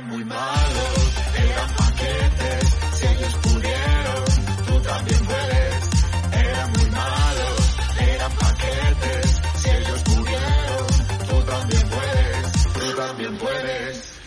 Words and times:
Eran 0.00 0.12
muy 0.12 0.24
malos, 0.24 1.14
eran 1.36 1.76
paquetes, 1.76 2.68
si 2.94 3.06
ellos 3.06 3.34
pudieron, 3.42 4.24
tú 4.66 4.80
también 4.80 5.26
puedes. 5.26 5.90
Eran 6.32 6.72
muy 6.72 6.90
malos, 6.90 7.76
eran 8.00 8.32
paquetes, 8.32 9.42
si 9.56 9.68
ellos 9.68 10.02
pudieron, 10.04 10.86
tú 11.28 11.42
también 11.44 11.82
puedes, 11.90 12.72
tú 12.72 12.96
también 12.96 13.36
puedes. 13.36 14.20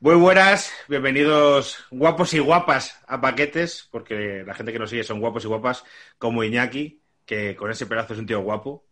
Muy 0.00 0.14
buenas, 0.16 0.72
bienvenidos 0.88 1.78
guapos 1.92 2.34
y 2.34 2.40
guapas 2.40 3.00
a 3.06 3.20
paquetes, 3.20 3.86
porque 3.92 4.42
la 4.44 4.54
gente 4.54 4.72
que 4.72 4.80
nos 4.80 4.90
sigue 4.90 5.04
son 5.04 5.20
guapos 5.20 5.44
y 5.44 5.46
guapas, 5.46 5.84
como 6.18 6.42
Iñaki, 6.42 7.04
que 7.24 7.54
con 7.54 7.70
ese 7.70 7.86
pedazo 7.86 8.14
es 8.14 8.18
un 8.18 8.26
tío 8.26 8.40
guapo. 8.40 8.87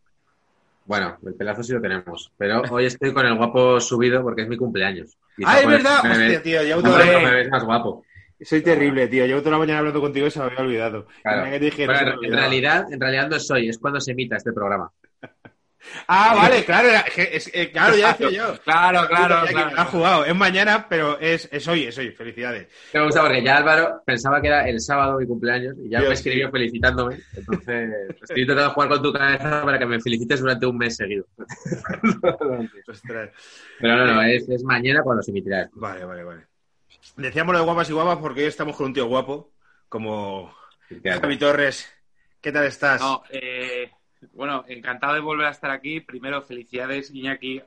Bueno, 0.86 1.18
el 1.26 1.34
pelazo 1.34 1.62
sí 1.62 1.72
lo 1.72 1.80
tenemos, 1.80 2.32
pero 2.38 2.62
hoy 2.70 2.86
estoy 2.86 3.12
con 3.12 3.26
el 3.26 3.36
guapo 3.36 3.80
subido 3.80 4.22
porque 4.22 4.42
es 4.42 4.48
mi 4.48 4.56
cumpleaños. 4.56 5.18
ah, 5.44 5.60
es 5.60 5.66
verdad, 5.66 6.02
me 6.04 6.10
hostia, 6.10 6.28
ves- 6.28 6.42
tío, 6.42 6.62
llevo 6.62 6.82
me 6.82 6.90
ves- 6.96 7.06
me 7.06 7.22
la... 7.22 7.30
ves 7.30 7.50
más 7.50 7.64
guapo. 7.64 8.04
Soy 8.40 8.60
terrible, 8.62 9.08
tío, 9.08 9.24
llevo 9.26 9.40
toda 9.40 9.52
la 9.52 9.58
mañana 9.58 9.78
hablando 9.78 10.00
contigo 10.00 10.26
y 10.26 10.30
se 10.30 10.38
me 10.38 10.44
había 10.46 10.60
olvidado. 10.60 11.06
Claro. 11.22 11.42
Bueno, 11.86 12.16
no 12.16 12.22
en 12.22 12.32
realidad, 12.32 12.92
en 12.92 13.00
realidad 13.00 13.28
no 13.30 13.40
soy, 13.40 13.68
es 13.68 13.78
cuando 13.78 14.00
se 14.00 14.12
emita 14.12 14.36
este 14.36 14.52
programa. 14.52 14.92
Ah, 16.08 16.34
vale, 16.36 16.64
claro, 16.64 16.88
era- 16.88 17.00
es- 17.00 17.18
es- 17.46 17.50
eh, 17.54 17.70
claro, 17.70 17.96
ya 17.96 18.08
decía 18.12 18.30
yo. 18.30 18.58
Claro, 18.62 19.06
claro, 19.08 19.46
claro. 19.48 19.74
la 19.74 19.82
ha 19.82 19.84
jugado, 19.86 20.24
es 20.24 20.34
mañana, 20.34 20.86
pero 20.88 21.18
es, 21.18 21.48
es 21.52 21.66
hoy, 21.68 21.84
es 21.84 21.96
hoy, 21.98 22.10
felicidades. 22.12 22.68
Me 22.92 23.04
gusta 23.04 23.22
porque 23.22 23.42
ya 23.42 23.56
Álvaro 23.58 24.02
pensaba 24.04 24.40
que 24.40 24.48
era 24.48 24.68
el 24.68 24.80
sábado 24.80 25.18
mi 25.18 25.26
cumpleaños 25.26 25.74
y 25.84 25.88
ya 25.90 25.98
Dios, 25.98 26.08
me 26.10 26.14
escribió 26.14 26.50
felicitándome. 26.50 27.18
Entonces, 27.34 27.90
estoy 28.22 28.40
intentando 28.42 28.70
jugar 28.72 28.88
con 28.88 29.02
tu 29.02 29.12
cabeza 29.12 29.62
para 29.64 29.78
que 29.78 29.86
me 29.86 30.00
felicites 30.00 30.40
durante 30.40 30.66
un 30.66 30.76
mes 30.78 30.96
seguido. 30.96 31.24
Ostras. 32.88 33.30
Pero 33.80 33.96
no, 33.96 34.06
no, 34.14 34.22
es, 34.22 34.48
es 34.48 34.62
mañana 34.64 35.02
cuando 35.02 35.22
se 35.22 35.30
emitirá 35.30 35.62
esto. 35.62 35.78
Vale, 35.78 36.04
vale, 36.04 36.24
vale. 36.24 36.46
Decíamos 37.16 37.52
lo 37.52 37.58
de 37.60 37.64
guapas 37.64 37.88
y 37.90 37.92
guapas 37.92 38.18
porque 38.18 38.40
hoy 38.42 38.46
estamos 38.46 38.76
con 38.76 38.86
un 38.86 38.94
tío 38.94 39.06
guapo, 39.06 39.52
como 39.88 40.54
Javi 41.02 41.38
Torres. 41.38 41.88
¿Qué 42.40 42.52
tal 42.52 42.66
estás? 42.66 43.00
No, 43.00 43.22
eh, 43.30 43.90
bueno, 44.32 44.64
encantado 44.68 45.14
de 45.14 45.20
volver 45.20 45.46
a 45.46 45.50
estar 45.50 45.70
aquí. 45.70 46.00
Primero, 46.00 46.42
felicidades, 46.42 47.10
Iñaki, 47.14 47.62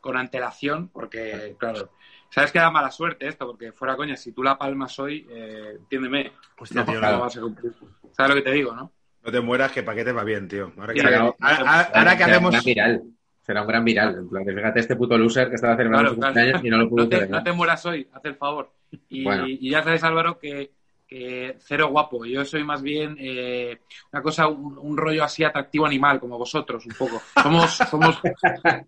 con 0.00 0.16
antelación, 0.16 0.88
porque, 0.88 1.54
claro, 1.58 1.90
sabes 2.30 2.52
que 2.52 2.58
da 2.58 2.70
mala 2.70 2.90
suerte 2.90 3.26
esto, 3.28 3.46
porque 3.46 3.72
fuera 3.72 3.96
coña, 3.96 4.16
si 4.16 4.32
tú 4.32 4.42
la 4.42 4.56
palmas 4.58 4.98
hoy, 4.98 5.26
eh, 5.30 5.74
entiéndeme, 5.76 6.32
Hostia, 6.58 6.82
no, 6.84 6.92
tío, 6.92 7.00
no 7.00 7.20
vas 7.20 7.36
a 7.36 7.40
cumplir. 7.40 7.72
¿Sabes 8.12 8.30
lo 8.30 8.34
que 8.36 8.42
te 8.42 8.52
digo, 8.52 8.74
no? 8.74 8.92
No 9.22 9.30
te 9.30 9.40
mueras, 9.40 9.72
que 9.72 9.82
paquete 9.82 10.12
va 10.12 10.24
bien, 10.24 10.48
tío. 10.48 10.72
Ahora 10.78 10.94
que, 10.94 11.00
ahora, 11.02 11.34
ahora- 11.40 11.90
ahora 11.94 12.16
que 12.16 12.24
Será 12.24 12.36
hacemos... 12.36 13.04
Será 13.42 13.62
un 13.62 13.68
gran 13.68 13.84
viral. 13.84 14.14
En 14.16 14.28
plan, 14.28 14.44
que 14.44 14.52
fíjate 14.52 14.80
este 14.80 14.96
puto 14.96 15.18
loser 15.18 15.48
que 15.48 15.56
estaba 15.56 15.74
celebrando 15.76 16.14
Claro, 16.14 16.14
su 16.14 16.20
claro. 16.20 16.34
cumpleaños 16.34 16.64
y 16.64 16.70
no 16.70 16.76
lo 16.78 16.88
pudo 16.88 17.02
No 17.04 17.08
te, 17.08 17.26
no 17.28 17.42
te 17.42 17.52
mueras 17.52 17.84
hoy, 17.86 18.06
haz 18.12 18.24
el 18.26 18.36
favor. 18.36 18.70
Y, 19.08 19.24
Bueno. 19.24 19.46
y 19.48 19.70
ya 19.70 19.82
sabes, 19.82 20.04
Álvaro, 20.04 20.38
que, 20.38 20.70
que 21.10 21.56
cero 21.58 21.88
guapo. 21.88 22.24
Yo 22.24 22.44
soy 22.44 22.62
más 22.62 22.80
bien 22.80 23.16
eh, 23.18 23.80
una 24.12 24.22
cosa, 24.22 24.46
un, 24.46 24.96
rollo 24.96 25.24
así 25.24 25.42
atractivo 25.42 25.84
animal, 25.84 26.20
como 26.20 26.38
vosotros, 26.38 26.86
un 26.86 26.94
poco. 26.94 27.20
Somos, 27.42 27.78
somos, 27.90 28.20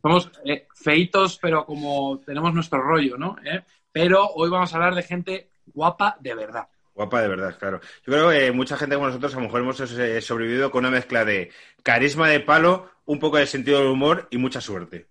somos 0.01 0.31
eh, 0.45 0.69
feitos, 0.73 1.39
pero 1.43 1.67
como 1.67 2.21
tenemos 2.25 2.55
nuestro 2.55 2.81
rollo, 2.81 3.19
¿no? 3.19 3.37
¿Eh? 3.45 3.65
Pero 3.91 4.25
hoy 4.37 4.49
vamos 4.49 4.73
a 4.73 4.77
hablar 4.77 4.95
de 4.95 5.03
gente 5.03 5.51
guapa 5.67 6.17
de 6.21 6.35
verdad. 6.37 6.69
Guapa 6.95 7.23
de 7.23 7.29
verdad, 7.29 7.59
claro. 7.59 7.81
Yo 8.07 8.13
creo 8.13 8.31
que 8.31 8.53
mucha 8.53 8.77
gente 8.77 8.95
como 8.95 9.09
nosotros 9.09 9.35
a 9.35 9.39
lo 9.39 9.43
mejor 9.43 9.61
hemos 9.63 9.81
eh, 9.81 10.21
sobrevivido 10.21 10.71
con 10.71 10.81
una 10.81 10.91
mezcla 10.91 11.25
de 11.25 11.51
carisma 11.83 12.29
de 12.29 12.39
palo, 12.39 12.89
un 13.05 13.19
poco 13.19 13.39
de 13.39 13.47
sentido 13.47 13.81
del 13.81 13.89
humor 13.89 14.29
y 14.31 14.39
mucha 14.39 14.61
suerte. 14.61 15.09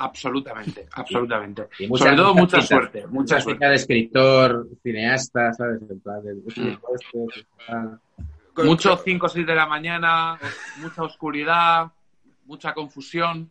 Absolutamente, 0.00 0.86
absolutamente. 0.92 1.68
Y 1.80 1.88
mucha- 1.88 2.04
Sobre 2.04 2.16
todo 2.16 2.34
mucha 2.34 2.62
suerte, 2.62 3.06
mucha 3.08 3.40
suerte. 3.40 3.66
de 3.66 3.74
escritor, 3.74 4.68
cineasta, 4.82 5.52
¿sabes? 5.52 5.80
En 5.90 6.00
plan, 6.00 6.22
del- 6.22 6.42
Mm. 6.46 7.98
Mucho 8.64 8.96
5 8.96 9.26
o 9.26 9.28
6 9.28 9.46
de 9.46 9.54
la 9.54 9.66
mañana, 9.66 10.38
mucha 10.80 11.02
oscuridad, 11.02 11.86
mucha 12.46 12.72
confusión. 12.74 13.50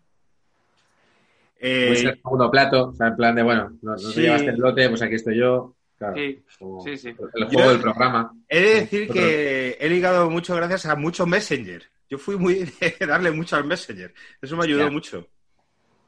Eh, 1.60 1.86
Muy 1.88 1.98
ser 1.98 2.16
segundo 2.16 2.52
plato, 2.52 2.90
o 2.90 2.94
sea, 2.94 3.08
en 3.08 3.16
plan 3.16 3.34
de, 3.36 3.44
bueno, 3.44 3.72
no, 3.82 3.92
no 3.92 3.98
Sí. 3.98 4.16
te 4.16 4.22
llevaste 4.22 4.50
el 4.50 4.58
lote, 4.58 4.90
pues 4.90 5.02
aquí 5.02 5.16
estoy 5.16 5.38
yo. 5.40 5.74
Claro, 5.98 6.14
Sí, 6.16 6.44
sí, 6.84 6.98
sí. 6.98 7.08
El 7.34 7.46
juego 7.46 7.64
Yo- 7.64 7.70
del 7.72 7.82
programa. 7.82 8.32
he 8.48 8.60
de 8.60 8.70
decir 8.82 9.10
que 9.10 9.78
he 9.80 9.90
ligado 9.90 10.30
mucho 10.30 10.56
gracias 10.56 10.86
a 10.86 10.96
mucho 10.96 11.26
Messenger. 11.26 11.84
Yo 12.10 12.18
fui 12.20 12.38
muy 12.38 12.56
de 13.00 13.06
darle 13.08 13.32
mucho 13.32 13.56
al 13.56 13.66
Messenger. 13.66 14.14
Eso 14.42 14.56
me 14.56 14.66
ayudó 14.66 14.92
mucho. 14.92 15.28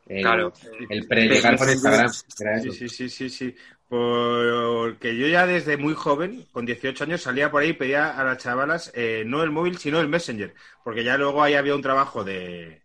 El, 0.09 0.21
Claro. 0.23 0.51
el 0.89 1.07
pre-llegar 1.07 1.55
por 1.57 1.69
Instagram. 1.69 2.09
Sí, 2.09 2.71
sí, 2.71 2.89
sí, 2.89 3.09
sí, 3.09 3.29
sí. 3.29 3.55
Porque 3.87 5.15
yo 5.17 5.27
ya 5.27 5.45
desde 5.47 5.77
muy 5.77 5.93
joven, 5.93 6.45
con 6.51 6.65
18 6.65 7.03
años, 7.05 7.21
salía 7.21 7.49
por 7.51 7.61
ahí 7.61 7.69
y 7.69 7.73
pedía 7.73 8.19
a 8.19 8.23
las 8.23 8.37
chavalas 8.39 8.91
eh, 8.95 9.23
no 9.25 9.43
el 9.43 9.51
móvil, 9.51 9.77
sino 9.77 9.99
el 9.99 10.07
Messenger. 10.07 10.53
Porque 10.83 11.03
ya 11.03 11.17
luego 11.17 11.41
ahí 11.43 11.53
había 11.55 11.75
un 11.75 11.81
trabajo 11.81 12.23
de, 12.23 12.81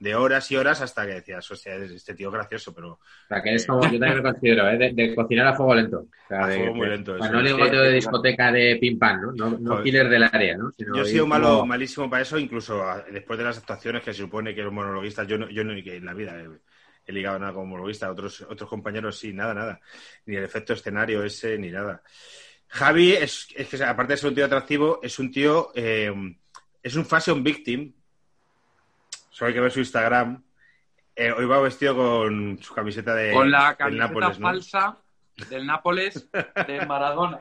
de 0.00 0.14
horas 0.14 0.50
y 0.50 0.56
horas 0.56 0.80
hasta 0.80 1.06
que 1.06 1.14
decías, 1.14 1.48
hostia, 1.50 1.74
este 1.76 2.14
tío 2.14 2.28
es 2.28 2.34
gracioso, 2.34 2.74
pero 2.74 2.92
O 2.94 3.00
sea, 3.28 3.42
que 3.42 3.54
es 3.54 3.66
como, 3.66 3.82
yo 3.82 3.98
también 3.98 4.16
me 4.16 4.22
considero, 4.22 4.68
¿eh? 4.68 4.78
de, 4.78 4.92
de 4.92 5.14
cocinar 5.14 5.46
a 5.48 5.54
fuego 5.54 5.74
lento. 5.74 5.98
O 5.98 6.28
sea, 6.28 6.44
A 6.44 6.48
de, 6.48 6.56
fuego 6.56 6.74
muy 6.74 6.86
de- 6.88 6.92
lento, 6.96 7.12
o 7.12 7.18
sea, 7.18 7.26
eso. 7.26 7.34
no 7.34 7.42
ligoteo 7.42 7.82
de 7.82 7.92
discoteca 7.92 8.52
de 8.52 8.76
pim 8.80 8.98
pam, 8.98 9.20
¿no? 9.20 9.32
No, 9.32 9.58
no 9.58 9.70
Joder. 9.70 9.84
killer 9.84 10.08
del 10.08 10.22
área, 10.24 10.56
¿no? 10.56 10.70
Sino 10.76 10.96
yo 10.96 11.02
he 11.02 11.06
sido 11.06 11.26
malo, 11.26 11.48
como- 11.48 11.66
malísimo 11.66 12.10
para 12.10 12.22
eso, 12.22 12.38
incluso 12.38 12.82
a- 12.82 13.02
después 13.02 13.38
de 13.38 13.44
las 13.44 13.58
actuaciones 13.58 14.02
que 14.02 14.12
se 14.12 14.22
supone 14.22 14.54
que 14.54 14.62
los 14.62 14.72
monologuistas, 14.72 15.26
yo 15.26 15.38
no, 15.38 15.48
yo 15.50 15.62
no 15.64 15.72
que 15.82 15.96
en 15.96 16.04
la 16.04 16.14
vida 16.14 16.34
he, 16.40 16.48
he 17.08 17.12
ligado 17.12 17.38
nada 17.38 17.54
como 17.54 17.66
monologuista, 17.66 18.10
otros, 18.10 18.42
otros 18.42 18.68
compañeros 18.68 19.18
sí, 19.18 19.32
nada, 19.32 19.54
nada. 19.54 19.80
Ni 20.26 20.36
el 20.36 20.44
efecto 20.44 20.74
escenario 20.74 21.24
ese, 21.24 21.56
ni 21.58 21.70
nada. 21.70 22.02
Javi 22.68 23.12
es, 23.12 23.48
es 23.56 23.66
que 23.66 23.82
aparte 23.82 24.12
de 24.12 24.16
ser 24.18 24.28
un 24.28 24.34
tío 24.34 24.44
atractivo, 24.44 25.00
es 25.02 25.18
un 25.18 25.30
tío, 25.32 25.72
eh, 25.74 26.12
es 26.82 26.94
un 26.96 27.06
fashion 27.06 27.42
victim. 27.42 27.94
Solo 29.30 29.48
hay 29.48 29.54
que 29.54 29.60
ver 29.60 29.72
su 29.72 29.78
Instagram. 29.80 30.44
Eh, 31.16 31.32
hoy 31.32 31.46
va 31.46 31.60
vestido 31.60 31.96
con 31.96 32.58
su 32.62 32.74
camiseta 32.74 33.14
de 33.14 33.32
Con 33.32 33.50
la 33.50 33.68
del 33.68 33.98
camiseta 33.98 34.32
falsa 34.34 34.98
del 35.48 35.66
Nápoles 35.66 36.28
de 36.66 36.86
Maradona. 36.86 37.40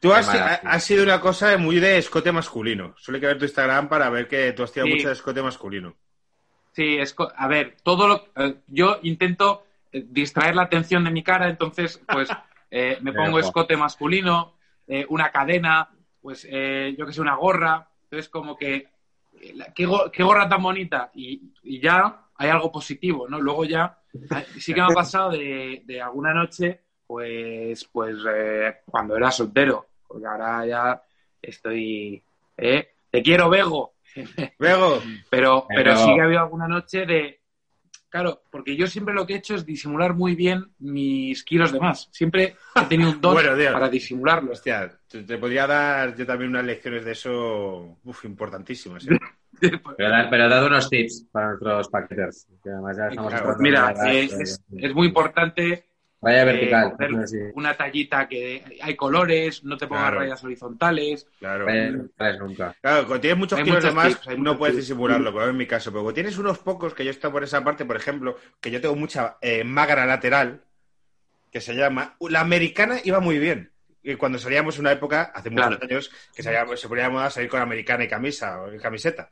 Tú 0.00 0.14
has, 0.14 0.26
has 0.28 0.82
sido 0.82 1.04
una 1.04 1.20
cosa 1.20 1.56
muy 1.58 1.78
de 1.78 1.98
escote 1.98 2.32
masculino. 2.32 2.94
Solo 2.96 3.16
hay 3.16 3.20
que 3.20 3.26
ver 3.26 3.38
tu 3.38 3.44
Instagram 3.44 3.90
para 3.90 4.08
ver 4.08 4.26
que 4.26 4.52
tú 4.52 4.62
has 4.62 4.72
tirado 4.72 4.86
Sí. 4.88 4.94
mucho 4.94 5.08
de 5.08 5.14
escote 5.14 5.42
masculino. 5.42 5.96
Sí, 6.72 6.98
es 6.98 7.14
a 7.36 7.48
ver, 7.48 7.76
todo 7.82 8.06
lo 8.08 8.24
eh, 8.36 8.54
yo 8.68 8.98
intento 9.02 9.64
eh, 9.92 10.04
distraer 10.08 10.54
la 10.54 10.62
atención 10.62 11.04
de 11.04 11.10
mi 11.10 11.22
cara, 11.22 11.48
entonces 11.48 12.00
pues 12.08 12.28
eh, 12.70 12.98
me 13.02 13.12
pongo 13.12 13.38
escote 13.38 13.76
masculino, 13.76 14.54
eh, 14.86 15.04
una 15.08 15.30
cadena, 15.30 15.88
pues 16.22 16.46
eh, 16.48 16.94
yo 16.98 17.06
que 17.06 17.12
sé, 17.12 17.20
una 17.20 17.36
gorra, 17.36 17.88
entonces 18.04 18.28
como 18.28 18.56
que 18.56 18.86
qué, 19.74 19.86
go- 19.86 20.10
qué 20.12 20.22
gorra 20.22 20.48
tan 20.48 20.62
bonita 20.62 21.10
y, 21.14 21.52
y 21.62 21.80
ya 21.80 22.26
hay 22.36 22.48
algo 22.50 22.70
positivo, 22.72 23.28
¿no? 23.28 23.40
Luego 23.40 23.64
ya 23.64 23.98
sí 24.58 24.72
que 24.74 24.80
me 24.80 24.86
ha 24.86 24.94
pasado 24.94 25.30
de, 25.30 25.82
de 25.84 26.00
alguna 26.00 26.32
noche, 26.32 26.80
pues 27.06 27.84
pues 27.92 28.16
eh, 28.32 28.76
cuando 28.86 29.16
era 29.16 29.30
soltero, 29.30 29.86
porque 30.06 30.26
ahora 30.26 30.66
ya 30.66 31.02
estoy 31.42 32.22
eh, 32.56 32.88
te 33.10 33.22
quiero 33.22 33.50
Bego. 33.50 33.94
Luego, 34.58 35.00
Pero, 35.30 35.66
pero 35.68 35.82
Pero- 35.92 35.96
sí 35.96 36.14
que 36.14 36.20
ha 36.20 36.24
habido 36.24 36.40
alguna 36.40 36.68
noche 36.68 37.06
de. 37.06 37.36
Claro, 38.08 38.42
porque 38.50 38.74
yo 38.76 38.88
siempre 38.88 39.14
lo 39.14 39.24
que 39.24 39.34
he 39.34 39.36
hecho 39.36 39.54
es 39.54 39.64
disimular 39.64 40.14
muy 40.14 40.34
bien 40.34 40.64
mis 40.80 41.44
kilos 41.44 41.70
de 41.70 41.78
más. 41.78 42.08
Siempre 42.10 42.56
he 42.74 42.84
tenido 42.86 43.10
un 43.10 43.20
don 43.20 43.34
Bueno, 43.34 43.52
para 43.72 43.88
disimularlos. 43.88 44.58
hostia, 44.58 44.90
te, 45.06 45.38
podría 45.38 45.66
dar 45.68 46.16
yo 46.16 46.26
también 46.26 46.50
unas 46.50 46.64
lecciones 46.64 47.04
de 47.04 47.12
eso 47.12 47.98
uf, 48.02 48.24
importantísimas. 48.24 49.06
¿eh? 49.06 49.10
Pero, 49.60 50.10
da- 50.10 50.28
pero 50.30 50.46
he 50.46 50.48
dado 50.48 50.68
unos 50.68 50.88
tips 50.88 51.26
para 51.30 51.48
nuestros 51.48 51.88
paqueters. 51.88 52.46
Que 52.64 52.70
además 52.70 52.96
ya 52.96 53.08
estamos 53.08 53.32
Claro, 53.34 53.56
mira, 53.58 53.94
eh, 54.10 54.24
es, 54.40 54.60
es 54.74 54.94
muy 54.94 55.06
importante 55.08 55.84
Raya 56.22 56.42
eh, 56.42 56.44
vertical. 56.44 56.94
una 57.54 57.74
tallita 57.76 58.28
que 58.28 58.62
hay 58.82 58.94
colores, 58.94 59.64
no 59.64 59.76
te 59.78 59.86
pongas 59.86 60.02
Claro. 60.04 60.18
rayas 60.20 60.44
horizontales. 60.44 61.26
Claro. 61.38 61.66
rayas 61.66 62.38
nunca. 62.38 62.76
Claro, 62.82 63.06
cuando 63.06 63.20
tienes 63.20 63.38
muchos 63.38 63.58
Hay 63.58 63.64
kilos 63.64 63.82
de 63.84 63.90
más, 63.92 64.20
no 64.36 64.58
puedes 64.58 64.76
tips. 64.76 64.86
disimularlo, 64.88 65.32
como 65.32 65.46
en 65.46 65.56
mi 65.56 65.66
caso. 65.66 65.90
Pero 65.90 66.02
cuando 66.02 66.14
tienes 66.14 66.36
unos 66.36 66.58
pocos, 66.58 66.92
que 66.94 67.04
yo 67.04 67.10
estoy 67.10 67.30
por 67.30 67.42
esa 67.42 67.64
parte, 67.64 67.84
por 67.86 67.96
ejemplo, 67.96 68.36
que 68.60 68.70
yo 68.70 68.80
tengo 68.80 68.96
mucha 68.96 69.38
eh, 69.40 69.64
magra 69.64 70.04
lateral, 70.04 70.60
que 71.50 71.60
se 71.60 71.74
llama. 71.74 72.16
La 72.28 72.40
americana 72.40 72.98
iba 73.02 73.20
muy 73.20 73.38
bien. 73.38 73.70
Y 74.02 74.14
cuando 74.16 74.38
salíamos 74.38 74.78
una 74.78 74.92
época, 74.92 75.30
hace 75.34 75.50
muchos 75.50 75.66
Claro. 75.68 75.84
años, 75.84 76.10
que 76.34 76.42
salía- 76.42 76.66
se 76.76 76.88
ponía 76.88 77.04
de 77.04 77.10
moda 77.10 77.28
salir 77.30 77.48
con 77.50 77.60
americana 77.60 78.04
y 78.04 78.08
camisa 78.08 78.62
o 78.62 78.70
camiseta. 78.80 79.30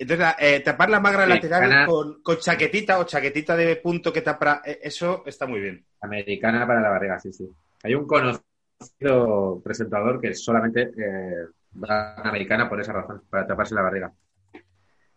Entonces, 0.00 0.28
eh, 0.38 0.60
tapar 0.60 0.88
la 0.88 0.98
magra 0.98 1.24
Americana. 1.24 1.60
lateral 1.60 1.86
con, 1.86 2.22
con 2.22 2.38
chaquetita 2.38 2.98
o 2.98 3.04
chaquetita 3.04 3.54
de 3.54 3.76
punto 3.76 4.10
que 4.10 4.22
tapa, 4.22 4.62
eh, 4.64 4.78
eso 4.82 5.22
está 5.26 5.46
muy 5.46 5.60
bien. 5.60 5.84
Americana 6.00 6.66
para 6.66 6.80
la 6.80 6.88
barriga, 6.88 7.20
sí, 7.20 7.30
sí. 7.34 7.46
Hay 7.82 7.94
un 7.94 8.06
conocido 8.06 9.60
presentador 9.62 10.18
que 10.18 10.32
solamente 10.32 10.84
eh, 10.84 11.48
va 11.76 12.14
a 12.14 12.28
americana 12.30 12.66
por 12.66 12.80
esa 12.80 12.94
razón, 12.94 13.24
para 13.28 13.46
taparse 13.46 13.74
la 13.74 13.82
barriga. 13.82 14.10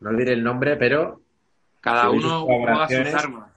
No 0.02 0.12
diré 0.18 0.34
el 0.34 0.44
nombre, 0.44 0.76
pero 0.76 1.22
Cada 1.80 2.10
uno 2.10 2.42
juega 2.46 2.88
sus 2.90 3.14
armas. 3.14 3.52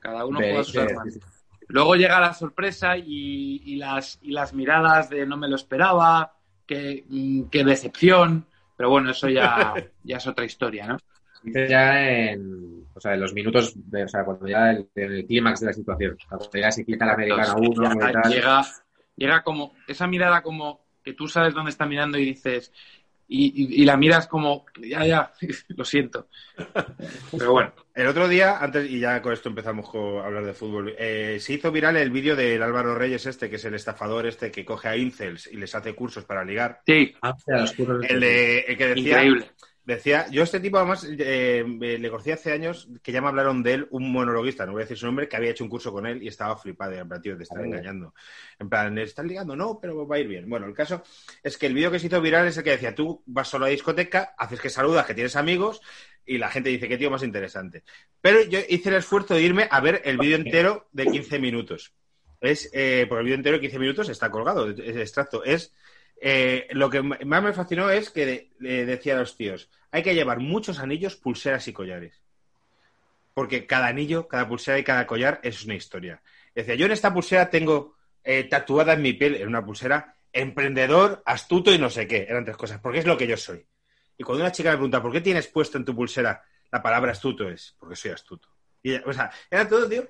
Cada 0.00 0.26
uno 0.26 0.40
juega 0.40 0.64
sus 0.64 0.76
armas. 0.76 1.04
sí, 1.04 1.20
sí. 1.20 1.20
luego 1.68 1.94
llega 1.94 2.18
la 2.18 2.34
sorpresa 2.34 2.98
y, 2.98 3.62
y 3.64 3.76
las, 3.76 4.18
y 4.22 4.32
las 4.32 4.52
miradas 4.52 5.08
de 5.08 5.24
no 5.24 5.36
me 5.36 5.46
lo 5.46 5.54
esperaba, 5.54 6.32
qué, 6.66 7.04
mm, 7.08 7.42
qué 7.44 7.62
decepción. 7.62 8.44
Pero 8.78 8.90
bueno, 8.90 9.10
eso 9.12 9.28
ya, 9.28 9.74
ya 10.04 10.18
es 10.18 10.28
otra 10.28 10.46
historia, 10.46 10.88
¿no? 10.88 10.98
Ya 11.44 12.30
en, 12.32 12.84
o 12.94 13.00
sea, 13.00 13.14
en 13.14 13.20
los 13.20 13.32
minutos, 13.32 13.72
de, 13.76 14.04
o 14.04 14.08
sea, 14.08 14.24
cuando 14.24 14.48
ya 14.48 14.70
el, 14.72 14.88
el 14.94 15.26
clímax 15.26 15.60
de 15.60 15.66
la 15.66 15.72
situación. 15.72 16.14
O 16.14 16.18
sea, 16.28 16.38
cuando 16.38 16.58
ya 16.58 16.70
se 16.72 16.84
quita 16.84 17.06
la 17.06 17.14
americana 17.14 17.56
uno 17.56 17.84
Ya 17.84 18.08
y 18.08 18.12
tal. 18.12 18.22
llega, 18.30 18.62
llega 19.16 19.42
como 19.42 19.74
esa 19.86 20.06
mirada 20.06 20.42
como 20.42 20.86
que 21.02 21.14
tú 21.14 21.28
sabes 21.28 21.54
dónde 21.54 21.70
está 21.70 21.86
mirando 21.86 22.18
y 22.18 22.24
dices 22.24 22.72
y, 23.28 23.46
y- 23.78 23.82
y 23.82 23.84
la 23.84 23.96
miras 23.96 24.26
como 24.26 24.66
ya 24.82 25.06
ya 25.06 25.32
lo 25.68 25.84
siento 25.84 26.28
pero 27.36 27.52
bueno 27.52 27.72
El 27.98 28.06
otro 28.06 28.28
día, 28.28 28.58
antes, 28.58 28.88
y 28.88 29.00
ya 29.00 29.20
con 29.20 29.32
esto 29.32 29.48
empezamos 29.48 29.90
a 29.92 30.24
hablar 30.24 30.44
de 30.44 30.54
fútbol, 30.54 30.94
eh, 30.96 31.38
se 31.40 31.54
hizo 31.54 31.72
viral 31.72 31.96
el 31.96 32.10
vídeo 32.10 32.36
del 32.36 32.62
Álvaro 32.62 32.94
Reyes 32.94 33.26
este, 33.26 33.50
que 33.50 33.56
es 33.56 33.64
el 33.64 33.74
estafador 33.74 34.24
este 34.24 34.52
que 34.52 34.64
coge 34.64 34.86
a 34.86 34.96
incels 34.96 35.48
y 35.48 35.56
les 35.56 35.74
hace 35.74 35.96
cursos 35.96 36.24
para 36.24 36.44
ligar. 36.44 36.80
sí 36.86 37.12
Ah, 37.20 37.34
El, 38.08 38.20
de- 38.20 38.60
el 38.60 38.76
que 38.78 38.86
decía, 38.86 39.24
increíble 39.24 39.50
decía, 39.84 40.26
yo 40.30 40.42
este 40.44 40.60
tipo 40.60 40.76
además 40.76 41.08
eh, 41.10 41.64
le 41.78 42.10
conocí 42.10 42.30
hace 42.30 42.52
años 42.52 42.88
que 43.02 43.10
ya 43.10 43.20
me 43.20 43.28
hablaron 43.28 43.62
de 43.64 43.72
él, 43.72 43.88
un 43.90 44.12
monologuista, 44.12 44.64
no 44.66 44.72
voy 44.72 44.82
a 44.82 44.84
decir 44.84 44.98
su 44.98 45.06
nombre, 45.06 45.28
que 45.28 45.36
había 45.36 45.50
hecho 45.50 45.64
un 45.64 45.70
curso 45.70 45.90
con 45.90 46.06
él 46.06 46.22
y 46.22 46.28
estaba 46.28 46.56
flipado, 46.56 46.92
en 46.92 47.08
plan, 47.08 47.20
tío, 47.22 47.36
te 47.38 47.44
están 47.44 47.64
engañando. 47.64 48.14
En 48.60 48.68
plan, 48.68 48.96
¿estás 48.98 49.24
ligando? 49.24 49.56
No, 49.56 49.80
pero 49.80 50.06
va 50.06 50.16
a 50.16 50.18
ir 50.20 50.28
bien. 50.28 50.48
Bueno, 50.48 50.66
el 50.66 50.74
caso 50.74 51.02
es 51.42 51.56
que 51.58 51.66
el 51.66 51.74
vídeo 51.74 51.90
que 51.90 51.98
se 51.98 52.06
hizo 52.06 52.20
viral 52.20 52.46
es 52.46 52.58
el 52.58 52.64
que 52.64 52.70
decía, 52.70 52.94
tú 52.94 53.22
vas 53.26 53.48
solo 53.48 53.64
a 53.64 53.68
la 53.68 53.72
discoteca, 53.72 54.34
haces 54.38 54.60
que 54.60 54.68
saludas, 54.70 55.06
que 55.06 55.14
tienes 55.14 55.36
amigos, 55.36 55.80
y 56.28 56.38
la 56.38 56.50
gente 56.50 56.70
dice, 56.70 56.88
qué 56.88 56.98
tío 56.98 57.10
más 57.10 57.22
interesante. 57.22 57.82
Pero 58.20 58.42
yo 58.42 58.60
hice 58.68 58.90
el 58.90 58.96
esfuerzo 58.96 59.34
de 59.34 59.42
irme 59.42 59.68
a 59.70 59.80
ver 59.80 60.02
el 60.04 60.18
vídeo 60.18 60.36
entero 60.36 60.88
de 60.92 61.08
15 61.08 61.38
minutos. 61.38 61.92
Es, 62.40 62.70
eh, 62.72 63.06
porque 63.08 63.20
el 63.20 63.24
vídeo 63.24 63.36
entero 63.36 63.56
de 63.56 63.60
15 63.62 63.78
minutos 63.78 64.08
está 64.08 64.30
colgado, 64.30 64.70
es 64.70 64.96
extracto. 64.96 65.42
Es, 65.44 65.72
eh, 66.20 66.66
lo 66.70 66.90
que 66.90 67.02
más 67.02 67.42
me 67.42 67.52
fascinó 67.52 67.90
es 67.90 68.10
que 68.10 68.50
de- 68.60 68.86
decía 68.86 69.16
a 69.16 69.20
los 69.20 69.36
tíos, 69.36 69.70
hay 69.90 70.02
que 70.02 70.14
llevar 70.14 70.38
muchos 70.38 70.78
anillos, 70.78 71.16
pulseras 71.16 71.66
y 71.68 71.72
collares. 71.72 72.22
Porque 73.34 73.66
cada 73.66 73.86
anillo, 73.86 74.26
cada 74.26 74.48
pulsera 74.48 74.78
y 74.78 74.84
cada 74.84 75.06
collar 75.06 75.40
es 75.42 75.64
una 75.64 75.74
historia. 75.74 76.22
Decía, 76.54 76.74
yo 76.74 76.86
en 76.86 76.92
esta 76.92 77.14
pulsera 77.14 77.50
tengo 77.50 77.94
eh, 78.24 78.44
tatuada 78.44 78.94
en 78.94 79.02
mi 79.02 79.12
piel, 79.12 79.36
en 79.36 79.48
una 79.48 79.64
pulsera, 79.64 80.16
emprendedor, 80.32 81.22
astuto 81.24 81.72
y 81.72 81.78
no 81.78 81.88
sé 81.88 82.06
qué. 82.08 82.26
Eran 82.28 82.44
tres 82.44 82.56
cosas, 82.56 82.80
porque 82.80 82.98
es 82.98 83.06
lo 83.06 83.16
que 83.16 83.28
yo 83.28 83.36
soy. 83.36 83.64
Y 84.18 84.24
cuando 84.24 84.44
una 84.44 84.52
chica 84.52 84.70
me 84.70 84.76
pregunta, 84.76 85.00
¿por 85.00 85.12
qué 85.12 85.20
tienes 85.20 85.46
puesto 85.48 85.78
en 85.78 85.84
tu 85.84 85.94
pulsera 85.94 86.42
la 86.70 86.82
palabra 86.82 87.12
astuto? 87.12 87.48
Es, 87.48 87.74
porque 87.78 87.96
soy 87.96 88.10
astuto. 88.10 88.48
Y, 88.82 88.94
o 88.96 89.12
sea, 89.12 89.30
era 89.50 89.66
todo, 89.68 89.88
tío. 89.88 90.04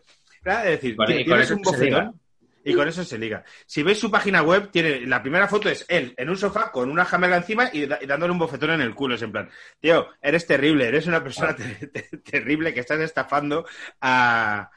Era 0.45 0.63
de 0.63 0.71
decir, 0.73 0.97
tío, 0.97 1.05
con 1.05 1.07
tienes 1.07 1.45
eso 1.51 1.55
un 1.57 1.65
se 1.65 1.85
liga. 1.85 1.99
bofetón 2.01 2.21
y 2.65 2.75
con 2.75 2.89
eso 2.89 3.05
se 3.05 3.19
liga. 3.19 3.45
Si 3.67 3.83
veis 3.83 3.99
su 3.99 4.11
página 4.11 4.43
web, 4.43 4.71
tiene 4.71 5.01
la 5.07 5.23
primera 5.23 5.47
foto 5.49 5.69
es 5.71 5.87
él 5.89 6.13
en 6.17 6.29
un 6.29 6.37
sofá 6.37 6.71
con 6.73 6.91
una 6.91 7.05
jamela 7.05 7.37
encima 7.37 7.71
y, 7.73 7.87
da- 7.87 7.99
y 8.01 8.07
dándole 8.07 8.33
un 8.33 8.39
bofetón 8.39 8.71
en 8.73 8.81
el 8.81 8.95
culo. 8.95 9.15
Es 9.15 9.23
en 9.23 9.33
plan, 9.33 9.49
tío, 9.81 10.09
eres 10.21 10.47
terrible, 10.47 10.87
eres 10.87 11.07
una 11.07 11.23
persona 11.23 11.55
te- 11.57 11.87
te- 11.87 12.19
terrible 12.19 12.75
que 12.75 12.81
estás 12.81 13.01
estafando 13.01 13.65
a. 14.01 14.71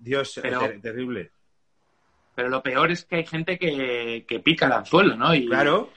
Dios, 0.00 0.38
Pero- 0.42 0.60
ter- 0.60 0.80
terrible. 0.80 1.30
pero 2.34 2.48
lo 2.48 2.62
peor 2.62 2.90
es 2.90 3.04
que 3.04 3.16
hay 3.16 3.26
gente 3.26 3.58
que, 3.58 4.24
que 4.28 4.40
pica 4.40 4.66
el 4.66 4.72
anzuelo 4.72 5.16
no 5.16 5.34
y, 5.34 5.46
Claro, 5.46 5.90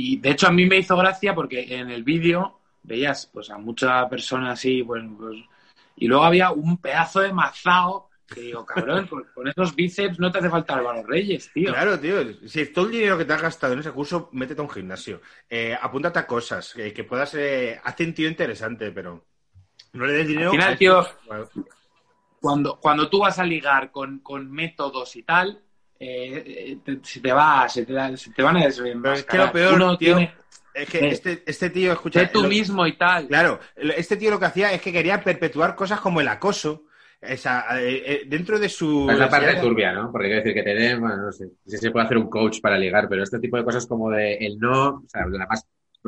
y 0.00 0.16
de 0.16 0.30
hecho 0.30 0.46
a 0.46 0.52
mí 0.52 0.64
me 0.64 0.78
hizo 0.78 0.96
gracia 0.96 1.34
porque 1.34 1.74
en 1.76 1.90
el 1.90 2.04
vídeo 2.04 2.60
veías 2.84 3.28
pues 3.32 3.50
a 3.50 3.58
mucha 3.58 4.08
persona 4.08 4.52
así 4.52 4.84
pues, 4.84 5.02
pues, 5.18 5.38
y 5.96 6.06
luego 6.06 6.22
había 6.22 6.52
un 6.52 6.76
pedazo 6.78 7.18
de 7.20 7.32
mazao 7.32 8.08
que 8.28 8.42
digo 8.42 8.64
cabrón 8.64 9.08
con, 9.08 9.24
con 9.34 9.48
esos 9.48 9.74
bíceps 9.74 10.20
no 10.20 10.30
te 10.30 10.38
hace 10.38 10.50
falta 10.50 10.76
Álvaro 10.76 11.02
Reyes 11.04 11.50
tío 11.52 11.72
claro, 11.72 11.98
tío. 11.98 12.16
Si 12.46 12.66
todo 12.66 12.86
el 12.86 12.92
dinero 12.92 13.18
que 13.18 13.24
te 13.24 13.32
has 13.32 13.42
gastado 13.42 13.72
en 13.72 13.80
ese 13.80 13.90
curso, 13.90 14.28
métete 14.32 14.60
a 14.60 14.64
un 14.64 14.70
gimnasio. 14.70 15.20
Eh, 15.48 15.76
apúntate 15.80 16.18
a 16.18 16.26
cosas 16.26 16.76
eh, 16.76 16.92
que 16.92 17.04
puedas. 17.04 17.34
Eh, 17.34 17.80
hazte 17.82 18.04
un 18.04 18.14
tío 18.14 18.28
interesante, 18.28 18.92
pero. 18.92 19.24
No 19.94 20.04
le 20.04 20.12
des 20.12 20.28
dinero. 20.28 20.50
final, 20.50 20.74
a 20.74 20.76
tío, 20.76 21.06
cuando, 22.40 22.78
cuando 22.78 23.08
tú 23.08 23.20
vas 23.20 23.38
a 23.38 23.44
ligar 23.44 23.90
con, 23.90 24.18
con 24.18 24.50
métodos 24.50 25.16
y 25.16 25.22
tal, 25.22 25.62
eh, 26.00 26.78
te- 26.84 27.00
se, 27.02 27.20
te 27.20 27.32
va, 27.32 27.68
se, 27.68 27.84
te, 27.84 27.92
da- 27.92 28.16
se 28.16 28.30
te 28.32 28.42
van 28.42 28.56
a 28.56 28.64
desvenmascarar. 28.64 29.02
Pero 29.02 29.14
es 29.14 29.24
que 29.24 29.36
lo 29.38 29.52
peor, 29.52 29.74
Uno 29.74 29.98
tío, 29.98 30.16
tiene, 30.16 30.34
Es 30.74 30.88
que 30.88 30.98
Eh, 30.98 31.08
este, 31.10 31.42
este 31.46 31.70
tío, 31.70 31.92
escucha. 31.92 32.20
sé 32.20 32.26
tú 32.32 32.42
lo- 32.42 32.48
mismo 32.48 32.86
y 32.86 32.96
tal. 32.96 33.26
Claro, 33.26 33.58
este 33.74 34.16
tío 34.16 34.30
lo 34.30 34.38
que 34.38 34.46
hacía 34.46 34.72
es 34.72 34.80
que 34.80 34.92
quería 34.92 35.22
perpetuar 35.22 35.74
cosas 35.74 36.00
como 36.00 36.20
el 36.20 36.28
acoso. 36.28 36.84
Esa, 37.20 37.80
eh, 37.82 38.02
eh, 38.06 38.22
dentro 38.28 38.60
de 38.60 38.68
su. 38.68 39.08
Es 39.10 39.18
la 39.18 39.28
parte 39.28 39.54
de- 39.54 39.60
turbia, 39.60 39.92
¿no? 39.92 40.12
Porque 40.12 40.28
quiero 40.28 40.42
decir 40.44 40.54
que 40.54 40.62
te 40.62 40.74
den, 40.74 41.00
bueno, 41.00 41.16
no 41.16 41.32
sé, 41.32 41.48
si 41.66 41.76
se 41.76 41.90
puede 41.90 42.04
hacer 42.06 42.16
un 42.16 42.30
coach 42.30 42.60
para 42.60 42.78
ligar, 42.78 43.08
pero 43.08 43.24
este 43.24 43.40
tipo 43.40 43.56
de 43.56 43.64
cosas 43.64 43.88
como 43.88 44.08
de 44.10 44.34
el 44.36 44.56
no, 44.60 44.88
o 44.98 45.04
sea, 45.08 45.26
la 45.26 45.46
más 45.48 45.66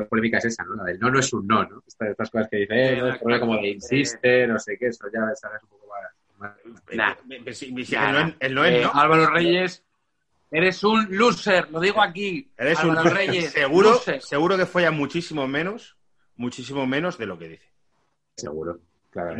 polémica 0.09 0.37
es 0.37 0.45
esa, 0.45 0.63
¿no? 0.63 0.75
La 0.75 0.85
del 0.85 0.99
no 0.99 1.11
no 1.11 1.19
es 1.19 1.33
un 1.33 1.45
no, 1.45 1.65
¿no? 1.65 1.83
Estas, 1.85 2.11
estas 2.11 2.29
cosas 2.29 2.47
que 2.49 2.57
dice, 2.59 2.93
eh, 2.93 3.19
no, 3.21 3.39
como 3.41 3.57
de 3.57 3.67
insiste, 3.71 4.47
no 4.47 4.57
sé 4.57 4.77
qué, 4.79 4.87
eso 4.87 5.05
ya 5.13 5.19
sabes 5.35 5.61
un 5.63 5.69
poco 5.69 5.87
más. 5.87 6.13
Nah. 6.93 7.15
Eh, 7.29 8.35
el 8.39 8.55
no. 8.55 8.63
Álvaro 8.63 9.27
Reyes, 9.27 9.83
eres 10.49 10.83
un 10.83 11.07
loser, 11.11 11.69
lo 11.69 11.79
digo 11.79 12.01
aquí. 12.01 12.51
Eres 12.57 12.83
un 12.83 12.91
Álvaro 12.91 13.09
Reyes, 13.11 13.51
seguro, 13.51 13.91
loser. 13.91 14.21
seguro 14.21 14.57
que 14.57 14.65
folla 14.65 14.91
muchísimo 14.91 15.47
menos, 15.47 15.97
muchísimo 16.35 16.85
menos 16.87 17.17
de 17.17 17.25
lo 17.25 17.37
que 17.37 17.47
dice. 17.49 17.71
Seguro, 18.35 18.79
claro. 19.11 19.35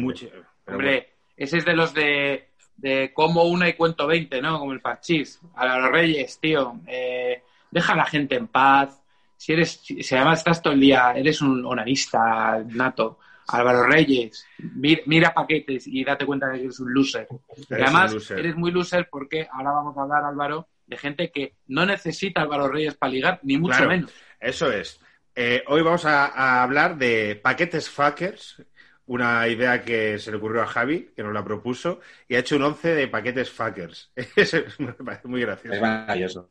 Hombre, 0.67 1.15
ese 1.35 1.57
es 1.57 1.65
de 1.65 1.75
los 1.75 1.93
de, 1.93 2.49
de 2.77 3.11
como 3.13 3.43
una 3.43 3.67
y 3.67 3.73
cuento 3.73 4.05
20, 4.05 4.41
¿no? 4.41 4.59
Como 4.59 4.73
el 4.73 4.81
Parchís. 4.81 5.39
Álvaro 5.55 5.91
Reyes, 5.91 6.39
tío, 6.39 6.79
eh, 6.87 7.43
deja 7.71 7.93
a 7.93 7.97
la 7.97 8.05
gente 8.05 8.35
en 8.35 8.47
paz. 8.47 9.01
Si 9.35 9.53
eres, 9.53 9.81
si 9.81 10.15
además 10.15 10.39
estás 10.39 10.61
todo 10.61 10.73
el 10.73 10.79
día, 10.79 11.13
eres 11.15 11.41
un 11.41 11.65
onanista 11.65 12.63
nato. 12.67 13.17
Álvaro 13.53 13.83
Reyes, 13.83 14.45
mira, 14.75 15.01
mira 15.05 15.33
paquetes 15.33 15.87
y 15.87 16.03
date 16.03 16.25
cuenta 16.25 16.47
de 16.47 16.57
que 16.59 16.63
eres 16.65 16.79
un 16.79 16.93
loser. 16.93 17.27
Eres 17.49 17.69
y 17.69 17.73
además, 17.73 18.11
un 18.11 18.15
loser. 18.15 18.39
eres 18.39 18.55
muy 18.55 18.71
loser 18.71 19.07
porque 19.09 19.47
ahora 19.51 19.71
vamos 19.71 19.97
a 19.97 20.01
hablar, 20.01 20.23
Álvaro, 20.25 20.67
de 20.87 20.97
gente 20.97 21.31
que 21.31 21.55
no 21.67 21.85
necesita 21.85 22.41
a 22.41 22.43
Álvaro 22.43 22.67
Reyes 22.67 22.95
para 22.95 23.11
ligar, 23.11 23.39
ni 23.43 23.57
mucho 23.57 23.77
Claro. 23.77 23.89
menos. 23.89 24.13
Eso 24.39 24.71
es. 24.71 24.99
Eh, 25.35 25.63
hoy 25.67 25.81
vamos 25.81 26.03
a, 26.05 26.25
a 26.27 26.63
hablar 26.63 26.97
de 26.97 27.39
paquetes 27.41 27.89
fuckers, 27.89 28.61
una 29.05 29.47
idea 29.47 29.81
que 29.81 30.17
se 30.19 30.31
le 30.31 30.37
ocurrió 30.37 30.61
a 30.61 30.67
Javi, 30.67 31.09
que 31.15 31.23
nos 31.23 31.33
la 31.33 31.43
propuso, 31.43 31.99
y 32.27 32.35
ha 32.35 32.39
hecho 32.39 32.55
un 32.57 32.63
11 32.63 32.95
de 32.95 33.07
paquetes 33.07 33.49
fuckers. 33.49 34.11
Eso 34.35 34.57
me 34.79 34.93
parece 34.93 35.27
muy 35.27 35.41
gracioso. 35.41 35.75
Es 35.75 35.81
maravilloso. 35.81 36.49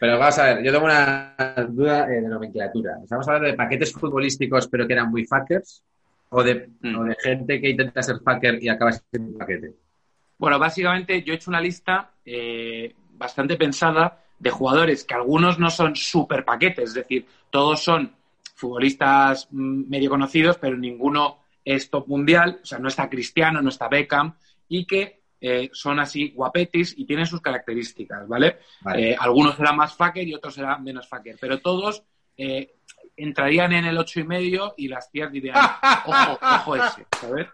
Pero 0.00 0.18
vamos 0.18 0.36
a 0.38 0.44
ver, 0.54 0.64
yo 0.64 0.72
tengo 0.72 0.84
una 0.86 1.34
duda 1.68 2.06
eh, 2.08 2.20
de 2.20 2.28
nomenclatura. 2.28 2.96
¿Estamos 3.04 3.26
hablando 3.28 3.48
de 3.48 3.54
paquetes 3.54 3.92
futbolísticos 3.92 4.66
pero 4.66 4.86
que 4.86 4.94
eran 4.94 5.10
muy 5.10 5.24
fuckers? 5.24 5.84
¿O 6.34 6.42
de, 6.42 6.68
Mm. 6.80 6.98
o 6.98 7.04
de 7.04 7.16
gente 7.22 7.60
que 7.60 7.70
intenta 7.70 8.02
ser 8.02 8.16
fucker 8.24 8.62
y 8.62 8.68
acaba 8.68 8.92
siendo 8.92 9.32
un 9.32 9.38
paquete? 9.38 9.72
Bueno, 10.38 10.58
básicamente 10.58 11.22
yo 11.22 11.32
he 11.32 11.36
hecho 11.36 11.50
una 11.50 11.60
lista 11.60 12.10
eh, 12.24 12.94
bastante 13.12 13.56
pensada 13.56 14.18
de 14.38 14.50
jugadores 14.50 15.04
que 15.04 15.14
algunos 15.14 15.58
no 15.58 15.70
son 15.70 15.94
super 15.94 16.44
paquetes, 16.44 16.88
es 16.90 16.94
decir, 16.94 17.26
todos 17.50 17.84
son 17.84 18.12
futbolistas 18.54 19.46
mm, 19.50 19.88
medio 19.88 20.10
conocidos, 20.10 20.56
pero 20.58 20.76
ninguno 20.76 21.38
es 21.64 21.90
top 21.90 22.08
mundial, 22.08 22.60
o 22.62 22.66
sea, 22.66 22.78
no 22.78 22.88
está 22.88 23.08
Cristiano, 23.08 23.60
no 23.62 23.68
está 23.68 23.88
Beckham, 23.88 24.34
y 24.68 24.84
que 24.86 25.20
eh, 25.40 25.70
son 25.72 26.00
así 26.00 26.30
guapetis 26.30 26.94
y 26.96 27.04
tienen 27.04 27.26
sus 27.26 27.40
características, 27.40 28.26
¿vale? 28.26 28.58
Vale. 28.80 29.10
Eh, 29.10 29.16
algunos 29.18 29.56
serán 29.56 29.76
más 29.76 29.94
fucker 29.94 30.26
y 30.26 30.34
otros 30.34 30.54
serán 30.54 30.82
menos 30.82 31.08
fucker, 31.08 31.36
pero 31.40 31.60
todos 31.60 32.02
eh, 32.36 32.76
entrarían 33.16 33.72
en 33.72 33.84
el 33.84 33.98
ocho 33.98 34.20
y 34.20 34.24
medio 34.24 34.74
y 34.76 34.88
las 34.88 35.10
tías 35.10 35.30
dirían, 35.32 35.56
ojo, 36.06 36.38
ojo 36.42 36.76
ese, 36.76 37.06
¿sabes? 37.20 37.46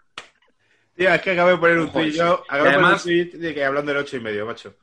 Tío, 0.95 1.15
es 1.15 1.21
que 1.23 1.31
acabo 1.33 1.51
de 1.51 1.57
poner 1.59 1.79
un 1.79 1.93
tuit 1.93 2.15
yo, 2.15 2.43
acabo 2.49 2.65
Y 2.65 2.69
de 2.69 2.75
además- 2.75 3.03
poner 3.03 3.25
un 3.25 3.31
tuit 3.31 3.41
de 3.41 3.55
que 3.55 3.65
hablando 3.65 3.93
del 3.93 4.01
8 4.03 4.17
y 4.17 4.21
medio, 4.21 4.47
macho. 4.47 4.75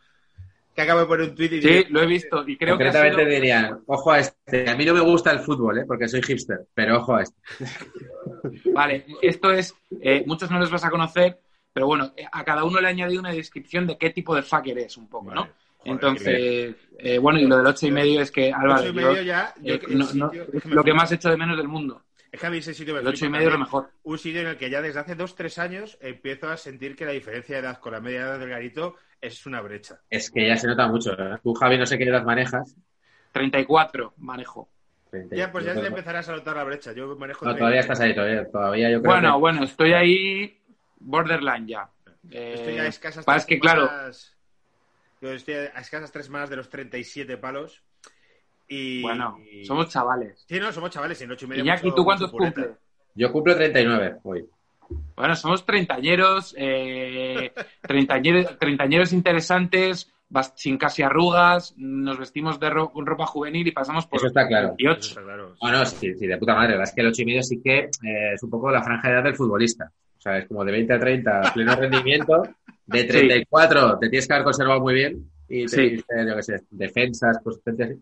Que 0.74 0.82
acabo 0.82 1.00
de 1.02 1.06
poner 1.06 1.30
un 1.30 1.36
tuit 1.36 1.52
y 1.54 1.62
Sí, 1.62 1.68
digo, 1.70 1.88
lo 1.92 2.02
he 2.02 2.06
visto 2.06 2.44
y 2.48 2.58
creo 2.58 2.78
que 2.78 2.84
ha 2.84 2.88
Concretamente 2.88 3.22
sido- 3.24 3.36
dirían, 3.36 3.80
ojo 3.88 4.12
a 4.12 4.20
este. 4.20 4.70
A 4.70 4.76
mí 4.76 4.86
no 4.86 4.94
me 4.94 5.00
gusta 5.02 5.32
el 5.32 5.40
fútbol, 5.40 5.78
¿eh? 5.80 5.86
porque 5.88 6.08
soy 6.08 6.22
hipster, 6.22 6.68
pero 6.74 6.98
ojo 6.98 7.16
a 7.16 7.24
este. 7.24 7.38
Vale, 8.74 9.06
esto 9.22 9.52
es, 9.52 9.74
eh, 10.02 10.24
muchos 10.26 10.50
no 10.52 10.60
les 10.60 10.70
vas 10.70 10.84
a 10.86 10.90
conocer, 10.90 11.40
pero 11.74 11.88
bueno, 11.88 12.14
eh, 12.16 12.26
a 12.32 12.44
cada 12.44 12.64
uno 12.64 12.80
le 12.80 12.88
he 12.88 12.92
añadido 12.92 13.20
una 13.22 13.32
descripción 13.32 13.88
de 13.88 13.98
qué 13.98 14.10
tipo 14.10 14.36
de 14.36 14.42
fucker 14.44 14.78
es 14.80 14.98
un 14.98 15.08
poco, 15.10 15.26
Vale. 15.26 15.36
¿no? 15.36 15.42
Joder, 15.78 15.92
Entonces, 15.94 16.76
eh, 17.06 17.20
bueno, 17.20 17.40
y 17.40 17.46
lo 17.46 17.58
del 17.58 17.68
ocho 17.68 17.86
y 17.86 17.92
medio 17.92 18.20
es 18.20 18.32
que, 18.32 18.52
Álvaro, 18.52 18.84
eh, 18.84 19.80
lo 20.66 20.84
que 20.84 20.94
más 20.94 21.12
he 21.12 21.16
hecho 21.16 21.30
de 21.30 21.38
menos 21.38 21.56
del 21.56 21.68
mundo. 21.68 22.02
Es 22.32 22.40
que 22.42 22.48
a 22.48 22.50
mí 22.50 22.58
ese 22.58 22.74
sitio 22.74 22.96
me 22.96 23.02
El 23.02 23.08
ocho 23.08 23.18
y 23.26 23.28
flipa 23.28 23.38
medio 23.38 23.50
es 23.50 23.54
lo 23.54 23.60
mejor. 23.60 23.92
Un 24.02 24.18
sitio 24.18 24.42
en 24.42 24.48
el 24.48 24.58
que 24.58 24.72
ya 24.72 24.82
desde 24.82 25.02
hace 25.02 25.14
dos, 25.14 25.36
tres 25.36 25.60
años 25.60 26.00
empiezo 26.02 26.50
a 26.50 26.58
sentir 26.58 26.96
que 26.96 27.06
la 27.06 27.12
diferencia 27.12 27.58
de 27.58 27.62
edad 27.62 27.78
con 27.78 27.94
la 27.94 28.02
media 28.02 28.22
edad 28.22 28.40
del 28.40 28.50
garito 28.50 28.96
es 29.22 29.46
una 29.46 29.62
brecha. 29.62 30.02
Es 30.10 30.32
que 30.32 30.48
ya 30.48 30.58
se 30.58 30.66
nota 30.66 30.88
mucho. 30.88 31.14
¿eh? 31.14 31.38
Tú, 31.44 31.54
Javi, 31.54 31.78
no 31.78 31.86
sé 31.86 32.00
qué 32.00 32.06
edad 32.06 32.24
manejas. 32.24 32.76
34 33.34 34.16
manejo. 34.18 34.68
Ya, 35.32 35.52
pues 35.52 35.64
ya 35.64 35.76
te 35.76 35.86
empezarás 35.86 36.28
a 36.28 36.32
notar 36.36 36.56
la 36.56 36.64
brecha. 36.64 36.92
Yo 36.92 37.16
manejo... 37.16 37.46
No, 37.46 37.52
30. 37.52 37.60
todavía 37.60 37.82
estás 37.82 38.00
ahí, 38.00 38.16
todavía, 38.16 38.50
todavía 38.50 38.90
yo 38.90 39.02
creo 39.02 39.14
Bueno, 39.14 39.34
que... 39.34 39.40
bueno, 39.40 39.64
estoy 39.64 39.94
ahí 39.94 40.60
borderline 40.98 41.68
ya. 41.68 41.90
Eh, 42.32 42.54
Estoy 42.56 42.78
a 42.80 42.88
escasas 42.88 43.24
pasa 43.24 43.38
es 43.38 43.46
que, 43.46 43.60
claro, 43.60 43.90
Yo 45.30 45.36
estoy 45.36 45.54
a 45.56 45.66
escasas 45.80 46.12
tres 46.12 46.26
semanas 46.26 46.50
de 46.50 46.56
los 46.58 46.70
37 46.70 47.38
palos. 47.38 47.84
Y... 48.68 49.02
bueno, 49.02 49.38
somos 49.66 49.90
chavales. 49.90 50.44
Sí, 50.48 50.60
no, 50.60 50.72
somos 50.72 50.90
chavales. 50.90 51.20
Y 51.22 51.24
en 51.26 51.32
ocho 51.32 51.46
y 51.46 51.50
medio 51.50 51.64
Iñaki, 51.64 51.92
¿tú 51.96 52.04
cuántos 52.04 52.32
cumples? 52.32 52.70
Yo 53.14 53.32
cumplo 53.32 53.56
39 53.56 54.18
hoy. 54.24 54.46
Bueno, 55.16 55.36
somos 55.36 55.66
treintañeros, 55.66 56.54
eh, 56.58 57.52
treintañeros, 57.82 58.58
treintañeros 58.60 59.14
interesantes, 59.14 60.12
sin 60.56 60.78
casi 60.78 61.02
arrugas, 61.02 61.74
nos 61.78 62.18
vestimos 62.20 62.60
de 62.60 62.70
ro- 62.70 62.92
con 62.92 63.06
ropa 63.06 63.26
juvenil 63.26 63.66
y 63.68 63.72
pasamos 63.72 64.06
por 64.06 64.18
Eso 64.18 64.28
está 64.28 64.48
claro. 64.48 64.70
28. 64.70 65.00
Eso 65.00 65.10
está 65.10 65.22
claro. 65.24 65.56
No, 65.62 65.86
sí, 65.86 66.14
sí, 66.16 66.28
de 66.28 66.38
puta 66.38 66.54
madre. 66.56 66.72
La 66.72 66.78
verdad 66.80 66.90
es 66.90 66.96
que 66.96 67.02
el 67.02 67.08
8 67.08 67.22
y 67.22 67.26
medio 67.26 67.44
sí 67.44 67.62
que 67.64 67.78
eh, 67.80 68.34
es 68.34 68.44
un 68.44 68.50
poco 68.50 68.70
la 68.70 68.84
franja 68.84 69.08
de 69.08 69.14
edad 69.16 69.24
del 69.24 69.36
futbolista. 69.36 69.92
O 70.18 70.22
sea, 70.22 70.38
es 70.40 70.48
como 70.48 70.66
de 70.66 70.72
20 70.72 70.94
a 70.94 71.00
30, 71.00 71.42
pleno 71.54 71.76
rendimiento. 71.76 72.44
De 72.88 73.04
34 73.04 74.00
te 74.00 74.10
tienes 74.10 74.28
que 74.28 74.34
haber 74.34 74.44
conservado 74.44 74.80
muy 74.80 74.94
bien 74.94 75.30
y 75.48 75.66
te 75.66 75.70
Sí. 75.70 76.04
que 76.08 76.28
yo 76.28 76.36
qué 76.36 76.44
sé, 76.44 76.62
defensas, 76.72 77.40
posiciones 77.40 77.92
así. 77.92 78.02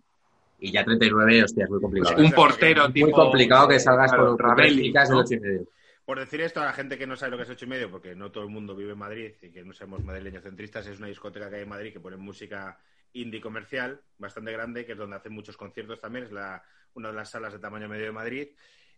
Y 0.60 0.72
ya 0.72 0.86
39, 0.86 1.44
hostia, 1.44 1.66
es 1.66 1.70
muy 1.70 1.82
complicado. 1.82 2.24
Un 2.24 2.32
portero, 2.32 2.84
muy 2.84 2.94
tipo, 2.94 3.12
complicado 3.12 3.68
que 3.68 3.80
salgas 3.80 4.12
claro, 4.12 4.38
con, 4.38 4.56
del 4.56 4.94
¿no? 4.94 5.20
8 5.20 5.34
y 5.34 5.40
medio. 5.40 5.68
Por 6.06 6.20
decir 6.20 6.42
esto 6.42 6.62
a 6.62 6.66
la 6.66 6.74
gente 6.74 6.98
que 6.98 7.08
no 7.08 7.16
sabe 7.16 7.32
lo 7.32 7.38
que 7.38 7.44
es 7.44 7.50
ocho 7.50 7.64
y 7.66 7.70
medio, 7.70 7.90
porque 7.90 8.14
no 8.14 8.30
todo 8.30 8.44
el 8.44 8.50
mundo 8.50 8.76
vive 8.76 8.92
en 8.92 8.98
Madrid 8.98 9.32
y 9.42 9.50
que 9.50 9.64
no 9.64 9.74
seamos 9.74 10.04
madrileños 10.04 10.44
centristas, 10.44 10.86
es 10.88 11.00
una 11.00 11.08
discoteca 11.08 11.50
que 11.50 11.58
hay 11.58 11.62
en 11.64 11.70
Madrid 11.70 11.94
que 11.94 12.02
pone 12.02 12.18
música 12.18 12.78
indie 13.14 13.40
comercial 13.40 14.02
bastante 14.18 14.52
grande, 14.52 14.86
que 14.86 14.94
es 14.94 14.98
donde 14.98 15.16
hacen 15.16 15.32
muchos 15.32 15.56
conciertos 15.56 16.02
también, 16.02 16.26
es 16.26 16.32
la, 16.32 16.62
una 16.96 17.10
de 17.10 17.16
las 17.16 17.30
salas 17.30 17.54
de 17.54 17.60
tamaño 17.60 17.88
medio 17.88 18.06
de 18.06 18.12
Madrid, 18.12 18.50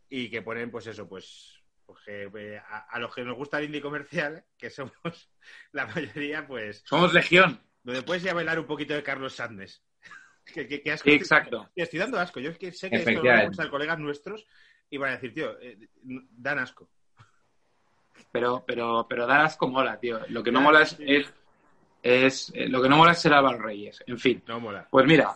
y 0.09 0.29
que 0.29 0.41
ponen, 0.41 0.71
pues 0.71 0.87
eso, 0.87 1.07
pues, 1.07 1.54
pues 1.85 1.99
que, 2.05 2.23
eh, 2.35 2.57
a, 2.57 2.87
a 2.89 2.99
los 2.99 3.13
que 3.13 3.23
nos 3.23 3.35
gusta 3.35 3.59
el 3.59 3.65
indie 3.65 3.81
comercial, 3.81 4.43
que 4.57 4.69
somos 4.69 4.93
la 5.71 5.85
mayoría, 5.87 6.45
pues, 6.47 6.83
Somos 6.85 7.13
legión. 7.13 7.59
donde 7.83 8.01
puedes 8.03 8.23
ir 8.23 8.29
a 8.31 8.33
bailar 8.33 8.59
un 8.59 8.65
poquito 8.67 8.93
de 8.93 9.03
Carlos 9.03 9.35
Sandnes. 9.35 9.83
que, 10.45 10.67
que, 10.67 10.81
que 10.81 10.91
asco. 10.91 11.09
Sí, 11.09 11.15
exacto. 11.15 11.69
Estoy 11.75 11.99
dando 11.99 12.19
asco. 12.19 12.39
Yo 12.39 12.51
es 12.51 12.57
que 12.57 12.71
sé 12.71 12.89
que 12.89 12.97
esto 12.97 13.11
lo 13.11 13.23
vamos 13.23 13.59
a 13.59 13.69
colegas 13.69 13.99
nuestros 13.99 14.45
y 14.89 14.97
van 14.97 15.09
a 15.11 15.13
decir, 15.13 15.33
tío, 15.33 15.59
eh, 15.61 15.77
dan 16.03 16.59
asco. 16.59 16.89
Pero, 18.31 18.63
pero, 18.65 19.05
pero 19.09 19.25
dar 19.27 19.41
asco 19.41 19.67
mola, 19.67 19.99
tío. 19.99 20.19
Lo 20.29 20.43
que 20.43 20.51
no 20.51 20.61
mola 20.61 20.81
es, 20.83 20.95
es, 20.99 21.33
es- 22.03 22.51
eh, 22.55 22.67
lo 22.67 22.81
que 22.81 22.89
no 22.89 22.97
mola 22.97 23.11
es 23.13 23.19
ser 23.19 23.33
Álvaro 23.33 23.57
Reyes. 23.59 24.03
En 24.07 24.17
fin. 24.19 24.43
No 24.47 24.59
mola. 24.59 24.87
Pues 24.89 25.05
mira, 25.05 25.33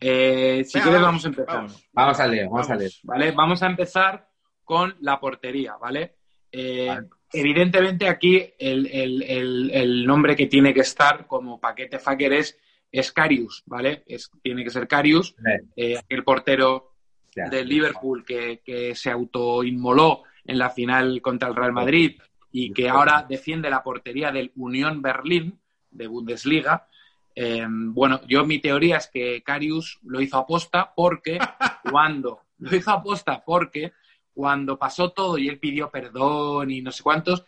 eh, 0.00 0.62
si 0.64 0.78
Venga, 0.78 0.84
quieres 0.90 1.02
vamos, 1.02 1.22
vamos 1.22 1.24
empezando. 1.24 1.54
vamos. 1.62 1.88
Vamos 1.92 2.20
al 2.20 2.30
lío, 2.30 2.42
vamos, 2.50 2.68
Vamos. 2.68 2.70
al 2.70 2.78
lío. 2.78 2.90
¿vale? 3.04 3.32
Vamos 3.32 3.62
a 3.62 3.66
empezar 3.66 4.27
con 4.68 4.94
la 5.00 5.18
portería, 5.18 5.76
¿vale? 5.80 6.16
Eh, 6.52 6.84
Vale. 6.88 7.08
Evidentemente 7.32 8.06
aquí 8.08 8.36
el, 8.58 8.86
el- 8.86 9.22
el- 9.22 9.70
el 9.72 10.06
nombre 10.06 10.36
que 10.36 10.46
tiene 10.46 10.72
que 10.74 10.80
estar 10.80 11.26
como 11.26 11.58
paquete 11.58 11.98
fucker 11.98 12.32
es, 12.34 12.58
es 12.92 13.12
Carius, 13.12 13.62
¿vale? 13.66 14.02
Es, 14.06 14.30
tiene 14.42 14.62
que 14.64 14.70
ser 14.70 14.86
Carius, 14.86 15.34
Eh, 15.76 15.98
el 16.08 16.22
portero 16.24 16.92
del 17.50 17.68
Liverpool 17.68 18.24
que, 18.24 18.60
que 18.64 18.94
se 18.94 19.10
autoinmoló 19.10 20.22
en 20.44 20.58
la 20.58 20.70
final 20.70 21.20
contra 21.22 21.48
el 21.48 21.56
Real 21.56 21.72
Madrid 21.72 22.18
y 22.52 22.72
que 22.72 22.88
ahora 22.88 23.24
defiende 23.28 23.68
la 23.70 23.82
portería 23.82 24.30
del 24.32 24.50
Unión 24.56 25.00
Berlín 25.02 25.58
de 25.90 26.06
Bundesliga. 26.06 26.86
Eh, 27.34 27.66
bueno, 27.68 28.20
yo 28.26 28.44
mi 28.46 28.58
teoría 28.58 28.96
es 28.96 29.06
que 29.12 29.42
Carius 29.42 29.98
lo 30.02 30.20
hizo 30.20 30.38
aposta 30.38 30.92
porque 30.96 31.38
cuando 31.90 32.40
lo 32.58 32.74
hizo 32.74 32.90
aposta 32.90 33.42
porque 33.44 33.92
cuando 34.38 34.78
pasó 34.78 35.10
todo 35.10 35.36
y 35.36 35.48
él 35.48 35.58
pidió 35.58 35.90
perdón 35.90 36.70
y 36.70 36.80
no 36.80 36.92
sé 36.92 37.02
cuántos, 37.02 37.44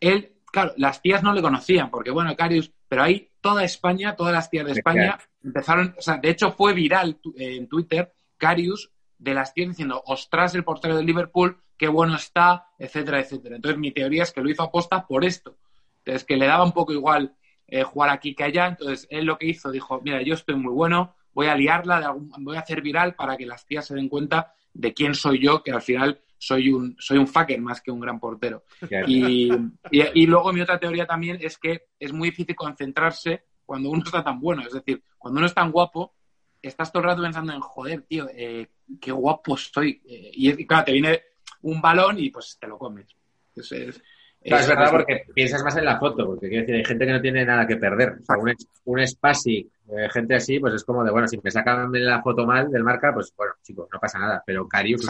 él, 0.00 0.32
claro, 0.50 0.72
las 0.76 1.00
tías 1.00 1.22
no 1.22 1.32
le 1.32 1.40
conocían 1.40 1.88
porque 1.88 2.10
bueno, 2.10 2.34
Carius, 2.34 2.72
pero 2.88 3.04
ahí 3.04 3.30
toda 3.40 3.62
España, 3.62 4.16
todas 4.16 4.32
las 4.32 4.50
tías 4.50 4.64
de 4.66 4.72
De 4.72 4.78
España 4.80 5.18
empezaron, 5.44 5.94
o 5.96 6.02
sea, 6.02 6.16
de 6.16 6.30
hecho 6.30 6.50
fue 6.50 6.72
viral 6.74 7.20
eh, 7.36 7.54
en 7.58 7.68
Twitter 7.68 8.12
Carius 8.36 8.90
de 9.18 9.34
las 9.34 9.54
tías 9.54 9.68
diciendo, 9.68 10.02
ostras, 10.04 10.52
el 10.56 10.64
portero 10.64 10.96
del 10.96 11.06
Liverpool, 11.06 11.58
qué 11.76 11.86
bueno 11.86 12.16
está, 12.16 12.66
etcétera, 12.76 13.20
etcétera. 13.20 13.54
Entonces 13.54 13.78
mi 13.78 13.92
teoría 13.92 14.24
es 14.24 14.32
que 14.32 14.40
lo 14.40 14.50
hizo 14.50 14.64
aposta 14.64 15.06
por 15.06 15.24
esto. 15.24 15.58
Entonces 15.98 16.24
que 16.24 16.36
le 16.36 16.46
daba 16.48 16.64
un 16.64 16.72
poco 16.72 16.92
igual 16.92 17.36
eh, 17.68 17.84
jugar 17.84 18.10
aquí 18.10 18.34
que 18.34 18.42
allá. 18.42 18.66
Entonces 18.66 19.06
él 19.10 19.26
lo 19.26 19.38
que 19.38 19.46
hizo, 19.46 19.70
dijo, 19.70 20.00
mira, 20.02 20.20
yo 20.22 20.34
estoy 20.34 20.56
muy 20.56 20.72
bueno, 20.72 21.14
voy 21.32 21.46
a 21.46 21.54
liarla, 21.54 22.00
de 22.00 22.06
algún- 22.06 22.32
voy 22.40 22.56
a 22.56 22.60
hacer 22.62 22.82
viral 22.82 23.14
para 23.14 23.36
que 23.36 23.46
las 23.46 23.64
tías 23.64 23.86
se 23.86 23.94
den 23.94 24.08
cuenta 24.08 24.54
de 24.74 24.92
quién 24.94 25.14
soy 25.14 25.38
yo, 25.38 25.62
que 25.62 25.70
al 25.70 25.82
final 25.82 26.20
soy 26.44 26.70
un, 26.70 26.96
soy 26.98 27.18
un 27.18 27.28
fucker 27.28 27.60
más 27.60 27.80
que 27.80 27.92
un 27.92 28.00
gran 28.00 28.18
portero. 28.18 28.64
Y, 29.06 29.52
y- 29.92 30.22
y 30.22 30.26
luego 30.26 30.52
mi 30.52 30.60
otra 30.60 30.80
teoría 30.80 31.06
también 31.06 31.38
es 31.40 31.56
que 31.56 31.86
es 32.00 32.12
muy 32.12 32.30
difícil 32.30 32.56
concentrarse 32.56 33.44
cuando 33.64 33.90
uno 33.90 34.02
está 34.04 34.24
tan 34.24 34.40
bueno. 34.40 34.62
Es 34.62 34.72
decir, 34.72 35.04
cuando 35.18 35.38
uno 35.38 35.46
es 35.46 35.54
tan 35.54 35.70
guapo, 35.70 36.14
estás 36.60 36.90
todo 36.90 37.02
el 37.04 37.08
rato 37.10 37.22
pensando 37.22 37.52
en, 37.52 37.60
joder, 37.60 38.02
tío, 38.02 38.26
eh, 38.34 38.66
qué 39.00 39.12
guapo 39.12 39.54
estoy. 39.54 40.02
Eh, 40.04 40.30
y, 40.34 40.66
claro, 40.66 40.84
te 40.86 40.92
viene 40.92 41.22
un 41.62 41.80
balón 41.80 42.18
y 42.18 42.30
pues 42.30 42.58
te 42.60 42.66
lo 42.66 42.76
comes. 42.76 43.06
Entonces, 43.54 44.02
Claro, 44.44 44.62
es 44.64 44.68
verdad 44.68 44.90
porque 44.90 45.24
piensas 45.32 45.62
más 45.62 45.76
en 45.76 45.84
la 45.84 46.00
foto, 46.00 46.26
porque 46.26 46.48
quiero 46.48 46.62
decir, 46.62 46.74
hay 46.74 46.84
gente 46.84 47.06
que 47.06 47.12
no 47.12 47.20
tiene 47.20 47.44
nada 47.44 47.64
que 47.64 47.76
perder. 47.76 48.18
O 48.20 48.24
sea, 48.24 48.36
un, 48.36 48.52
un 48.86 49.06
Spasic, 49.06 49.68
eh, 49.96 50.08
gente 50.12 50.34
así, 50.34 50.58
pues 50.58 50.74
es 50.74 50.82
como 50.84 51.04
de, 51.04 51.12
bueno, 51.12 51.28
si 51.28 51.38
me 51.40 51.52
sacan 51.52 51.88
la 51.92 52.20
foto 52.20 52.44
mal 52.44 52.68
del 52.68 52.82
marca, 52.82 53.14
pues 53.14 53.32
bueno, 53.36 53.52
chicos, 53.62 53.86
no 53.92 54.00
pasa 54.00 54.18
nada. 54.18 54.42
Pero 54.44 54.66
Carius, 54.66 55.02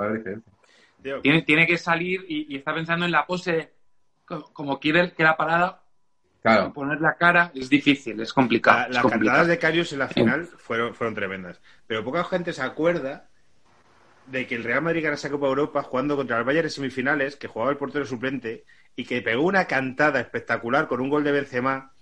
puede 0.00 0.08
haber 0.10 0.18
diferencia. 0.18 0.52
Tío, 1.02 1.20
tiene, 1.20 1.42
tiene 1.42 1.66
que 1.66 1.78
salir 1.78 2.24
y, 2.28 2.54
y 2.54 2.56
está 2.58 2.74
pensando 2.74 3.04
en 3.06 3.12
la 3.12 3.26
pose, 3.26 3.72
co- 4.24 4.52
como 4.52 4.78
quiere 4.78 5.12
que 5.12 5.22
la 5.22 5.36
parada, 5.36 5.82
Claro, 6.42 6.72
poner 6.72 7.00
la 7.00 7.16
cara, 7.16 7.52
es 7.54 7.68
difícil, 7.68 8.18
es 8.20 8.32
complicado. 8.32 8.78
la- 8.78 8.86
es 8.88 8.94
las 8.94 9.02
complicado. 9.02 9.36
cantadas 9.36 9.48
de 9.48 9.58
Carius 9.58 9.92
en 9.92 9.98
la 9.98 10.08
final 10.08 10.46
fueron, 10.46 10.94
fueron 10.94 11.14
tremendas. 11.14 11.60
Pero 11.86 12.02
poca 12.04 12.24
gente 12.24 12.52
se 12.52 12.62
acuerda 12.62 13.28
de 14.26 14.46
que 14.46 14.54
el 14.54 14.64
Real 14.64 14.82
Madrid 14.82 15.02
ganó 15.02 15.14
esa 15.14 15.30
Copa 15.30 15.46
Europa 15.48 15.82
jugando 15.82 16.16
contra 16.16 16.38
el 16.38 16.44
Bayern 16.44 16.66
en 16.66 16.70
semifinales, 16.70 17.36
que 17.36 17.48
jugaba 17.48 17.70
el 17.72 17.76
portero 17.76 18.04
suplente, 18.06 18.64
y 18.96 19.04
que 19.04 19.22
pegó 19.22 19.42
una 19.42 19.66
cantada 19.66 20.20
espectacular 20.20 20.86
con 20.88 21.00
un 21.00 21.10
gol 21.10 21.24
de 21.24 21.32
Benzema, 21.32 21.92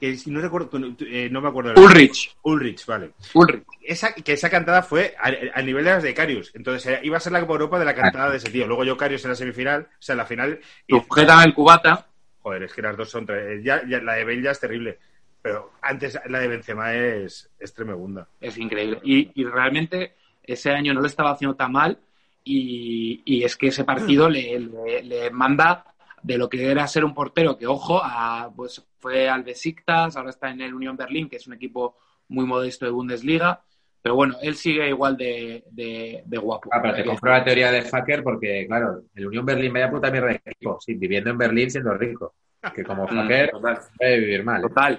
que 0.00 0.16
si 0.16 0.30
no 0.30 0.40
recuerdo, 0.40 0.70
eh, 1.00 1.28
no 1.30 1.40
me 1.40 1.48
acuerdo. 1.48 1.80
Ulrich, 1.82 2.36
Ulrich, 2.42 2.84
vale. 2.86 3.12
Ulrich. 3.34 3.64
Esa, 3.82 4.12
que 4.14 4.32
esa 4.32 4.50
cantada 4.50 4.82
fue 4.82 5.14
a- 5.18 5.32
al 5.58 5.66
nivel 5.66 5.84
de 5.84 5.90
las 5.90 6.02
de 6.02 6.14
Carius. 6.14 6.50
Entonces 6.54 6.86
eh, 6.92 7.00
iba 7.02 7.16
a 7.16 7.20
ser 7.20 7.32
la 7.32 7.40
Copa 7.40 7.52
Europa 7.54 7.78
de 7.78 7.84
la 7.84 7.94
cantada 7.94 8.30
de 8.30 8.36
ese 8.38 8.50
tío. 8.50 8.66
Luego 8.66 8.84
yo 8.84 8.96
Carius 8.96 9.24
en 9.24 9.30
la 9.30 9.36
semifinal, 9.36 9.82
o 9.82 10.02
sea, 10.02 10.14
en 10.14 10.18
la 10.18 10.26
final. 10.26 10.60
Y, 10.86 10.94
Sujeta 11.00 11.42
el 11.44 11.54
cubata. 11.54 12.06
joder, 12.40 12.64
es 12.64 12.72
que 12.72 12.82
las 12.82 12.96
dos 12.96 13.08
son. 13.10 13.26
tre- 13.26 13.62
Ya, 13.62 13.82
ya- 13.88 14.00
la 14.00 14.14
de 14.14 14.24
Bale 14.24 14.42
ya 14.42 14.50
es 14.52 14.60
terrible. 14.60 14.98
Pero 15.42 15.72
antes 15.82 16.18
la 16.28 16.38
de 16.38 16.48
Benzema 16.48 16.94
es, 16.94 17.50
es 17.58 17.74
tremenda. 17.74 18.26
Es 18.40 18.56
increíble. 18.56 18.98
Y, 19.04 19.30
y 19.34 19.44
realmente 19.44 20.14
ese 20.42 20.70
año 20.70 20.94
no 20.94 21.00
lo 21.02 21.06
estaba 21.06 21.32
haciendo 21.32 21.54
tan 21.56 21.72
mal 21.72 21.98
y, 22.42 23.22
y 23.24 23.44
es 23.44 23.56
que 23.56 23.68
ese 23.68 23.84
partido 23.84 24.28
le, 24.28 24.58
le- 24.58 25.02
le 25.02 25.30
manda 25.30 25.93
de 26.24 26.38
lo 26.38 26.48
que 26.48 26.70
era 26.70 26.86
ser 26.86 27.04
un 27.04 27.12
portero, 27.12 27.58
que 27.58 27.66
ojo, 27.66 28.00
a, 28.02 28.50
pues 28.56 28.82
fue 28.98 29.28
al 29.28 29.42
Besiktas, 29.42 30.16
ahora 30.16 30.30
está 30.30 30.48
en 30.50 30.62
el 30.62 30.72
Unión 30.72 30.96
Berlín, 30.96 31.28
que 31.28 31.36
es 31.36 31.46
un 31.46 31.52
equipo 31.52 31.98
muy 32.28 32.46
modesto 32.46 32.86
de 32.86 32.90
Bundesliga, 32.92 33.62
pero 34.00 34.14
bueno, 34.14 34.34
él 34.40 34.54
sigue 34.56 34.88
igual 34.88 35.16
de, 35.18 35.64
de- 35.70 36.22
de 36.24 36.38
guapo. 36.38 36.70
Ah, 36.72 36.80
pero 36.80 36.94
te 36.94 37.04
compro 37.04 37.30
la 37.30 37.44
teoría 37.44 37.70
de 37.70 37.82
Fucker 37.82 38.22
porque, 38.22 38.64
claro, 38.66 39.02
el 39.14 39.26
Unión 39.26 39.44
Berlín 39.44 39.72
vaya 39.74 39.90
puta 39.90 40.10
mierda 40.10 40.28
de 40.28 40.40
equipo, 40.46 40.78
sí, 40.80 40.94
viviendo 40.94 41.28
en 41.30 41.36
Berlín 41.38 41.70
siendo 41.70 41.92
rico. 41.94 42.34
Que 42.74 42.82
como 42.82 43.04
Mm, 43.04 43.28
total. 43.50 43.78
puede 43.98 44.18
vivir 44.20 44.42
mal. 44.44 44.62
Total. 44.62 44.98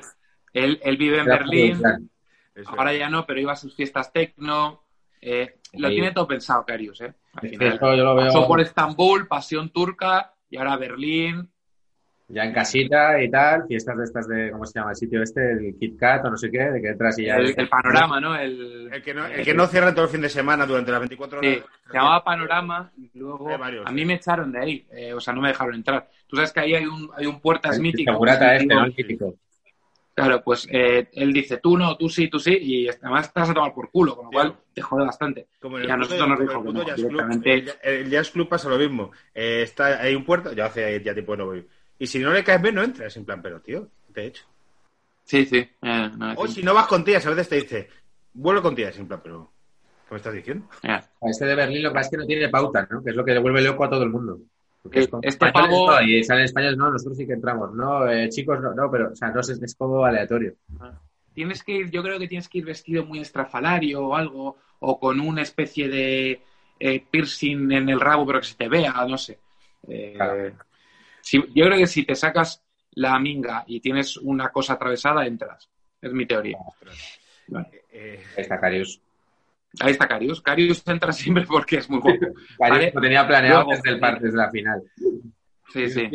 Él, 0.53 0.79
él 0.83 0.97
vive 0.97 1.17
en 1.19 1.25
Berlín, 1.25 1.81
ahora 2.67 2.93
ya 2.93 3.09
no, 3.09 3.25
pero 3.25 3.39
iba 3.39 3.53
a 3.53 3.55
sus 3.55 3.75
fiestas 3.75 4.13
tecno. 4.13 4.83
eh, 5.21 5.55
lo 5.73 5.87
Sí. 5.87 5.95
tiene 5.95 6.11
todo 6.11 6.27
pensado, 6.27 6.63
Carius, 6.63 7.01
¿eh? 7.01 7.15
Al 7.33 7.45
Es 7.45 7.51
que 7.57 7.57
final. 7.71 7.79
yo 7.79 7.95
lo 8.03 8.13
veo 8.15 8.25
Pasó 8.27 8.45
por 8.47 8.61
Estambul, 8.61 9.27
Pasión 9.27 9.69
Turca 9.71 10.34
y 10.55 10.57
ahora 10.57 10.77
Berlín. 10.77 11.49
ya 12.27 12.43
en 12.43 12.53
casita 12.53 13.21
y 13.21 13.29
tal, 13.29 13.67
fiestas 13.67 13.97
de 13.97 14.03
estas 14.03 14.27
de, 14.27 14.51
¿cómo 14.51 14.65
se 14.65 14.79
llama 14.79 14.91
el 14.91 14.95
sitio 14.95 15.21
este? 15.21 15.51
El 15.51 15.75
Kit 15.79 15.97
Kat 15.99 16.25
o 16.25 16.29
no 16.31 16.37
sé 16.37 16.49
qué, 16.49 16.71
de 16.71 16.81
que 16.81 16.87
entras 16.87 17.19
y 17.19 17.25
ya... 17.25 17.35
El, 17.35 17.53
el 17.55 17.69
panorama, 17.69 18.19
¿no? 18.19 18.35
El, 18.35 18.89
El 18.91 19.03
que, 19.03 19.13
no, 19.13 19.25
el 19.25 19.45
que 19.45 19.53
no 19.53 19.67
cierra 19.67 19.93
todo 19.93 20.05
el 20.05 20.11
fin 20.11 20.21
de 20.21 20.29
semana 20.29 20.65
durante 20.65 20.91
las 20.91 21.01
24 21.01 21.39
horas. 21.39 21.51
sí, 21.51 21.63
se 21.87 21.93
llamaba 21.93 22.23
Panorama 22.23 22.91
y 22.97 23.11
luego 23.13 23.57
varios, 23.57 23.85
a 23.85 23.91
mí 23.91 24.01
sí. 24.01 24.05
me 24.07 24.13
echaron 24.15 24.51
de 24.51 24.59
ahí, 24.59 24.87
eh, 24.91 25.13
o 25.13 25.19
sea, 25.19 25.33
no 25.33 25.41
me 25.41 25.49
dejaron 25.49 25.75
entrar. 25.75 26.07
Tú 26.27 26.35
sabes 26.35 26.51
que 26.51 26.61
ahí 26.61 26.73
hay 26.73 26.85
un, 26.85 27.09
hay 27.15 27.27
un 27.27 27.39
puertas 27.39 27.75
el 27.75 27.81
mítico. 27.83 28.11
segurata 28.11 28.55
este, 28.55 28.63
mítico. 28.65 28.79
¿no? 28.79 28.85
El 28.85 28.95
típico. 28.95 29.35
Claro, 30.15 30.41
pues 30.41 30.65
eh, 30.71 31.09
él 31.11 31.33
dice 31.33 31.57
tú 31.57 31.77
no, 31.77 31.97
tú 31.97 32.07
sí, 32.07 32.29
tú 32.29 32.39
sí, 32.39 32.57
y 32.57 32.87
además 32.87 33.33
te 33.33 33.39
vas 33.41 33.49
a 33.49 33.53
tomar 33.53 33.73
por 33.73 33.91
culo, 33.91 34.15
con 34.15 34.25
lo 34.25 34.31
cual 34.31 34.55
te 34.73 34.81
jode 34.81 35.05
bastante. 35.05 35.47
Como 35.59 35.77
Y 35.77 35.89
a 35.89 35.97
nosotros 35.97 36.29
nos 36.29 36.39
dijo 36.39 36.57
el 36.59 36.63
que 36.67 36.71
no, 36.73 36.83
Jazz 36.85 36.95
Club. 36.95 37.09
directamente. 37.09 37.53
El, 37.53 37.71
el 37.83 38.09
Jazz 38.09 38.31
Club 38.31 38.47
pasa 38.47 38.69
lo 38.69 38.77
mismo. 38.77 39.11
Eh, 39.33 39.61
está, 39.63 39.99
hay 40.01 40.15
un 40.15 40.23
puerto, 40.23 40.53
ya 40.53 40.67
hace 40.67 41.03
ya 41.03 41.13
tiempo 41.13 41.33
que 41.33 41.37
no 41.37 41.45
voy. 41.47 41.67
Y 41.99 42.07
si 42.07 42.19
no 42.19 42.31
le 42.31 42.45
caes 42.45 42.61
bien, 42.61 42.75
no 42.75 42.83
entras. 42.83 43.15
En 43.17 43.25
plan, 43.25 43.41
pero 43.41 43.59
tío, 43.59 43.89
¿qué 44.07 44.13
te 44.13 44.21
he 44.21 44.25
hecho? 44.27 44.45
Sí, 45.25 45.45
sí. 45.45 45.57
eh, 45.57 46.09
no, 46.17 46.33
O 46.37 46.47
si 46.47 46.63
no 46.63 46.73
vas 46.73 46.87
con 46.87 47.03
tías, 47.03 47.25
a 47.25 47.31
veces 47.31 47.49
te 47.49 47.55
dice, 47.57 47.89
vuelvo 48.33 48.61
con 48.61 48.73
tías. 48.75 48.97
En 48.97 49.09
plan, 49.09 49.19
pero, 49.21 49.51
¿qué 50.07 50.13
me 50.13 50.17
estás 50.17 50.33
diciendo? 50.33 50.65
Ya. 50.81 50.95
A 50.95 51.29
Este 51.29 51.45
de 51.45 51.55
Berlín 51.55 51.83
lo 51.83 51.89
que 51.89 51.95
pasa 51.95 52.07
es 52.07 52.11
que 52.11 52.17
no 52.17 52.25
tiene 52.25 52.47
pauta, 52.47 52.87
¿no? 52.89 53.03
Que 53.03 53.09
es 53.09 53.15
lo 53.17 53.25
que 53.25 53.33
le 53.33 53.39
vuelve 53.39 53.61
loco 53.61 53.83
a 53.83 53.89
todo 53.89 54.03
el 54.03 54.11
mundo. 54.11 54.39
Porque 54.85 54.99
Eh, 54.99 55.03
este 55.03 55.27
españoles 55.29 55.71
pavo- 55.71 55.87
no, 55.99 56.01
y 56.03 56.23
salen 56.23 56.43
españoles, 56.45 56.77
no, 56.77 56.91
nosotros 56.91 57.17
sí 57.17 57.25
que 57.25 57.33
entramos, 57.33 57.73
no, 57.73 58.07
eh, 58.07 58.29
chicos, 58.29 58.61
no, 58.61 58.71
no, 58.75 58.91
pero, 58.91 59.11
o 59.11 59.15
sea, 59.15 59.29
no 59.31 59.39
es, 59.39 59.49
es 59.49 59.75
como 59.75 60.05
aleatorio. 60.05 60.53
Tienes 61.33 61.63
que 61.63 61.71
ir, 61.71 61.89
yo 61.89 62.03
creo 62.03 62.19
que 62.19 62.27
tienes 62.27 62.47
que 62.47 62.59
ir 62.59 62.65
vestido 62.65 63.03
muy 63.03 63.19
estrafalario 63.19 64.05
o 64.05 64.15
algo, 64.15 64.57
o 64.79 64.99
con 64.99 65.19
una 65.19 65.41
especie 65.41 65.89
de 65.89 66.39
eh, 66.79 67.03
piercing 67.09 67.71
en 67.71 67.89
el 67.89 67.99
rabo, 67.99 68.27
pero 68.27 68.41
que 68.41 68.45
se 68.45 68.55
te 68.55 68.69
vea, 68.69 68.93
no 69.07 69.17
sé. 69.17 69.39
Eh, 69.87 70.13
Claro. 70.15 70.55
si- 71.21 71.43
yo 71.55 71.65
creo 71.65 71.77
que 71.79 71.87
si 71.87 72.03
te 72.03 72.13
sacas 72.15 72.63
la 72.91 73.17
minga 73.17 73.63
y 73.65 73.79
tienes 73.79 74.17
una 74.17 74.49
cosa 74.49 74.73
atravesada, 74.73 75.25
entras. 75.25 75.67
Es 75.99 76.13
mi 76.13 76.27
teoría. 76.27 76.59
Eh, 77.91 78.23
Ahí 78.37 78.41
está 78.43 78.59
Carius. 78.59 79.01
Ahí 79.81 79.91
está 79.91 80.07
Carius. 80.07 80.41
Carius 80.41 80.83
entra 80.87 81.11
siempre 81.11 81.45
porque 81.45 81.77
es 81.77 81.89
muy 81.89 81.99
guapo. 81.99 82.17
Carius 82.57 82.57
Vale. 82.59 82.91
lo 82.93 83.01
tenía 83.01 83.27
planeado 83.27 83.63
Luego, 83.63 83.71
desde, 83.71 83.89
el 83.89 83.99
par- 83.99 84.19
desde 84.19 84.37
la 84.37 84.49
final. 84.51 84.83
Sí, 85.73 85.89
sí. 85.89 86.07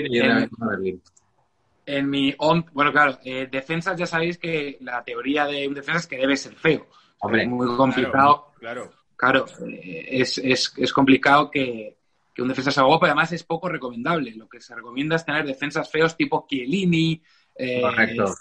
En- 1.86 2.08
mi 2.08 2.34
on, 2.38 2.64
bueno, 2.72 2.92
claro, 2.92 3.18
eh, 3.24 3.48
defensas 3.50 3.98
ya 3.98 4.06
sabéis 4.06 4.38
que 4.38 4.78
la 4.80 5.02
teoría 5.02 5.46
de 5.46 5.66
un 5.66 5.74
defensa 5.74 5.98
es 6.00 6.06
que 6.06 6.18
debe 6.18 6.36
ser 6.36 6.54
feo. 6.54 6.86
Hombre, 7.20 7.42
es 7.42 7.48
muy 7.48 7.66
complicado. 7.76 8.52
Claro. 8.58 8.92
Claro, 9.16 9.44
eh, 9.68 10.06
es, 10.10 10.38
es, 10.38 10.72
es 10.76 10.92
complicado 10.92 11.50
que, 11.50 11.96
que 12.34 12.42
un 12.42 12.48
defensa 12.48 12.70
sea 12.70 12.84
guapo, 12.84 13.04
además 13.06 13.32
es 13.32 13.42
poco 13.44 13.68
recomendable. 13.68 14.32
Lo 14.34 14.48
que 14.48 14.60
se 14.60 14.74
recomienda 14.74 15.16
es 15.16 15.24
tener 15.26 15.44
defensas 15.44 15.90
feos 15.90 16.16
tipo 16.16 16.46
Chiellini. 16.48 17.20
eh, 17.56 17.80
correcto. 17.82 18.34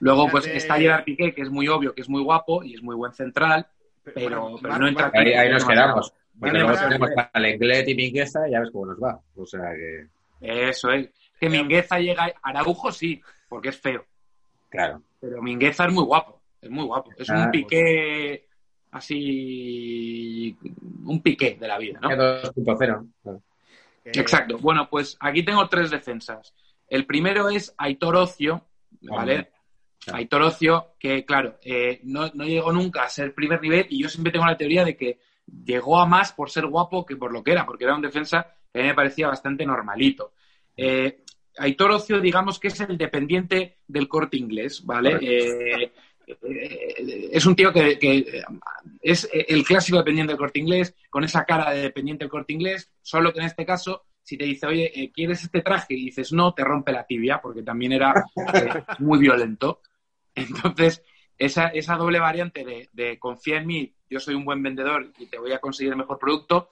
Luego, 0.00 0.28
pues 0.30 0.44
Fíjate- 0.44 0.56
está 0.58 0.76
Gerard 0.76 1.04
Piqué, 1.04 1.34
que 1.34 1.42
es 1.42 1.50
muy 1.50 1.68
obvio, 1.68 1.94
que 1.94 2.02
es 2.02 2.08
muy 2.08 2.22
guapo 2.22 2.62
y 2.62 2.74
es 2.74 2.82
muy 2.82 2.94
buen 2.94 3.12
central, 3.12 3.66
pero, 4.14 4.50
Mar- 4.50 4.58
pero 4.60 4.72
Mar- 4.72 4.80
no 4.80 4.88
entra 4.88 5.06
Mar-. 5.06 5.16
Ahí, 5.18 5.32
ahí 5.32 5.50
nos 5.50 5.64
quedamos. 5.64 6.10
Porque 6.38 6.52
Vale, 6.52 6.64
luego 6.64 6.78
tenemos 6.78 7.10
y 7.88 7.94
Mingueza 7.94 8.46
y 8.46 8.50
ya 8.52 8.60
ves 8.60 8.70
cómo 8.70 8.86
nos 8.86 8.98
va. 9.02 9.20
O 9.36 9.46
sea 9.46 9.70
que, 9.74 10.06
Eso 10.40 10.90
es. 10.90 11.08
Que 11.40 11.48
Mingueza 11.48 11.98
llega. 11.98 12.32
Araujo 12.42 12.92
sí, 12.92 13.20
porque 13.48 13.70
es 13.70 13.80
feo. 13.80 14.04
claro. 14.68 15.02
Pero 15.20 15.40
Mingueza 15.42 15.86
es 15.86 15.92
muy 15.92 16.04
guapo. 16.04 16.42
Es 16.60 16.70
muy 16.70 16.84
guapo. 16.84 17.10
Es 17.16 17.28
Ah, 17.30 17.44
un 17.44 17.50
piqué 17.50 18.46
así. 19.36 20.56
Un 21.04 21.22
piqué 21.22 21.56
de 21.58 21.68
la 21.68 21.78
vida, 21.78 21.98
¿no? 22.00 22.10
2.0. 22.10 22.76
claro. 23.22 23.42
eh, 24.04 24.12
Exacto. 24.14 24.58
Bueno, 24.58 24.88
pues 24.90 25.16
aquí 25.20 25.42
tengo 25.42 25.68
tres 25.68 25.90
defensas. 25.90 26.54
El 26.88 27.06
primero 27.06 27.48
es 27.48 27.74
Aitor 27.78 28.16
Ocio, 28.16 28.62
¿vale? 29.02 29.50
Claro. 30.06 30.18
Aitor 30.18 30.42
Ocio, 30.42 30.86
que 31.00 31.24
claro, 31.24 31.58
eh, 31.64 31.98
no, 32.04 32.30
no 32.32 32.44
llegó 32.44 32.72
nunca 32.72 33.02
a 33.02 33.08
ser 33.08 33.34
primer 33.34 33.60
nivel 33.60 33.86
y 33.90 34.00
yo 34.00 34.08
siempre 34.08 34.30
tengo 34.30 34.46
la 34.46 34.56
teoría 34.56 34.84
de 34.84 34.96
que 34.96 35.18
llegó 35.64 35.98
a 35.98 36.06
más 36.06 36.32
por 36.32 36.48
ser 36.48 36.66
guapo 36.66 37.04
que 37.04 37.16
por 37.16 37.32
lo 37.32 37.42
que 37.42 37.50
era, 37.50 37.66
porque 37.66 37.84
era 37.84 37.96
un 37.96 38.02
defensa 38.02 38.54
que 38.72 38.78
a 38.78 38.82
mí 38.82 38.88
me 38.88 38.94
parecía 38.94 39.26
bastante 39.26 39.66
normalito. 39.66 40.32
Eh, 40.76 41.24
Aitor 41.58 41.90
Ocio, 41.90 42.20
digamos 42.20 42.60
que 42.60 42.68
es 42.68 42.78
el 42.80 42.96
dependiente 42.96 43.78
del 43.88 44.06
corte 44.06 44.36
inglés, 44.36 44.84
¿vale? 44.84 45.18
Eh, 45.20 45.92
eh, 46.26 47.28
es 47.32 47.46
un 47.46 47.56
tío 47.56 47.72
que, 47.72 47.98
que 47.98 48.42
es 49.00 49.28
el 49.32 49.64
clásico 49.64 49.98
dependiente 49.98 50.32
del 50.32 50.38
corte 50.38 50.60
inglés, 50.60 50.94
con 51.10 51.24
esa 51.24 51.44
cara 51.44 51.72
de 51.72 51.80
dependiente 51.80 52.24
del 52.24 52.30
corte 52.30 52.52
inglés, 52.52 52.92
solo 53.02 53.32
que 53.32 53.40
en 53.40 53.46
este 53.46 53.64
caso, 53.64 54.04
si 54.22 54.36
te 54.36 54.44
dice, 54.44 54.66
oye, 54.66 55.10
¿quieres 55.14 55.42
este 55.44 55.62
traje? 55.62 55.94
Y 55.94 56.06
dices, 56.06 56.32
no, 56.32 56.52
te 56.52 56.64
rompe 56.64 56.92
la 56.92 57.06
tibia, 57.06 57.40
porque 57.40 57.62
también 57.62 57.92
era 57.92 58.12
eh, 58.54 58.82
muy 58.98 59.18
violento. 59.18 59.80
Entonces, 60.36 61.02
esa, 61.36 61.66
esa 61.68 61.96
doble 61.96 62.20
variante 62.20 62.64
de, 62.64 62.88
de 62.92 63.18
confía 63.18 63.58
en 63.58 63.66
mí, 63.66 63.94
yo 64.08 64.20
soy 64.20 64.34
un 64.34 64.44
buen 64.44 64.62
vendedor 64.62 65.12
y 65.18 65.26
te 65.26 65.38
voy 65.38 65.52
a 65.52 65.58
conseguir 65.58 65.92
el 65.92 65.98
mejor 65.98 66.18
producto, 66.18 66.70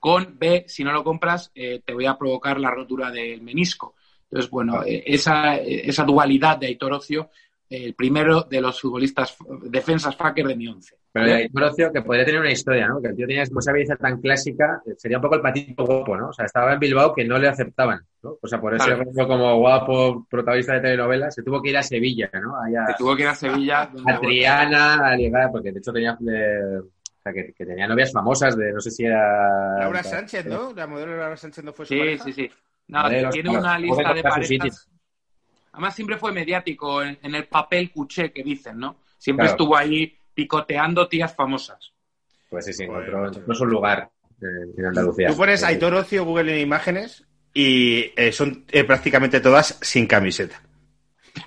con 0.00 0.38
B, 0.38 0.64
si 0.68 0.84
no 0.84 0.92
lo 0.92 1.02
compras, 1.02 1.50
eh, 1.54 1.80
te 1.84 1.94
voy 1.94 2.04
a 2.06 2.18
provocar 2.18 2.60
la 2.60 2.70
rotura 2.70 3.10
del 3.10 3.40
menisco. 3.40 3.94
Entonces, 4.24 4.50
bueno, 4.50 4.82
eh, 4.84 5.02
esa, 5.06 5.56
esa 5.56 6.04
dualidad 6.04 6.58
de 6.58 6.66
Aitor 6.66 6.92
Ocio, 6.92 7.30
el 7.70 7.94
primero 7.94 8.42
de 8.42 8.60
los 8.60 8.80
futbolistas 8.80 9.36
defensas 9.62 10.14
fucker 10.14 10.46
de 10.46 10.56
mi 10.56 10.68
once. 10.68 10.96
Pero 11.10 11.34
hay 11.34 11.48
un 11.50 11.62
Ocio 11.62 11.92
que 11.92 12.02
podría 12.02 12.24
tener 12.24 12.40
una 12.40 12.50
historia, 12.50 12.86
¿no? 12.86 13.00
Que 13.00 13.08
el 13.08 13.16
tío 13.16 13.26
tenía 13.26 13.46
como 13.46 13.60
esa 13.60 13.72
belleza 13.72 13.96
tan 13.96 14.20
clásica, 14.20 14.82
sería 14.96 15.18
un 15.18 15.22
poco 15.22 15.36
el 15.36 15.40
patito 15.40 15.84
guapo, 15.84 16.16
¿no? 16.16 16.28
O 16.28 16.32
sea, 16.32 16.44
estaba 16.44 16.74
en 16.74 16.80
Bilbao 16.80 17.14
que 17.14 17.24
no 17.24 17.38
le 17.38 17.48
aceptaban, 17.48 18.04
¿no? 18.24 18.38
O 18.40 18.48
sea, 18.48 18.60
por 18.60 18.74
eso 18.74 18.84
Claro. 18.86 19.04
yo 19.14 19.28
como 19.28 19.58
guapo 19.58 20.26
protagonista 20.28 20.72
de 20.74 20.80
telenovelas, 20.80 21.34
se 21.34 21.42
tuvo 21.42 21.60
que 21.62 21.70
ir 21.70 21.76
a 21.76 21.82
Sevilla, 21.82 22.30
¿no? 22.32 22.54
Que 22.86 22.94
tuvo 22.98 23.14
que 23.14 23.22
ir 23.22 23.28
a 23.28 23.34
Sevilla. 23.34 23.82
a 24.06 24.20
Triana, 24.20 25.06
a 25.08 25.14
ligar, 25.16 25.50
porque 25.52 25.70
de 25.70 25.78
hecho 25.78 25.92
tenía, 25.92 26.12
eh, 26.26 26.78
o 26.80 27.22
sea, 27.22 27.32
que, 27.32 27.52
que 27.52 27.64
tenía 27.66 27.86
novias 27.86 28.10
famosas 28.12 28.56
de, 28.56 28.72
no 28.72 28.80
sé 28.80 28.90
si 28.90 29.04
era... 29.04 29.78
Laura 29.78 30.02
Sánchez, 30.02 30.46
¿no? 30.46 30.72
La 30.74 30.86
modelo 30.86 31.16
Laura 31.16 31.36
Sánchez 31.36 31.62
no 31.64 31.72
fue 31.72 31.86
su 31.86 31.94
Sí, 31.94 31.98
pareja. 32.00 32.24
sí, 32.24 32.32
sí. 32.32 32.50
No, 32.88 33.02
Modelos, 33.02 33.32
tiene 33.34 33.48
claro. 33.50 33.64
una 33.64 33.78
lista 33.78 34.12
de 34.14 34.22
parejas. 34.22 34.88
Además, 35.72 35.94
siempre 35.94 36.16
fue 36.18 36.32
mediático 36.32 37.02
en, 37.02 37.18
en 37.22 37.34
el 37.34 37.46
papel 37.46 37.90
cuché 37.92 38.30
que 38.32 38.42
dicen, 38.42 38.78
¿no? 38.78 38.96
Siempre 39.18 39.44
Claro. 39.46 39.52
estuvo 39.56 39.76
ahí 39.76 40.16
picoteando 40.34 41.08
tías 41.08 41.34
famosas. 41.34 41.92
Pues 42.50 42.66
sí, 42.66 42.72
sí, 42.72 42.84
encontró, 42.84 43.26
encontró 43.26 43.54
su 43.54 43.64
lugar 43.66 44.08
en, 44.40 44.72
en 44.78 44.86
Andalucía. 44.86 45.28
Tú 45.28 45.36
pones. 45.36 45.64
Aitor 45.64 45.94
Ocio 45.94 46.24
Google 46.24 46.54
en 46.54 46.60
imágenes 46.60 47.24
y 47.54 48.12
eh, 48.16 48.32
son 48.32 48.64
eh, 48.68 48.82
prácticamente 48.82 49.40
todas 49.40 49.78
sin 49.80 50.06
camiseta. 50.06 50.60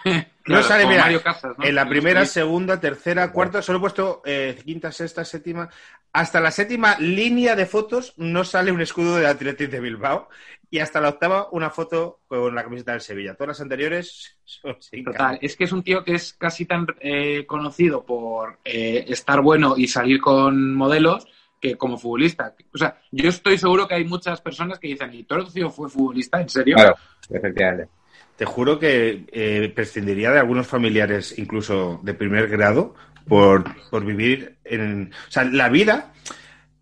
Claro, 0.47 0.63
sale, 0.63 0.85
mira, 0.87 1.01
Mario 1.01 1.21
Casas, 1.21 1.57
¿no? 1.57 1.65
En 1.65 1.75
la 1.75 1.89
primera, 1.89 2.25
segunda, 2.25 2.79
tercera, 2.79 3.33
cuarta, 3.33 3.61
solo 3.61 3.79
he 3.79 3.81
puesto 3.81 4.21
eh, 4.23 4.57
quinta, 4.63 4.93
sexta, 4.93 5.25
séptima. 5.25 5.67
Hasta 6.13 6.39
la 6.39 6.51
séptima 6.51 6.97
línea 6.99 7.53
de 7.53 7.65
fotos 7.65 8.13
no 8.15 8.45
sale 8.45 8.71
un 8.71 8.79
escudo 8.79 9.17
de 9.17 9.27
Athletic 9.27 9.69
de 9.69 9.81
Bilbao. 9.81 10.29
Y 10.69 10.79
hasta 10.79 11.01
la 11.01 11.09
octava, 11.09 11.49
una 11.51 11.69
foto 11.69 12.21
con 12.29 12.55
la 12.55 12.63
camiseta 12.63 12.93
del 12.93 13.01
Sevilla. 13.01 13.33
Todas 13.33 13.49
las 13.49 13.59
anteriores 13.59 14.37
son 14.45 14.77
sin 14.79 15.03
Total, 15.03 15.37
es 15.41 15.57
que 15.57 15.65
es 15.65 15.71
un 15.73 15.83
tío 15.83 16.05
que 16.05 16.15
es 16.15 16.31
casi 16.31 16.65
tan 16.65 16.87
eh, 17.01 17.45
conocido 17.45 18.05
por 18.05 18.59
estar 18.63 19.41
bueno 19.41 19.73
y 19.75 19.89
salir 19.89 20.21
con 20.21 20.73
modelos 20.73 21.27
que 21.59 21.75
como 21.75 21.97
futbolista. 21.97 22.53
O 22.73 22.77
sea, 22.77 22.99
yo 23.11 23.29
estoy 23.29 23.57
seguro 23.57 23.87
que 23.87 23.95
hay 23.95 24.05
muchas 24.05 24.41
personas 24.41 24.79
que 24.79 24.87
dicen, 24.89 25.13
¿y 25.13 25.23
Torcio 25.23 25.69
fue 25.69 25.89
futbolista? 25.89 26.39
¿En 26.41 26.49
serio? 26.49 26.75
Claro, 26.75 26.95
efectivamente. 27.29 27.89
Te 28.35 28.45
juro 28.45 28.77
que 28.77 29.25
eh, 29.31 29.71
prescindiría 29.73 30.31
de 30.31 30.39
algunos 30.39 30.67
familiares, 30.67 31.37
incluso 31.39 31.99
de 32.03 32.13
primer 32.13 32.47
grado, 32.47 32.93
por, 33.27 33.63
por 33.89 34.05
vivir 34.05 34.57
en. 34.63 35.11
O 35.27 35.31
sea, 35.31 35.43
la 35.43 35.69
vida. 35.69 36.13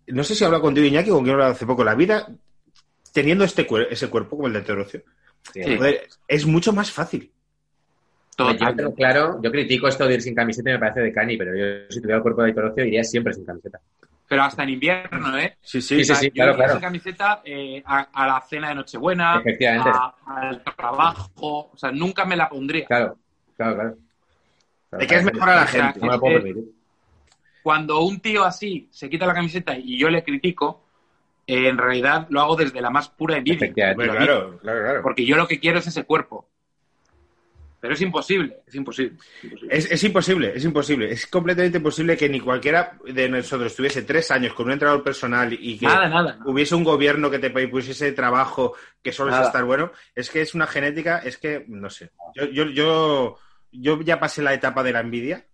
No 0.08 0.22
sé 0.22 0.34
si 0.34 0.44
he 0.44 0.46
hablado 0.46 0.62
contigo, 0.62 0.86
Iñaki, 0.86 1.10
o 1.10 1.14
con 1.14 1.24
quien 1.24 1.30
he 1.30 1.34
hablado 1.34 1.52
hace 1.52 1.66
poco. 1.66 1.82
La 1.82 1.94
vida, 1.94 2.28
teniendo 3.12 3.44
este 3.44 3.66
cuer- 3.66 3.88
ese 3.90 4.08
cuerpo 4.08 4.36
como 4.36 4.46
el 4.48 4.52
de 4.52 4.60
Teorocio, 4.62 5.02
Sí. 5.54 5.62
Es 6.28 6.44
mucho 6.44 6.72
más 6.72 6.90
fácil. 6.90 7.30
Yo 8.38 8.92
claro, 8.94 9.40
yo 9.42 9.50
critico 9.50 9.88
esto 9.88 10.06
de 10.06 10.14
ir 10.14 10.22
sin 10.22 10.34
camiseta 10.34 10.68
y 10.70 10.72
me 10.74 10.78
parece 10.78 11.00
de 11.00 11.12
cani, 11.12 11.36
pero 11.38 11.56
yo 11.56 11.86
si 11.88 12.00
tuviera 12.00 12.16
el 12.18 12.22
cuerpo 12.22 12.42
de 12.42 12.48
Aitor 12.48 12.66
Ocio 12.66 12.84
iría 12.84 13.02
siempre 13.02 13.32
sin 13.32 13.44
camiseta. 13.46 13.80
Pero 14.28 14.42
hasta 14.42 14.64
en 14.64 14.70
invierno, 14.70 15.38
¿eh? 15.38 15.56
Sí, 15.62 15.80
Sí, 15.80 15.88
sí. 15.88 15.96
sí, 15.96 16.02
O 16.02 16.04
sea, 16.14 16.16
sí, 16.16 16.26
yo 16.26 16.32
claro, 16.32 16.56
claro. 16.56 16.72
sin 16.72 16.80
camiseta 16.80 17.42
eh, 17.44 17.82
a, 17.86 18.08
a 18.12 18.26
la 18.26 18.40
cena 18.40 18.68
de 18.70 18.74
Nochebuena, 18.74 19.40
al 20.26 20.64
trabajo, 20.76 21.70
o 21.72 21.76
sea, 21.76 21.92
nunca 21.92 22.24
me 22.24 22.36
la 22.36 22.48
pondría. 22.48 22.86
Claro, 22.86 23.16
claro, 23.56 23.74
claro. 23.74 23.96
Claro, 24.90 25.02
Es 25.02 25.08
que 25.08 25.14
es 25.16 25.24
mejor 25.24 25.48
a 25.50 25.56
la 25.56 25.66
gente. 25.66 26.00
No 26.00 26.12
me 26.12 26.18
puedo 26.18 26.34
permitir. 26.34 26.64
Cuando 27.62 28.00
un 28.02 28.20
tío 28.20 28.44
así 28.44 28.88
se 28.92 29.08
quita 29.10 29.26
la 29.26 29.34
camiseta 29.34 29.76
y 29.76 29.98
yo 29.98 30.08
le 30.08 30.22
critico, 30.22 30.84
eh, 31.46 31.68
en 31.68 31.78
realidad 31.78 32.26
lo 32.30 32.40
hago 32.40 32.56
desde 32.56 32.80
la 32.80 32.90
más 32.90 33.08
pura 33.08 33.36
envidia. 33.36 33.56
Efectivamente. 33.56 34.04
Claro, 34.16 34.58
claro, 34.58 34.82
claro. 34.82 35.02
Porque 35.02 35.24
yo 35.24 35.36
lo 35.36 35.46
que 35.48 35.58
quiero 35.60 35.78
es 35.78 35.86
ese 35.86 36.04
cuerpo. 36.04 36.48
Pero 37.86 37.94
es 37.94 38.00
imposible, 38.02 38.56
es 38.66 38.74
imposible. 38.74 39.16
es 39.16 39.44
imposible. 39.44 39.76
Es, 39.76 39.90
es 39.92 40.04
imposible, 40.04 40.52
es 40.56 40.64
imposible. 40.64 41.12
Es 41.12 41.26
completamente 41.26 41.78
imposible 41.78 42.16
que 42.16 42.28
ni 42.28 42.40
cualquiera 42.40 42.98
de 43.06 43.28
nosotros 43.28 43.70
estuviese 43.70 44.02
tres 44.02 44.30
años 44.30 44.54
con 44.54 44.66
un 44.66 44.72
entrenador 44.72 45.02
personal 45.04 45.52
y 45.52 45.78
que 45.78 45.86
Nada, 45.86 46.08
nada. 46.08 46.36
no. 46.40 46.50
hubiese 46.50 46.74
un 46.74 46.84
gobierno 46.84 47.30
que 47.30 47.38
te 47.38 47.50
pusiese 47.68 48.12
trabajo 48.12 48.74
que 49.02 49.12
solo 49.12 49.34
es 49.34 49.46
estar 49.46 49.64
bueno. 49.64 49.92
Es 50.14 50.30
que 50.30 50.40
es 50.40 50.54
una 50.54 50.66
genética, 50.66 51.18
es 51.18 51.38
que, 51.38 51.64
no 51.68 51.88
sé. 51.90 52.10
Yo, 52.34 52.46
yo, 52.46 52.64
yo, 52.66 53.38
yo 53.70 54.00
ya 54.02 54.18
pasé 54.18 54.42
la 54.42 54.52
etapa 54.54 54.82
de 54.82 54.92
la 54.92 55.00
envidia 55.00 55.46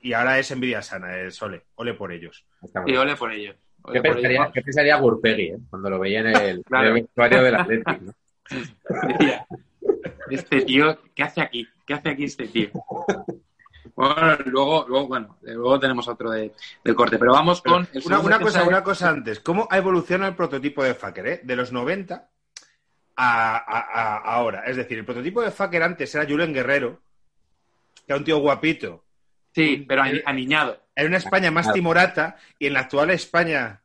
y 0.00 0.14
ahora 0.14 0.38
es 0.38 0.50
envidia 0.50 0.82
sana, 0.82 1.18
es 1.20 1.40
ole, 1.42 1.62
ole 1.76 1.94
por 1.94 2.12
ellos. 2.12 2.44
Y 2.86 2.96
ole 2.96 3.14
por 3.16 3.30
ello. 3.32 3.54
Ole 3.82 4.00
¿Qué 4.00 4.08
por 4.08 4.14
pensaría, 4.14 4.50
qué 4.54 4.62
pensaría 4.62 4.96
Gurpegui 4.96 5.42
eh? 5.48 5.58
cuando 5.68 5.90
lo 5.90 5.98
veía 5.98 6.20
en 6.20 6.26
el, 6.28 6.62
Claro. 6.68 6.88
en 6.90 6.96
el 6.96 7.02
vestuario 7.02 7.42
del 7.42 7.54
Athletic? 7.56 8.00
¿no? 8.00 8.14
Este 10.34 10.62
tío, 10.62 10.98
¿qué 11.14 11.22
hace 11.22 11.40
aquí? 11.40 11.68
¿Qué 11.86 11.94
hace 11.94 12.08
aquí 12.10 12.24
este 12.24 12.48
tío? 12.48 12.70
Bueno, 13.94 14.38
luego, 14.46 14.86
luego, 14.88 15.08
bueno, 15.08 15.38
luego 15.42 15.78
tenemos 15.78 16.08
otro 16.08 16.30
de, 16.30 16.52
corte, 16.94 17.18
pero 17.18 17.32
vamos 17.32 17.60
Pero 17.60 17.76
con 17.76 17.88
el 17.92 18.02
una, 18.24 18.38
cosa, 18.40 18.58
sale- 18.60 18.68
una 18.68 18.82
cosa 18.82 19.08
antes. 19.10 19.40
¿Cómo 19.40 19.66
ha 19.70 19.76
evolucionado 19.78 20.30
el 20.30 20.36
prototipo 20.36 20.82
de 20.82 20.94
Fucker? 20.94 21.26
eh? 21.26 21.40
De 21.44 21.56
los 21.56 21.72
90 21.72 22.28
a, 23.16 23.56
a- 23.56 23.56
a- 23.56 24.16
ahora. 24.18 24.64
Es 24.66 24.76
decir, 24.76 24.98
el 24.98 25.04
prototipo 25.04 25.42
de 25.42 25.50
Fucker 25.50 25.82
antes 25.82 26.14
era 26.14 26.26
Julen 26.26 26.54
Guerrero, 26.54 27.02
que 27.94 28.04
era 28.12 28.16
un 28.16 28.24
tío 28.24 28.38
guapito. 28.38 29.04
Sí, 29.54 29.84
pero 29.86 30.02
ani- 30.02 30.22
aniñado. 30.24 30.80
En 30.94 31.08
una 31.08 31.18
España 31.18 31.50
más 31.50 31.66
Claro. 31.66 31.74
timorata 31.74 32.36
y 32.58 32.66
en 32.68 32.72
la 32.74 32.80
actual 32.80 33.10
España, 33.10 33.82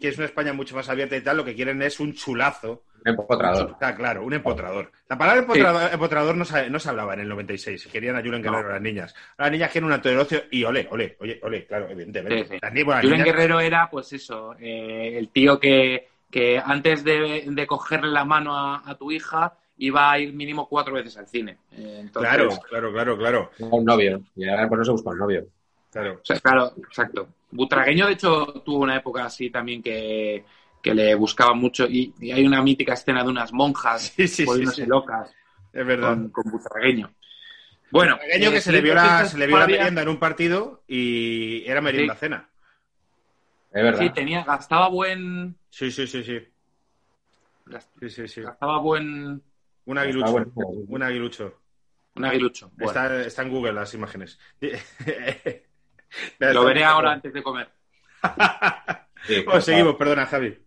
que 0.00 0.08
es 0.08 0.16
una 0.16 0.26
España 0.26 0.52
mucho 0.54 0.74
más 0.76 0.88
abierta 0.88 1.16
y 1.16 1.20
tal, 1.22 1.36
lo 1.36 1.44
que 1.44 1.54
quieren 1.54 1.82
es 1.82 2.00
un 2.00 2.14
chulazo 2.14 2.84
Un 3.04 3.08
empotrador. 3.10 3.70
Está 3.72 3.94
claro, 3.94 4.24
un 4.24 4.32
empotrador. 4.32 4.90
La 5.08 5.18
palabra 5.18 5.40
empotrador, 5.42 5.90
empotrador 5.92 6.36
no, 6.36 6.44
se, 6.44 6.70
no 6.70 6.78
se 6.78 6.88
hablaba 6.88 7.14
en 7.14 7.20
el 7.20 7.28
96. 7.28 7.86
Querían 7.88 8.16
a 8.16 8.20
Julen 8.22 8.42
Guerrero 8.42 8.62
No. 8.68 8.72
las 8.74 8.82
niñas. 8.82 9.14
Las 9.38 9.50
niñas 9.50 9.70
quieren 9.70 9.86
un 9.86 9.92
acto 9.92 10.08
de 10.08 10.18
ocio 10.18 10.42
y 10.50 10.64
ole, 10.64 10.86
ole, 10.90 11.16
oye, 11.20 11.40
ole, 11.42 11.66
claro, 11.66 11.88
evidentemente. 11.88 12.44
Sí. 12.46 12.58
Las 12.60 13.02
Julen 13.02 13.24
Guerrero 13.24 13.60
era, 13.60 13.88
pues 13.90 14.12
eso, 14.12 14.54
eh, 14.58 15.16
el 15.18 15.28
tío 15.30 15.58
que, 15.58 16.08
que 16.30 16.58
antes 16.64 17.02
de, 17.04 17.44
de 17.46 17.66
cogerle 17.66 18.10
la 18.10 18.24
mano 18.24 18.56
a, 18.56 18.82
a 18.88 18.94
tu 18.96 19.10
hija 19.10 19.54
iba 19.78 20.12
a 20.12 20.18
ir 20.18 20.32
mínimo 20.32 20.68
cuatro 20.68 20.94
veces 20.94 21.16
al 21.18 21.26
cine. 21.26 21.58
Eh, 21.72 21.98
entonces, 22.02 22.30
Claro, 22.32 22.48
claro, 22.68 22.92
claro, 22.92 23.18
claro. 23.18 23.50
Un 23.58 23.84
novio. 23.84 24.22
Y 24.36 24.48
ahora 24.48 24.68
por 24.68 24.80
eso 24.80 24.92
busca 24.92 25.10
un 25.10 25.18
novio. 25.18 25.46
claro. 25.90 26.14
O 26.14 26.24
sea, 26.24 26.38
claro, 26.38 26.72
exacto. 26.86 27.26
Butragueño, 27.50 28.06
de 28.06 28.12
hecho, 28.12 28.46
tuvo 28.64 28.78
una 28.78 28.96
época 28.96 29.24
así 29.24 29.50
también 29.50 29.82
que, 29.82 30.44
que 30.82 30.94
le 30.94 31.14
buscaba 31.14 31.54
mucho. 31.54 31.86
Y, 31.86 32.12
y 32.20 32.32
hay 32.32 32.44
una 32.44 32.60
mítica 32.60 32.94
escena 32.94 33.22
de 33.22 33.30
unas 33.30 33.52
monjas 33.52 34.02
Sí, 34.16 34.28
sí, 34.28 34.44
sí, 34.66 34.86
locas 34.86 35.34
Es 35.72 35.86
verdad. 35.86 36.10
con, 36.10 36.30
con 36.30 36.50
Butragueño. 36.52 37.14
Bueno, 37.90 38.18
Pequeño 38.18 38.48
eh, 38.48 38.52
que 38.52 38.60
se 38.60 38.72
le 38.72 38.80
vio 38.80 38.94
la, 38.94 39.24
se 39.26 39.38
le 39.38 39.46
vio 39.46 39.58
la 39.58 39.66
merienda 39.66 40.02
en 40.02 40.08
un 40.08 40.18
partido 40.18 40.82
y 40.88 41.62
era 41.66 41.80
merienda 41.80 42.14
Sí. 42.14 42.20
cena. 42.20 42.48
Es 43.70 43.82
verdad. 43.82 44.00
Sí, 44.00 44.10
tenía, 44.10 44.44
gastaba 44.44 44.88
buen. 44.88 45.56
Sí, 45.70 45.90
sí, 45.90 46.06
sí, 46.06 46.22
sí. 46.24 46.40
gast- 47.66 47.88
Sí, 48.00 48.10
sí, 48.10 48.28
sí. 48.28 48.40
Gastaba 48.42 48.78
buen. 48.78 49.42
Un 49.84 49.98
aguilucho. 49.98 50.34
Un 50.88 51.02
aguilucho. 51.02 51.58
Un 52.14 52.24
aguilucho. 52.24 52.70
Bueno, 52.76 52.90
Está, 52.90 53.20
está 53.22 53.42
en 53.42 53.50
Google 53.50 53.72
las 53.74 53.92
imágenes. 53.94 54.38
lo 56.38 56.64
veré 56.64 56.84
ahora 56.84 57.12
antes 57.12 57.32
de 57.32 57.42
comer. 57.42 57.68
Sí, 59.26 59.44
seguimos, 59.60 59.96
perdona, 59.96 60.26
Javi. 60.26 60.58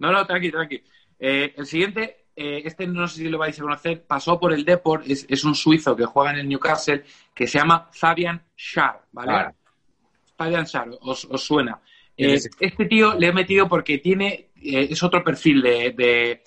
No, 0.00 0.10
no, 0.12 0.26
tranqui, 0.26 0.50
tranqui. 0.50 0.82
Eh, 1.18 1.54
el 1.56 1.66
siguiente, 1.66 2.26
eh, 2.34 2.62
este 2.64 2.86
no 2.86 3.06
sé 3.06 3.16
si 3.18 3.28
lo 3.28 3.38
vais 3.38 3.58
a 3.58 3.62
conocer, 3.62 4.04
pasó 4.06 4.40
por 4.40 4.52
el 4.52 4.64
Deport, 4.64 5.04
es, 5.08 5.26
es 5.28 5.44
un 5.44 5.54
suizo 5.54 5.94
que 5.94 6.04
juega 6.06 6.32
en 6.32 6.38
el 6.40 6.48
Newcastle, 6.48 7.04
que 7.34 7.46
se 7.46 7.58
llama 7.58 7.88
Fabian 7.92 8.42
Schär, 8.56 9.00
¿vale? 9.12 9.32
Fabian 10.36 10.66
Schär, 10.66 10.88
os, 11.02 11.24
os 11.26 11.42
suena. 11.42 11.80
Eh. 12.16 12.34
Este 12.60 12.84
tío 12.86 13.14
le 13.18 13.28
he 13.28 13.32
metido 13.32 13.68
porque 13.68 13.98
tiene, 13.98 14.50
es 14.56 15.02
otro 15.02 15.22
perfil 15.22 15.62
de... 15.62 15.92
de- 15.96 16.42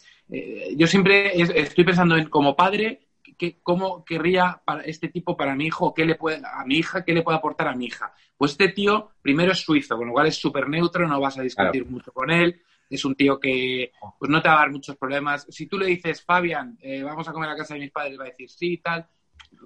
yo 0.76 0.88
siempre 0.88 1.40
es- 1.40 1.50
estoy 1.52 1.84
pensando 1.84 2.16
en 2.18 2.28
como 2.30 2.56
padre, 2.56 3.02
que, 3.38 3.60
cómo 3.62 4.04
querría 4.06 4.62
para 4.66 4.82
este 4.84 5.10
tipo 5.10 5.36
para 5.38 5.54
mi 5.56 5.66
hijo, 5.66 5.94
qué 5.94 6.06
le 6.06 6.16
puede, 6.16 6.38
a 6.46 6.64
mi 6.66 6.78
hija, 6.78 7.04
qué 7.04 7.14
le 7.14 7.22
puede 7.22 7.38
aportar 7.38 7.68
a 7.68 7.76
mi 7.76 7.86
hija. 7.86 8.14
Pues 8.38 8.52
este 8.52 8.70
tío 8.70 9.12
primero 9.22 9.52
es 9.52 9.60
suizo, 9.60 9.96
con 9.98 10.08
lo 10.08 10.14
cual 10.14 10.28
es 10.28 10.36
súper 10.36 10.68
neutro, 10.70 11.08
no 11.08 11.20
vas 11.20 11.38
a 11.38 11.44
discutir 11.44 11.86
mucho 11.86 12.12
con 12.14 12.32
él. 12.32 12.62
Es 12.94 13.06
un 13.06 13.16
tío 13.16 13.40
que 13.40 13.92
pues 14.20 14.30
no 14.30 14.42
te 14.42 14.50
va 14.50 14.56
a 14.56 14.60
dar 14.60 14.72
muchos 14.72 14.96
problemas. 14.96 15.48
Si 15.50 15.68
tú 15.68 15.78
le 15.78 15.88
dices, 15.88 16.24
Fabian, 16.24 16.78
eh, 16.82 17.02
vamos 17.02 17.28
a 17.28 17.34
comer 17.34 17.50
a 17.50 17.56
casa 17.56 17.74
de 17.74 17.80
mis 17.80 17.92
padres, 17.92 18.20
va 18.20 18.26
a 18.26 18.28
decir 18.28 18.50
sí, 18.50 18.78
tal, 18.78 19.08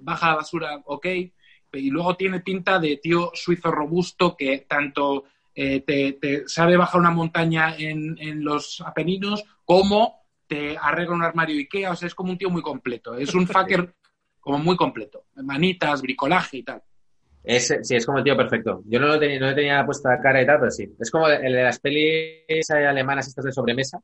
baja 0.02 0.28
la 0.28 0.36
basura, 0.36 0.80
ok. 0.84 1.06
Y 1.74 1.90
luego 1.90 2.16
tiene 2.16 2.40
pinta 2.40 2.78
de 2.78 2.96
tío 2.96 3.30
suizo 3.34 3.70
robusto 3.70 4.34
que 4.36 4.64
tanto 4.68 5.24
eh, 5.54 5.80
te, 5.80 6.14
te 6.14 6.48
sabe 6.48 6.76
bajar 6.76 7.00
una 7.00 7.10
montaña 7.10 7.76
en, 7.76 8.16
en 8.18 8.42
los 8.42 8.80
Apeninos 8.80 9.44
como 9.64 10.22
te 10.46 10.78
arregla 10.78 11.14
un 11.14 11.22
armario 11.22 11.58
Ikea. 11.58 11.92
O 11.92 11.96
sea, 11.96 12.06
es 12.06 12.14
como 12.14 12.32
un 12.32 12.38
tío 12.38 12.48
muy 12.50 12.62
completo. 12.62 13.14
Es 13.14 13.34
un 13.34 13.46
fucker 13.46 13.94
como 14.40 14.58
muy 14.58 14.76
completo. 14.76 15.26
Manitas, 15.36 16.00
bricolaje 16.00 16.58
y 16.58 16.62
tal. 16.62 16.82
Es, 17.48 17.74
sí, 17.80 17.96
es 17.96 18.04
como 18.04 18.18
el 18.18 18.24
tío 18.24 18.36
perfecto. 18.36 18.82
Yo 18.84 19.00
no, 19.00 19.06
lo 19.06 19.18
tenía, 19.18 19.40
no 19.40 19.46
le 19.46 19.54
tenía 19.54 19.82
puesta 19.86 20.20
cara 20.20 20.42
y 20.42 20.44
tal, 20.44 20.58
pero 20.58 20.70
sí. 20.70 20.86
Es 21.00 21.10
como 21.10 21.28
el 21.28 21.50
de 21.50 21.62
las 21.62 21.80
pelis 21.80 22.70
alemanas 22.70 23.26
estas 23.26 23.46
de 23.46 23.52
sobremesa. 23.52 23.98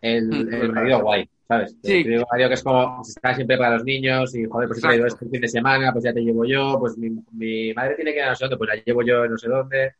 El, 0.00 0.28
Mm, 0.28 0.54
el 0.54 0.72
marido 0.72 1.02
guay, 1.02 1.28
¿sabes? 1.46 1.76
Sí. 1.82 2.04
El 2.06 2.24
marido 2.30 2.48
que 2.48 2.54
es 2.54 2.62
como, 2.62 2.96
pues, 2.96 3.10
está 3.10 3.34
siempre 3.34 3.58
para 3.58 3.74
los 3.74 3.84
niños 3.84 4.34
y, 4.34 4.46
joder, 4.46 4.68
pues 4.68 4.80
si 4.80 4.86
he 4.86 4.88
traído 4.88 5.04
el 5.04 5.30
fin 5.30 5.40
de 5.42 5.48
semana, 5.48 5.92
pues 5.92 6.04
ya 6.04 6.14
te 6.14 6.22
llevo 6.22 6.46
yo, 6.46 6.78
pues 6.78 6.96
mi, 6.96 7.10
mi 7.32 7.74
madre 7.74 7.96
tiene 7.96 8.12
que 8.12 8.18
ir 8.18 8.24
a 8.24 8.30
no 8.30 8.34
sé 8.34 8.44
dónde, 8.44 8.56
pues 8.56 8.68
la 8.68 8.82
llevo 8.82 9.02
yo 9.02 9.26
no 9.26 9.36
sé 9.36 9.48
dónde. 9.48 9.94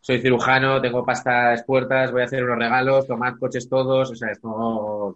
Soy 0.00 0.20
cirujano, 0.20 0.80
tengo 0.80 1.04
pastas 1.04 1.62
puertas, 1.62 2.10
voy 2.10 2.22
a 2.22 2.24
hacer 2.24 2.42
unos 2.42 2.58
regalos, 2.58 3.06
tomad 3.06 3.36
coches 3.38 3.68
todos, 3.68 4.10
o 4.10 4.14
sea, 4.16 4.30
es 4.32 4.40
como... 4.40 5.14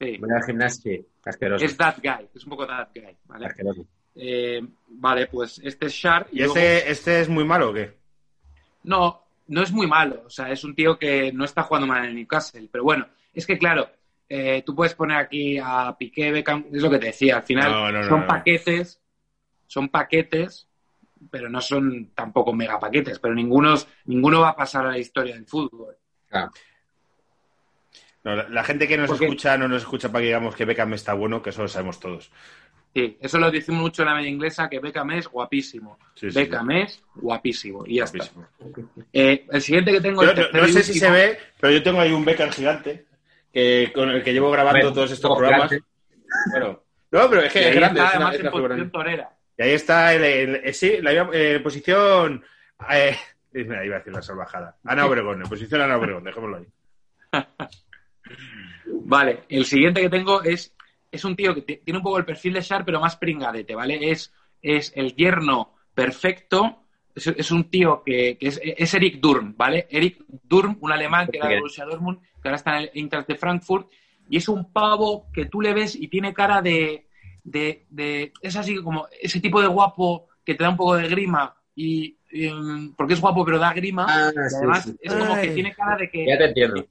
Sí. 0.00 0.18
Voy 0.18 0.30
al 0.30 0.42
gimnasio, 0.42 0.92
sí, 0.92 1.06
asqueroso. 1.24 1.64
Es 1.64 1.76
that 1.76 1.98
guy. 2.02 2.28
Es 2.34 2.42
un 2.44 2.50
poco 2.50 2.66
that 2.66 2.88
guy. 2.92 3.16
¿vale? 3.26 3.46
asqueroso. 3.46 3.86
Eh, 4.16 4.62
vale, 4.88 5.26
pues 5.26 5.60
este 5.62 5.86
es 5.86 5.92
Shar. 5.92 6.26
¿Y 6.32 6.42
este, 6.42 6.90
este 6.90 7.20
es 7.20 7.28
muy 7.28 7.44
malo 7.44 7.70
o 7.70 7.72
qué? 7.74 7.92
No, 8.84 9.22
no 9.48 9.62
es 9.62 9.70
muy 9.72 9.86
malo. 9.86 10.22
O 10.26 10.30
sea, 10.30 10.50
es 10.50 10.64
un 10.64 10.74
tío 10.74 10.98
que 10.98 11.32
no 11.32 11.44
está 11.44 11.62
jugando 11.62 11.86
mal 11.86 12.04
en 12.04 12.10
el 12.10 12.14
Newcastle. 12.16 12.68
Pero 12.70 12.84
bueno, 12.84 13.06
es 13.34 13.46
que 13.46 13.58
claro, 13.58 13.90
eh, 14.28 14.62
tú 14.64 14.74
puedes 14.74 14.94
poner 14.94 15.18
aquí 15.18 15.58
a 15.62 15.94
Piqué, 15.98 16.32
Beckham, 16.32 16.66
es 16.72 16.82
lo 16.82 16.90
que 16.90 16.98
te 16.98 17.06
decía. 17.06 17.36
Al 17.36 17.42
final 17.42 17.70
No, 17.70 17.92
no, 17.92 17.98
no, 18.02 18.08
son 18.08 18.20
no. 18.20 18.26
paquetes, 18.26 19.00
son 19.66 19.88
paquetes, 19.88 20.66
pero 21.30 21.48
no 21.50 21.60
son 21.60 22.10
tampoco 22.14 22.52
mega 22.52 22.78
paquetes. 22.80 23.18
Pero 23.18 23.34
ninguno, 23.34 23.74
ninguno 24.06 24.40
va 24.40 24.50
a 24.50 24.56
pasar 24.56 24.86
a 24.86 24.90
la 24.92 24.98
historia 24.98 25.34
del 25.34 25.46
fútbol. 25.46 25.96
Claro. 26.28 26.50
No, 28.24 28.34
la, 28.34 28.48
la 28.48 28.64
gente 28.64 28.88
que 28.88 28.96
nos 28.96 29.10
escucha 29.10 29.56
no 29.56 29.68
nos 29.68 29.82
escucha 29.82 30.10
para 30.10 30.22
que 30.22 30.26
digamos 30.26 30.56
que 30.56 30.64
Beckham 30.64 30.94
está 30.94 31.12
bueno, 31.14 31.42
que 31.42 31.50
eso 31.50 31.62
lo 31.62 31.68
sabemos 31.68 32.00
todos. 32.00 32.32
Sí, 32.96 33.14
eso 33.20 33.38
lo 33.38 33.50
decimos 33.50 33.82
mucho 33.82 34.00
en 34.00 34.08
la 34.08 34.14
media 34.14 34.30
inglesa, 34.30 34.70
que 34.70 34.78
Beckham 34.80 35.10
es 35.10 35.28
guapísimo. 35.28 35.98
Sí, 36.14 36.30
sí, 36.30 36.38
Beckham 36.38 36.70
es 36.70 37.02
guapísimo. 37.16 37.84
Y 37.86 37.96
ya 37.96 38.04
está. 38.04 38.24
Guapísimo. 38.58 39.04
Eh, 39.12 39.46
el 39.52 39.60
siguiente 39.60 39.92
que 39.92 40.00
tengo 40.00 40.22
Yo 40.24 40.30
el 40.30 40.48
no, 40.50 40.66
sé 40.66 40.82
si 40.82 40.98
se 40.98 41.10
ve, 41.10 41.38
pero 41.60 41.74
yo 41.74 41.82
tengo 41.82 42.00
ahí 42.00 42.10
un 42.10 42.24
Beckham 42.24 42.48
gigante 42.50 43.04
que, 43.52 43.92
con 43.94 44.08
el 44.08 44.22
que 44.24 44.32
llevo 44.32 44.50
grabando 44.50 44.94
todos 44.94 45.10
estos 45.10 45.30
programas. 45.36 45.68
grande. 45.68 45.86
Bueno, 46.52 46.82
no, 47.10 47.28
pero 47.28 47.42
es 47.42 47.52
que 47.52 47.68
es 47.68 47.74
grande. 47.74 48.00
está, 48.00 48.12
es 48.12 48.16
una- 48.16 48.28
además 48.28 48.34
es 48.34 48.40
en 48.46 48.50
posición 48.50 48.90
torera. 48.90 49.30
Y 49.58 49.62
ahí 49.62 49.72
está, 49.72 50.14
el, 50.14 50.24
el- 50.24 50.54
eh, 50.64 50.72
sí, 50.72 50.96
la 51.02 51.28
eh, 51.34 51.60
posición. 51.62 52.42
Eh, 52.90 53.14
mira, 53.52 53.84
iba 53.84 53.96
a 53.96 53.98
decir 53.98 54.14
la 54.14 54.22
salvajada. 54.22 54.74
Ana 54.84 55.04
Obregón, 55.04 55.42
en 55.42 55.48
posición 55.50 55.82
Ana 55.82 55.98
Obregón, 55.98 56.24
dejémoslo 56.24 56.56
ahí. 56.56 56.66
Vale, 58.86 59.44
el 59.48 59.64
siguiente 59.66 60.00
que 60.00 60.08
tengo 60.08 60.42
es, 60.42 60.74
es 61.10 61.24
un 61.24 61.36
tío 61.36 61.54
que 61.54 61.62
ti- 61.62 61.80
tiene 61.84 61.98
un 61.98 62.02
poco 62.04 62.18
el 62.18 62.24
perfil 62.24 62.54
de 62.54 62.60
Shar, 62.60 62.84
pero 62.84 63.00
más 63.00 63.16
pringadete, 63.16 63.74
¿vale? 63.74 64.10
Es, 64.10 64.32
es 64.62 64.92
el 64.96 65.14
yerno 65.14 65.74
perfecto. 65.94 66.82
Es, 67.14 67.26
es 67.28 67.50
un 67.50 67.70
tío 67.70 68.02
que, 68.04 68.36
que 68.38 68.48
es, 68.48 68.60
es 68.62 68.92
Eric 68.94 69.20
Durm, 69.20 69.54
¿vale? 69.56 69.86
Eric 69.90 70.22
Durm, 70.42 70.76
un 70.80 70.92
alemán 70.92 71.28
que 71.28 71.38
era 71.38 71.48
de 71.48 71.56
Borussia 71.56 71.84
Dortmund, 71.86 72.18
que 72.20 72.48
ahora 72.48 72.56
está 72.56 72.76
en 72.76 72.82
el 72.82 72.90
Eintracht 72.94 73.26
de 73.28 73.36
Frankfurt, 73.36 73.90
y 74.28 74.36
es 74.36 74.48
un 74.48 74.70
pavo 74.72 75.26
que 75.32 75.46
tú 75.46 75.60
le 75.62 75.72
ves 75.72 75.94
y 75.96 76.08
tiene 76.08 76.34
cara 76.34 76.60
de, 76.60 77.06
de, 77.42 77.86
de- 77.88 78.32
es 78.42 78.56
así 78.56 78.76
como 78.82 79.06
ese 79.20 79.40
tipo 79.40 79.60
de 79.62 79.68
guapo 79.68 80.28
que 80.44 80.54
te 80.54 80.64
da 80.64 80.70
un 80.70 80.76
poco 80.76 80.96
de 80.96 81.08
grima 81.08 81.54
y, 81.74 82.18
y, 82.30 82.50
mm, 82.50 82.94
porque 82.96 83.14
es 83.14 83.20
guapo 83.20 83.44
pero 83.44 83.58
da 83.58 83.72
grima 83.72 84.06
Ah, 84.08 84.30
y 84.34 84.54
además 84.54 84.84
sí. 84.84 84.96
es 85.00 85.14
como 85.14 85.34
que 85.40 85.50
tiene 85.52 85.72
cara 85.74 85.96
de 85.96 86.10
que 86.10 86.26
Ya 86.26 86.36
te 86.38 86.44
entiendo. 86.46 86.86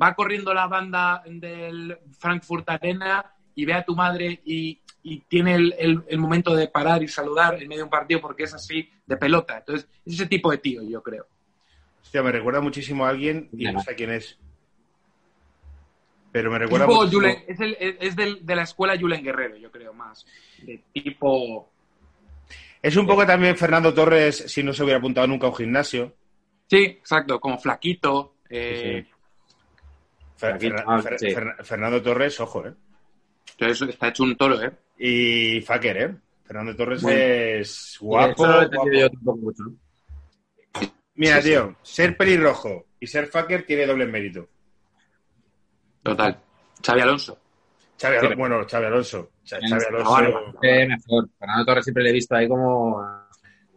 va 0.00 0.14
corriendo 0.14 0.52
la 0.52 0.66
banda 0.66 1.22
del 1.26 1.96
Frankfurt 2.18 2.68
Arena 2.68 3.24
y 3.54 3.64
ve 3.64 3.74
a 3.74 3.84
tu 3.84 3.94
madre 3.94 4.40
y, 4.44 4.80
y 5.02 5.20
tiene 5.20 5.54
el, 5.54 5.74
el- 5.78 6.02
el 6.08 6.18
momento 6.18 6.54
de 6.54 6.68
parar 6.68 7.02
y 7.02 7.08
saludar 7.08 7.54
en 7.54 7.68
medio 7.68 7.80
de 7.80 7.84
un 7.84 7.90
partido 7.90 8.20
porque 8.20 8.44
es 8.44 8.54
así 8.54 8.88
de 9.06 9.16
pelota. 9.16 9.58
Entonces, 9.58 9.88
es 10.06 10.14
ese 10.14 10.26
tipo 10.26 10.50
de 10.50 10.58
tío, 10.58 10.82
yo 10.82 11.02
creo. 11.02 11.26
Hostia, 12.02 12.22
me 12.22 12.32
recuerda 12.32 12.60
muchísimo 12.60 13.04
a 13.06 13.10
alguien 13.10 13.48
y 13.52 13.64
no 13.70 13.80
sé 13.80 13.94
quién 13.94 14.10
es. 14.12 14.38
Pero 16.32 16.50
me 16.50 16.58
recuerda 16.58 16.86
muchísimo- 16.86 17.20
Julen- 17.22 17.44
es, 17.46 17.60
el- 17.60 17.76
es 18.00 18.16
del- 18.16 18.44
de 18.46 18.56
la 18.56 18.62
escuela 18.62 18.98
Julen 18.98 19.22
Guerrero, 19.22 19.56
yo 19.56 19.70
creo, 19.70 19.92
más. 19.92 20.26
De 20.62 20.82
tipo... 20.92 21.68
Es 22.80 22.96
un 22.96 23.06
poco 23.06 23.24
también 23.26 23.56
Fernando 23.56 23.94
Torres 23.94 24.44
si 24.48 24.62
no 24.62 24.72
se 24.72 24.82
hubiera 24.82 24.98
apuntado 24.98 25.26
nunca 25.26 25.46
a 25.46 25.50
un 25.50 25.56
gimnasio. 25.56 26.14
Sí, 26.68 26.84
exacto, 26.84 27.38
como 27.38 27.58
flaquito. 27.58 28.34
eh, 28.48 29.06
Fer- 30.40 30.54
Aquí, 30.54 30.68
Fer- 30.68 30.84
ah, 30.86 31.00
Fer- 31.00 31.18
sí. 31.18 31.26
Fer- 31.28 31.62
Fernando 31.64 32.02
Torres, 32.02 32.40
ojo, 32.40 32.66
¿eh? 32.66 32.72
Entonces, 33.58 33.88
está 33.88 34.08
hecho 34.08 34.22
un 34.24 34.36
toro, 34.36 34.60
¿eh? 34.62 34.72
Y 34.98 35.60
Faker, 35.62 35.96
¿eh? 35.96 36.14
Fernando 36.44 36.76
Torres 36.76 37.02
Bueno. 37.02 37.18
es 37.20 37.96
guapo. 38.00 38.32
eso 38.32 38.46
lo 38.46 38.52
he 38.52 38.66
guapo. 38.66 38.74
entendido 38.74 39.00
yo 39.06 39.10
tampoco 39.10 39.38
mucho, 39.38 39.62
¿no? 39.64 39.72
Mira, 41.14 41.36
Sí, 41.36 41.42
sí. 41.42 41.48
tío, 41.50 41.76
ser 41.82 42.16
pelirrojo 42.16 42.86
y 42.98 43.06
ser 43.06 43.26
Faker 43.26 43.64
tiene 43.66 43.86
doble 43.86 44.06
mérito. 44.06 44.48
Total. 46.02 46.38
Xavi 46.84 47.00
Alonso. 47.00 47.38
Xavi 48.00 48.34
bueno, 48.34 48.64
Xavi 48.68 48.86
Alonso. 48.86 49.30
Xavi 49.48 49.64
Alonso. 49.66 50.58
mejor. 50.62 51.28
Fernando 51.38 51.64
Torres 51.64 51.84
siempre 51.84 52.02
le 52.04 52.10
he 52.10 52.12
visto 52.14 52.34
ahí 52.34 52.48
como 52.48 53.00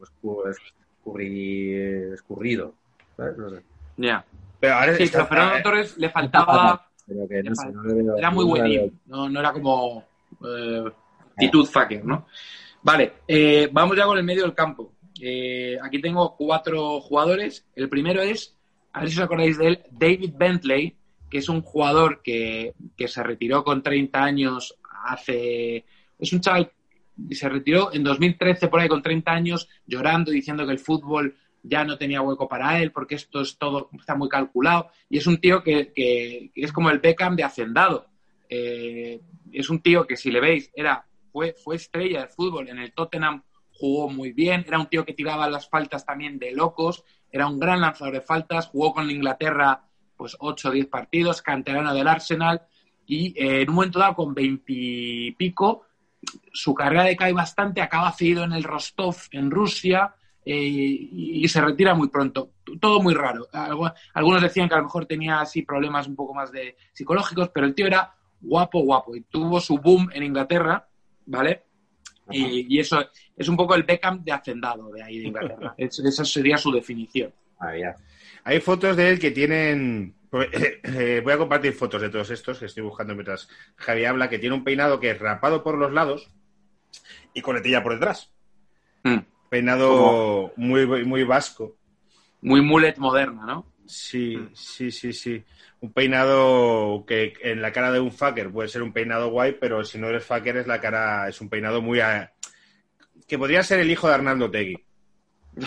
escu- 0.01 0.55
escurri- 1.03 2.13
escurrido. 2.13 2.73
¿sabes? 3.15 3.37
No 3.37 3.49
sé. 3.49 3.61
Ya. 3.97 4.25
Pero 4.59 4.73
ahora 4.73 4.95
Sí, 4.95 5.03
está- 5.03 5.27
pero 5.29 5.41
a 5.41 5.45
Fernando 5.45 5.57
eh, 5.59 5.63
Torres 5.63 5.97
le 5.97 6.09
faltaba... 6.09 6.84
Pero 7.07 7.27
que 7.27 7.43
no 7.43 7.49
Le 7.51 7.55
sé, 7.55 7.63
fal- 7.67 7.73
no 7.73 7.83
le 7.83 7.93
veo- 7.93 8.17
Era 8.17 8.31
muy 8.31 8.45
no 8.45 8.49
buenín, 8.49 8.99
no, 9.05 9.29
no 9.29 9.39
era 9.39 9.51
como 9.53 10.03
eh, 10.45 10.83
actitud 11.31 11.65
fucker, 11.65 12.03
¿no? 12.05 12.27
Vale, 12.83 13.13
eh, 13.27 13.69
vamos 13.71 13.97
ya 13.97 14.05
con 14.05 14.17
el 14.17 14.23
medio 14.23 14.43
del 14.43 14.53
campo. 14.53 14.93
Eh, 15.21 15.77
aquí 15.81 15.99
tengo 16.01 16.35
cuatro 16.35 16.99
jugadores. 17.01 17.65
El 17.75 17.89
primero 17.89 18.21
es, 18.21 18.55
a 18.93 18.99
ver 19.01 19.09
si 19.09 19.17
os 19.17 19.23
acordáis 19.23 19.57
de 19.57 19.67
él, 19.67 19.79
David 19.91 20.33
Bentley, 20.37 20.95
que 21.29 21.39
es 21.39 21.49
un 21.49 21.61
jugador 21.61 22.21
que, 22.21 22.73
que 22.95 23.07
se 23.07 23.23
retiró 23.23 23.63
con 23.63 23.81
30 23.81 24.23
años 24.23 24.75
hace... 25.05 25.83
Es 26.19 26.31
un 26.33 26.41
chaval 26.41 26.71
se 27.31 27.47
retiró 27.47 27.93
en 27.93 28.03
2013 28.03 28.67
por 28.67 28.81
ahí 28.81 28.89
con 28.89 29.01
30 29.01 29.31
años 29.31 29.69
llorando 29.87 30.31
diciendo 30.31 30.65
que 30.65 30.73
el 30.73 30.79
fútbol 30.79 31.33
ya 31.67 31.83
no 31.83 31.97
tenía 31.97 32.21
hueco 32.21 32.47
para 32.47 32.81
él 32.81 32.91
porque 32.91 33.15
esto 33.15 33.41
es 33.41 33.57
todo 33.57 33.89
está 33.97 34.15
muy 34.15 34.29
calculado. 34.29 34.89
Y 35.09 35.17
es 35.17 35.27
un 35.27 35.39
tío 35.39 35.63
que, 35.63 35.91
que- 35.93 36.51
es 36.55 36.71
como 36.71 36.89
el 36.89 36.99
Beckham 36.99 37.35
de 37.35 37.43
Hacendado. 37.43 38.07
Eh, 38.49 39.21
es 39.51 39.69
un 39.69 39.81
tío 39.81 40.05
que 40.05 40.15
si 40.17 40.31
le 40.31 40.39
veis 40.39 40.71
era 40.75 41.05
fue, 41.31 41.53
fue 41.63 41.77
estrella 41.77 42.19
del 42.21 42.29
fútbol 42.29 42.69
en 42.69 42.77
el 42.77 42.93
Tottenham 42.93 43.41
jugó 43.71 44.07
muy 44.09 44.31
bien 44.33 44.63
era 44.67 44.79
un 44.79 44.85
tío 44.85 45.03
que 45.03 45.13
tiraba 45.13 45.49
las 45.49 45.67
faltas 45.67 46.05
también 46.05 46.37
de 46.37 46.51
locos 46.51 47.03
era 47.31 47.47
un 47.47 47.59
gran 47.59 47.81
lanzador 47.81 48.13
de 48.13 48.21
faltas 48.21 48.67
jugó 48.67 48.93
con 48.93 49.09
Inglaterra 49.09 49.83
pues 50.15 50.37
8 50.39 50.69
o 50.69 50.71
10 50.71 50.85
partidos 50.87 51.41
canterano 51.41 51.91
del 51.93 52.07
Arsenal 52.07 52.61
y 53.07 53.33
eh, 53.35 53.61
en 53.63 53.69
un 53.69 53.75
momento 53.75 53.97
dado 53.99 54.15
con 54.15 54.33
20 54.35 54.63
y 54.71 55.31
pico 55.31 55.85
su 56.53 56.73
carrera 56.73 57.03
decae 57.03 57.33
bastante, 57.33 57.81
acaba 57.81 58.11
cedido 58.11 58.43
en 58.43 58.51
el 58.53 58.63
Rostov, 58.63 59.15
en 59.31 59.51
Rusia, 59.51 60.15
eh, 60.45 60.55
y, 60.55 61.43
y 61.43 61.47
se 61.47 61.59
retira 61.61 61.93
muy 61.95 62.09
pronto. 62.09 62.51
Todo 62.79 63.01
muy 63.01 63.13
raro. 63.13 63.47
Algu- 63.51 63.93
Algunos 64.13 64.41
decían 64.41 64.69
que 64.69 64.75
a 64.75 64.77
lo 64.77 64.83
mejor 64.83 65.05
tenía 65.05 65.41
así 65.41 65.63
problemas 65.63 66.07
un 66.07 66.15
poco 66.15 66.33
más 66.33 66.51
de 66.51 66.77
psicológicos, 66.93 67.49
pero 67.49 67.65
el 67.65 67.73
tío 67.75 67.87
era 67.87 68.13
guapo, 68.41 68.81
guapo, 68.81 69.15
y 69.15 69.21
tuvo 69.21 69.59
su 69.59 69.77
boom 69.79 70.09
en 70.13 70.23
Inglaterra, 70.23 70.87
¿vale? 71.25 71.63
Y, 72.29 72.75
y 72.75 72.79
eso 72.79 73.03
es 73.35 73.47
un 73.47 73.55
poco 73.57 73.75
el 73.75 73.83
Beckham 73.83 74.23
de 74.23 74.31
hacendado 74.31 74.89
de 74.91 75.03
ahí 75.03 75.19
de 75.19 75.27
Inglaterra. 75.27 75.73
Es- 75.77 75.99
esa 75.99 76.23
sería 76.25 76.57
su 76.57 76.71
definición. 76.71 77.33
Hay 78.43 78.59
fotos 78.61 78.95
de 78.97 79.09
él 79.09 79.19
que 79.19 79.31
tienen. 79.31 80.15
pues, 80.29 80.49
eh, 80.53 81.21
voy 81.23 81.33
a 81.33 81.37
compartir 81.37 81.73
fotos 81.73 82.01
de 82.01 82.09
todos 82.09 82.29
estos 82.29 82.59
que 82.59 82.65
estoy 82.65 82.83
buscando 82.83 83.13
mientras 83.15 83.47
Javi 83.77 84.05
habla, 84.05 84.29
que 84.29 84.37
tiene 84.39 84.55
un 84.55 84.63
peinado 84.63 84.99
que 84.99 85.11
es 85.11 85.19
rapado 85.19 85.63
por 85.63 85.77
los 85.77 85.91
lados 85.93 86.29
y 87.33 87.41
coletilla 87.41 87.81
por 87.83 87.93
detrás. 87.93 88.31
Mm. 89.03 89.19
Peinado 89.49 90.53
muy, 90.57 90.85
muy 91.05 91.23
vasco. 91.23 91.75
Muy 92.41 92.61
mullet 92.61 92.97
moderna, 92.97 93.45
¿no? 93.45 93.65
Sí, 93.87 94.35
Mm. 94.37 94.49
sí, 94.55 94.91
sí, 94.91 95.13
sí. 95.13 95.43
Un 95.81 95.93
peinado 95.93 97.05
que 97.07 97.33
en 97.41 97.61
la 97.61 97.71
cara 97.71 97.91
de 97.91 97.99
un 97.99 98.11
fucker 98.11 98.49
puede 98.51 98.67
ser 98.69 98.81
un 98.81 98.91
peinado 98.93 99.29
guay, 99.29 99.57
pero 99.59 99.83
si 99.83 99.97
no 99.99 100.07
eres 100.09 100.25
fucker 100.25 100.57
es 100.57 100.67
la 100.67 100.81
cara, 100.81 101.27
es 101.29 101.39
un 101.41 101.49
peinado 101.49 101.81
muy... 101.81 101.99
a- 101.99 102.31
que 103.27 103.37
podría 103.37 103.63
ser 103.63 103.79
el 103.79 103.89
hijo 103.91 104.07
de 104.07 104.13
Arnaldo 104.15 104.49
Tegui. 104.51 104.83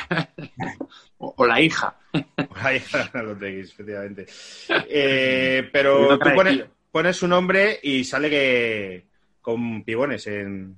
O, 1.21 1.35
o 1.37 1.47
la 1.47 1.61
hija. 1.61 1.97
La 2.62 2.75
hija 2.77 2.99
de 2.99 3.05
Arnaldo 3.05 3.37
Tegui, 3.38 3.61
efectivamente. 3.62 4.27
Eh, 4.88 5.69
pero 5.73 6.17
tú 6.19 6.31
pones, 6.33 6.64
pones 6.93 7.17
su 7.17 7.27
nombre 7.27 7.81
y 7.83 8.05
sale 8.05 8.31
que 8.31 9.07
con 9.41 9.83
pibones 9.83 10.27
en... 10.29 10.77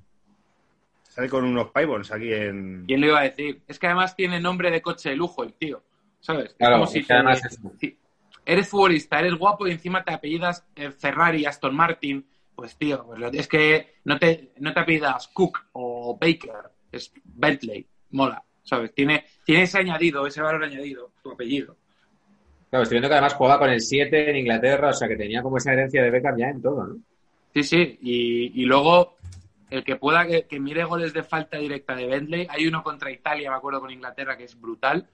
Sale 1.10 1.28
con 1.28 1.44
unos 1.44 1.70
pibons 1.72 2.10
aquí 2.12 2.32
en... 2.32 2.84
¿Quién 2.86 3.00
le 3.00 3.08
iba 3.08 3.18
a 3.18 3.24
decir? 3.24 3.60
Es 3.66 3.78
que 3.80 3.86
además 3.88 4.14
tiene 4.14 4.40
nombre 4.40 4.70
de 4.70 4.80
coche 4.80 5.10
de 5.10 5.16
lujo 5.16 5.42
el 5.42 5.52
tío, 5.54 5.82
¿sabes? 6.20 6.54
Claro, 6.54 6.76
es 6.76 6.78
como 6.80 6.86
si 6.86 6.98
es 7.00 7.06
que 7.06 7.12
además 7.12 7.40
te- 7.42 7.48
es- 7.48 7.60
si 7.80 7.98
eres 8.46 8.68
futbolista, 8.68 9.18
eres 9.18 9.34
guapo 9.34 9.66
y 9.66 9.72
encima 9.72 10.04
te 10.04 10.12
apellidas 10.12 10.64
eh, 10.76 10.90
Ferrari, 10.92 11.44
Aston 11.44 11.74
Martin, 11.74 12.24
pues 12.54 12.76
tío, 12.76 13.06
lo- 13.16 13.26
es 13.32 13.48
que 13.48 13.94
no 14.04 14.18
te, 14.20 14.52
no 14.58 14.72
te 14.72 14.80
apellidas 14.80 15.28
Cook 15.28 15.58
o 15.72 16.16
Baker, 16.16 16.70
es 16.92 17.12
Bentley, 17.24 17.84
mola, 18.10 18.42
¿sabes? 18.62 18.94
Tiene, 18.94 19.24
tiene 19.44 19.62
ese 19.64 19.78
añadido, 19.78 20.26
ese 20.28 20.40
valor 20.40 20.62
añadido, 20.62 21.10
tu 21.24 21.32
apellido. 21.32 21.76
Claro, 22.70 22.84
estoy 22.84 22.94
viendo 22.96 23.08
que 23.08 23.14
además 23.14 23.34
jugaba 23.34 23.58
con 23.58 23.70
el 23.70 23.80
7 23.80 24.30
en 24.30 24.36
Inglaterra, 24.36 24.90
o 24.90 24.92
sea 24.92 25.08
que 25.08 25.16
tenía 25.16 25.42
como 25.42 25.56
esa 25.56 25.72
herencia 25.72 26.04
de 26.04 26.10
Beckham 26.10 26.38
ya 26.38 26.50
en 26.50 26.62
todo, 26.62 26.86
¿no? 26.86 26.96
Sí, 27.52 27.64
sí, 27.64 27.98
y, 28.00 28.62
y 28.62 28.64
luego 28.64 29.16
el 29.70 29.84
que 29.84 29.96
pueda 29.96 30.26
que, 30.26 30.60
mire 30.60 30.84
goles 30.84 31.12
de 31.12 31.22
falta 31.22 31.56
directa 31.56 31.94
de 31.94 32.06
Bentley, 32.06 32.46
hay 32.50 32.66
uno 32.66 32.82
contra 32.82 33.10
Italia, 33.10 33.50
me 33.50 33.56
acuerdo 33.56 33.80
con 33.80 33.90
Inglaterra, 33.90 34.36
que 34.36 34.44
es 34.44 34.60
brutal, 34.60 35.08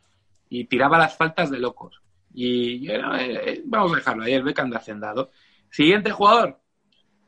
y 0.48 0.64
tiraba 0.64 0.98
las 0.98 1.16
faltas 1.16 1.50
de 1.50 1.58
locos. 1.58 2.00
Y 2.32 2.90
eh, 2.90 3.00
eh, 3.20 3.62
vamos 3.64 3.92
a 3.92 3.96
dejarlo 3.96 4.24
ahí, 4.24 4.32
el 4.32 4.42
Beckham 4.42 4.70
de 4.70 4.76
Hacendado. 4.76 5.30
Siguiente 5.70 6.10
jugador, 6.10 6.58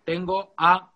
tengo 0.04 0.54
a, 0.56 0.92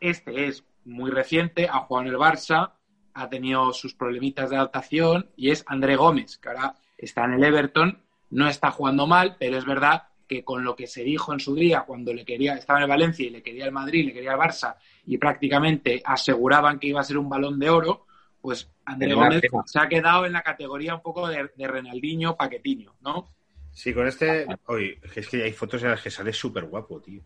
este 0.00 0.48
es 0.48 0.64
muy 0.84 1.10
reciente, 1.10 1.66
ha 1.66 1.80
jugado 1.80 2.06
en 2.06 2.14
el 2.14 2.20
Barça, 2.20 2.72
ha 3.14 3.28
tenido 3.28 3.72
sus 3.72 3.94
problemitas 3.94 4.50
de 4.50 4.56
adaptación, 4.56 5.30
y 5.34 5.50
es 5.50 5.64
André 5.66 5.96
Gómez, 5.96 6.36
que 6.38 6.50
ahora 6.50 6.74
está 6.96 7.24
en 7.24 7.34
el 7.34 7.44
Everton, 7.44 8.02
no 8.30 8.48
está 8.48 8.70
jugando 8.70 9.06
mal, 9.06 9.36
pero 9.38 9.56
es 9.56 9.64
verdad 9.64 10.08
que 10.28 10.44
con 10.44 10.62
lo 10.62 10.76
que 10.76 10.86
se 10.86 11.02
dijo 11.02 11.32
en 11.32 11.40
su 11.40 11.54
día 11.54 11.82
cuando 11.86 12.12
le 12.12 12.24
quería, 12.24 12.54
estaba 12.54 12.78
en 12.78 12.84
el 12.84 12.88
Valencia 12.88 13.26
y 13.26 13.30
le 13.30 13.42
quería 13.42 13.64
el 13.64 13.72
Madrid, 13.72 14.06
le 14.06 14.12
quería 14.12 14.32
el 14.32 14.38
Barça 14.38 14.76
y 15.06 15.16
prácticamente 15.18 16.02
aseguraban 16.04 16.78
que 16.78 16.88
iba 16.88 17.00
a 17.00 17.04
ser 17.04 17.18
un 17.18 17.28
balón 17.28 17.58
de 17.58 17.70
oro, 17.70 18.06
pues 18.40 18.70
André 18.84 19.14
Gómez 19.14 19.42
se 19.66 19.80
ha 19.80 19.88
quedado 19.88 20.26
en 20.26 20.32
la 20.32 20.42
categoría 20.42 20.94
un 20.94 21.02
poco 21.02 21.26
de, 21.28 21.50
de 21.56 21.66
Renaldinho, 21.66 22.36
Paquetiño, 22.36 22.94
¿no? 23.00 23.34
Sí, 23.72 23.94
con 23.94 24.06
este... 24.06 24.46
Oye, 24.66 24.98
es 25.14 25.28
que 25.28 25.42
hay 25.42 25.52
fotos 25.52 25.82
en 25.82 25.90
las 25.90 26.02
que 26.02 26.10
sale 26.10 26.32
súper 26.32 26.64
guapo, 26.64 27.00
tío. 27.00 27.22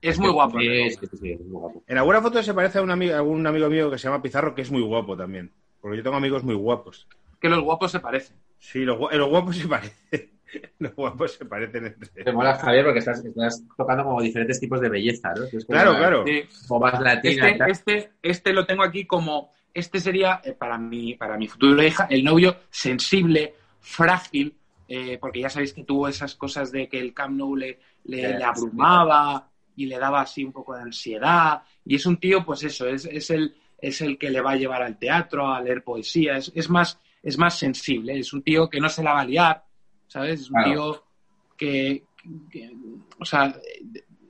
Es 0.00 0.18
muy 0.18 0.30
guapo. 0.30 0.58
André 0.58 0.90
Sí, 0.90 0.96
Gómez. 0.96 0.98
sí, 1.00 1.06
sí, 1.10 1.16
sí, 1.18 1.32
es 1.32 1.40
muy 1.40 1.50
guapo. 1.60 1.82
En 1.86 1.98
alguna 1.98 2.22
foto 2.22 2.42
se 2.42 2.54
parece 2.54 2.78
a 2.78 2.82
un, 2.82 2.90
amigo, 2.90 3.14
a 3.14 3.22
un 3.22 3.46
amigo 3.46 3.68
mío 3.68 3.90
que 3.90 3.98
se 3.98 4.04
llama 4.08 4.22
Pizarro, 4.22 4.54
que 4.54 4.62
es 4.62 4.70
muy 4.70 4.82
guapo 4.82 5.16
también. 5.16 5.52
Porque 5.80 5.96
yo 5.96 6.02
tengo 6.02 6.16
amigos 6.16 6.44
muy 6.44 6.54
guapos. 6.54 7.08
Que 7.40 7.48
los 7.48 7.60
guapos 7.60 7.90
se 7.92 8.00
parecen. 8.00 8.36
Sí, 8.58 8.80
los, 8.80 8.98
los 9.12 9.28
guapos 9.28 9.56
se 9.56 9.68
parecen. 9.68 10.30
Los 10.78 10.94
guapos 10.94 11.32
se 11.32 11.44
parecen 11.44 11.86
entre 11.86 12.24
Te 12.24 12.32
mola, 12.32 12.54
Javier, 12.56 12.84
porque 12.84 13.00
estás, 13.00 13.24
estás 13.24 13.62
tocando 13.76 14.04
como 14.04 14.20
diferentes 14.22 14.60
tipos 14.60 14.80
de 14.80 14.88
belleza, 14.88 15.32
¿no? 15.36 15.44
Es 15.44 15.50
como 15.50 15.66
Claro, 15.68 15.90
una- 15.90 15.98
claro. 15.98 16.24
Sí. 16.26 16.42
Como 16.68 16.80
más 16.80 17.00
latina 17.00 17.48
Este, 17.48 17.70
este, 17.70 18.10
este 18.22 18.52
lo 18.52 18.64
tengo 18.66 18.82
aquí 18.82 19.06
como, 19.06 19.52
este 19.74 20.00
sería 20.00 20.40
eh, 20.44 20.52
para 20.52 20.78
mi, 20.78 21.14
para 21.14 21.36
mi 21.36 21.48
futura 21.48 21.84
hija 21.84 22.06
el 22.10 22.22
novio 22.24 22.56
sensible, 22.70 23.54
frágil, 23.80 24.54
eh, 24.88 25.18
porque 25.20 25.40
ya 25.40 25.48
sabéis 25.50 25.72
que 25.72 25.84
tuvo 25.84 26.06
esas 26.08 26.34
cosas 26.36 26.70
de 26.70 26.88
que 26.88 27.00
el 27.00 27.12
Camp 27.12 27.36
Nou 27.36 27.56
le, 27.56 27.78
le, 28.04 28.22
le 28.22 28.36
sí. 28.36 28.42
abrumaba 28.42 29.50
y 29.74 29.86
le 29.86 29.98
daba 29.98 30.20
así 30.22 30.44
un 30.44 30.52
poco 30.52 30.74
de 30.74 30.82
ansiedad. 30.82 31.62
Y 31.84 31.96
es 31.96 32.06
un 32.06 32.16
tío, 32.18 32.44
pues 32.44 32.62
eso, 32.62 32.86
es, 32.88 33.04
es, 33.04 33.30
el, 33.30 33.54
es 33.78 34.00
el 34.00 34.16
que 34.16 34.30
le 34.30 34.40
va 34.40 34.52
a 34.52 34.56
llevar 34.56 34.82
al 34.82 34.98
teatro, 34.98 35.52
a 35.52 35.60
leer 35.60 35.82
poesía, 35.84 36.36
es, 36.38 36.50
es, 36.54 36.70
más, 36.70 36.98
es 37.22 37.36
más 37.36 37.58
sensible, 37.58 38.18
es 38.18 38.32
un 38.32 38.42
tío 38.42 38.70
que 38.70 38.80
no 38.80 38.88
se 38.88 39.02
la 39.02 39.12
va 39.12 39.20
a 39.20 39.24
liar, 39.26 39.64
¿sabes? 40.06 40.40
Es 40.42 40.50
un 40.50 40.54
Claro. 40.62 40.70
tío 40.70 41.04
que, 41.56 42.04
que- 42.50 42.72
o 43.18 43.24
sea, 43.24 43.54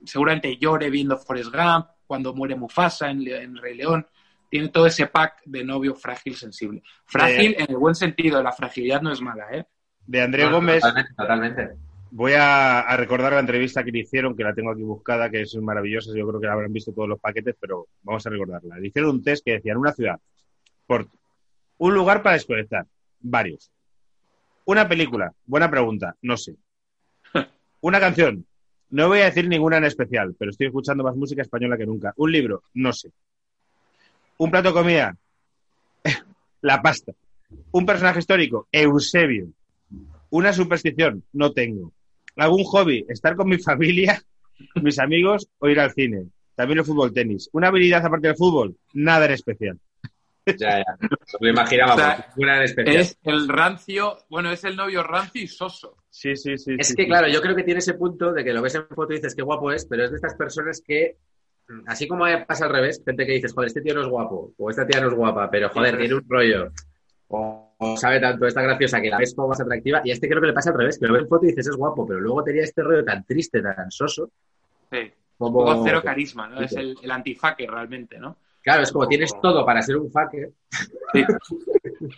seguramente 0.05 0.57
llore 0.57 0.91
viendo 0.91 1.17
Forrest 1.19 1.53
Gump, 1.53 1.87
cuando 2.07 2.33
muere 2.35 2.55
Mufasa 2.55 3.11
en, 3.11 3.27
en 3.27 3.57
Rey 3.57 3.77
León. 3.77 4.07
Tiene 4.49 4.69
todo 4.69 4.87
ese 4.87 5.09
pack 5.09 5.43
de 5.45 5.65
novio 5.65 5.95
frágil, 5.97 6.37
sensible. 6.37 6.83
Frágil 7.05 7.57
en 7.59 7.67
el 7.69 7.77
buen 7.77 7.97
sentido, 7.97 8.41
la 8.43 8.53
fragilidad 8.53 9.03
no 9.03 9.11
es 9.13 9.21
mala, 9.21 9.45
¿eh? 9.51 9.65
De 10.07 10.23
André 10.23 10.45
No, 10.45 10.53
Gómez, 10.53 10.81
Totalmente, 10.83 11.15
totalmente. 11.17 11.71
voy 12.13 12.33
a, 12.35 12.81
a 12.83 12.97
recordar 12.97 13.33
la 13.33 13.41
entrevista 13.41 13.83
que 13.83 13.91
le 13.91 13.99
hicieron, 13.99 14.37
que 14.37 14.45
la 14.45 14.55
tengo 14.55 14.71
aquí 14.71 14.83
buscada, 14.83 15.29
que 15.31 15.43
es 15.43 15.57
maravillosa. 15.57 16.13
Yo 16.17 16.29
creo 16.29 16.41
que 16.41 16.47
la 16.47 16.53
habrán 16.53 16.73
visto 16.73 16.93
todos 16.93 17.09
los 17.09 17.19
paquetes, 17.19 17.57
pero 17.59 17.89
vamos 18.05 18.25
a 18.25 18.31
recordarla. 18.31 18.79
Le 18.79 18.87
hicieron 18.87 19.11
un 19.11 19.23
test 19.25 19.45
que 19.45 19.55
decía 19.55 19.73
en 19.73 19.79
una 19.79 19.93
ciudad, 19.93 20.21
por 20.87 21.09
un 21.79 21.95
lugar 21.95 22.23
para 22.23 22.35
desconectar, 22.35 22.87
varios. 23.19 23.73
Una 24.67 24.89
película, 24.89 25.33
buena 25.47 25.71
pregunta, 25.71 26.17
no 26.23 26.37
sé. 26.37 26.57
Una 27.81 28.01
canción, 28.01 28.45
no 28.91 29.07
voy 29.07 29.21
a 29.21 29.27
decir 29.27 29.47
ninguna 29.49 29.77
en 29.77 29.85
especial, 29.85 30.35
pero 30.37 30.51
estoy 30.51 30.67
escuchando 30.67 31.05
más 31.05 31.15
música 31.15 31.43
española 31.43 31.77
que 31.77 31.87
nunca. 31.87 32.13
Un 32.17 32.33
libro, 32.33 32.65
no 32.75 32.93
sé. 32.93 33.13
Un 34.39 34.51
plato 34.51 34.71
de 34.71 34.75
comida, 34.75 35.17
la 36.63 36.83
pasta. 36.83 37.13
Un 37.71 37.87
personaje 37.87 38.19
histórico, 38.19 38.67
Eusebio. 38.73 39.47
Una 40.31 40.53
superstición, 40.53 41.23
no 41.33 41.53
tengo. 41.53 41.93
¿Algún 42.35 42.65
hobby? 42.65 43.07
Estar 43.09 43.37
con 43.37 43.49
mi 43.49 43.59
familia, 43.63 44.21
mis 44.83 44.99
amigos 44.99 45.49
o 45.61 45.69
ir 45.69 45.79
al 45.79 45.93
cine. 45.93 46.27
También 46.57 46.81
el 46.81 46.85
fútbol 46.85 47.13
tenis. 47.13 47.49
¿Una 47.53 47.69
habilidad 47.69 48.05
aparte 48.05 48.27
del 48.27 48.37
fútbol? 48.37 48.77
Nada 48.95 49.27
en 49.27 49.33
especial. 49.33 49.79
Ya, 50.47 50.79
ya. 50.79 50.85
Lo 51.41 51.49
imaginábamos. 51.49 51.97
O 51.97 52.07
sea, 52.07 52.33
una 52.37 52.65
especial. 52.65 52.97
Es 52.97 53.19
el 53.25 53.49
rancio, 53.49 54.17
bueno, 54.29 54.51
es 54.51 54.63
el 54.65 54.77
novio 54.77 55.03
rancio 55.03 55.43
y 55.43 55.49
soso. 55.49 55.97
Sí, 56.09 56.37
sí, 56.37 56.57
sí. 56.57 56.77
Es 56.79 56.89
sí, 56.89 56.95
que, 56.95 57.03
sí. 57.03 57.09
claro, 57.09 57.29
yo 57.29 57.41
creo 57.41 57.57
que 57.57 57.65
tiene 57.65 57.79
ese 57.79 57.95
punto 57.95 58.33
de 58.33 58.45
que 58.45 58.53
lo 58.53 58.63
ves 58.63 58.77
en 58.77 58.87
foto 58.87 59.13
y 59.13 59.17
dices 59.17 59.35
qué 59.35 59.43
guapo 59.43 59.73
es, 59.73 59.85
pero 59.87 60.05
es 60.05 60.11
de 60.11 60.17
estas 60.17 60.35
personas 60.35 60.81
que, 60.87 61.17
mm, 61.69 61.81
así 61.89 62.07
como 62.07 62.25
pasa 62.47 62.67
al 62.67 62.73
revés, 62.73 63.03
gente 63.05 63.27
que 63.27 63.33
dices, 63.33 63.53
joder, 63.53 63.67
este 63.67 63.81
tío 63.81 63.95
no 63.95 64.03
es 64.03 64.09
guapo, 64.09 64.53
o 64.57 64.71
esta 64.71 64.87
tía 64.87 65.01
no 65.01 65.09
es 65.09 65.15
guapa, 65.15 65.51
pero 65.51 65.69
joder, 65.71 65.95
Sí, 65.95 65.99
tiene 65.99 66.15
un 66.15 66.25
rollo, 66.29 66.73
o, 67.29 67.75
o 67.79 67.97
sabe 67.97 68.21
tanto, 68.21 68.47
está 68.47 68.63
graciosa, 68.63 69.01
que 69.01 69.11
la 69.11 69.19
ves 69.19 69.35
como 69.35 69.49
más 69.49 69.61
atractiva, 69.61 70.01
y 70.05 70.11
a 70.11 70.15
este 70.15 70.29
creo 70.29 70.41
que 70.41 70.47
le 70.47 70.53
pasa 70.53 70.71
al 70.71 70.79
revés, 70.79 70.99
que 70.99 71.07
lo 71.07 71.13
ves 71.15 71.23
en 71.23 71.29
foto 71.29 71.45
y 71.45 71.49
dices 71.49 71.67
es 71.67 71.77
guapo, 71.77 72.07
pero 72.07 72.21
luego 72.21 72.45
tenía 72.45 72.63
este 72.63 72.83
rollo 72.83 73.05
tan 73.05 73.25
triste, 73.25 73.61
tan 73.61 73.91
soso, 73.91 74.31
Sí. 74.91 74.99
Un 75.39 75.53
como... 75.53 75.65
poco 75.65 75.85
cero 75.85 76.01
carisma, 76.03 76.47
¿no? 76.49 76.59
Sí, 76.61 76.65
Es 76.65 76.73
el, 76.77 76.97
el 77.03 77.11
antifaque 77.11 77.67
realmente, 77.67 78.19
¿no? 78.19 78.37
Claro, 78.67 78.83
es 78.83 78.91
como 78.91 79.07
tienes 79.07 79.33
todo 79.41 79.65
para 79.65 79.81
ser 79.81 79.97
un 79.97 80.11
fucker. 80.11 80.51
Sí. 81.13 81.25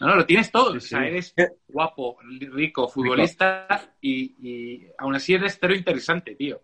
No, 0.00 0.06
no, 0.06 0.16
lo 0.16 0.24
tienes 0.24 0.50
todo. 0.50 0.70
Sí, 0.70 0.78
O 0.78 0.80
sea, 0.80 1.06
eres 1.06 1.34
guapo, 1.68 2.16
rico, 2.54 2.88
futbolista 2.88 3.66
y, 4.00 4.34
y 4.40 4.87
aún 4.96 5.14
así 5.14 5.34
eres 5.34 5.58
cero 5.61 5.74
interesante, 5.74 6.34
tío. 6.37 6.58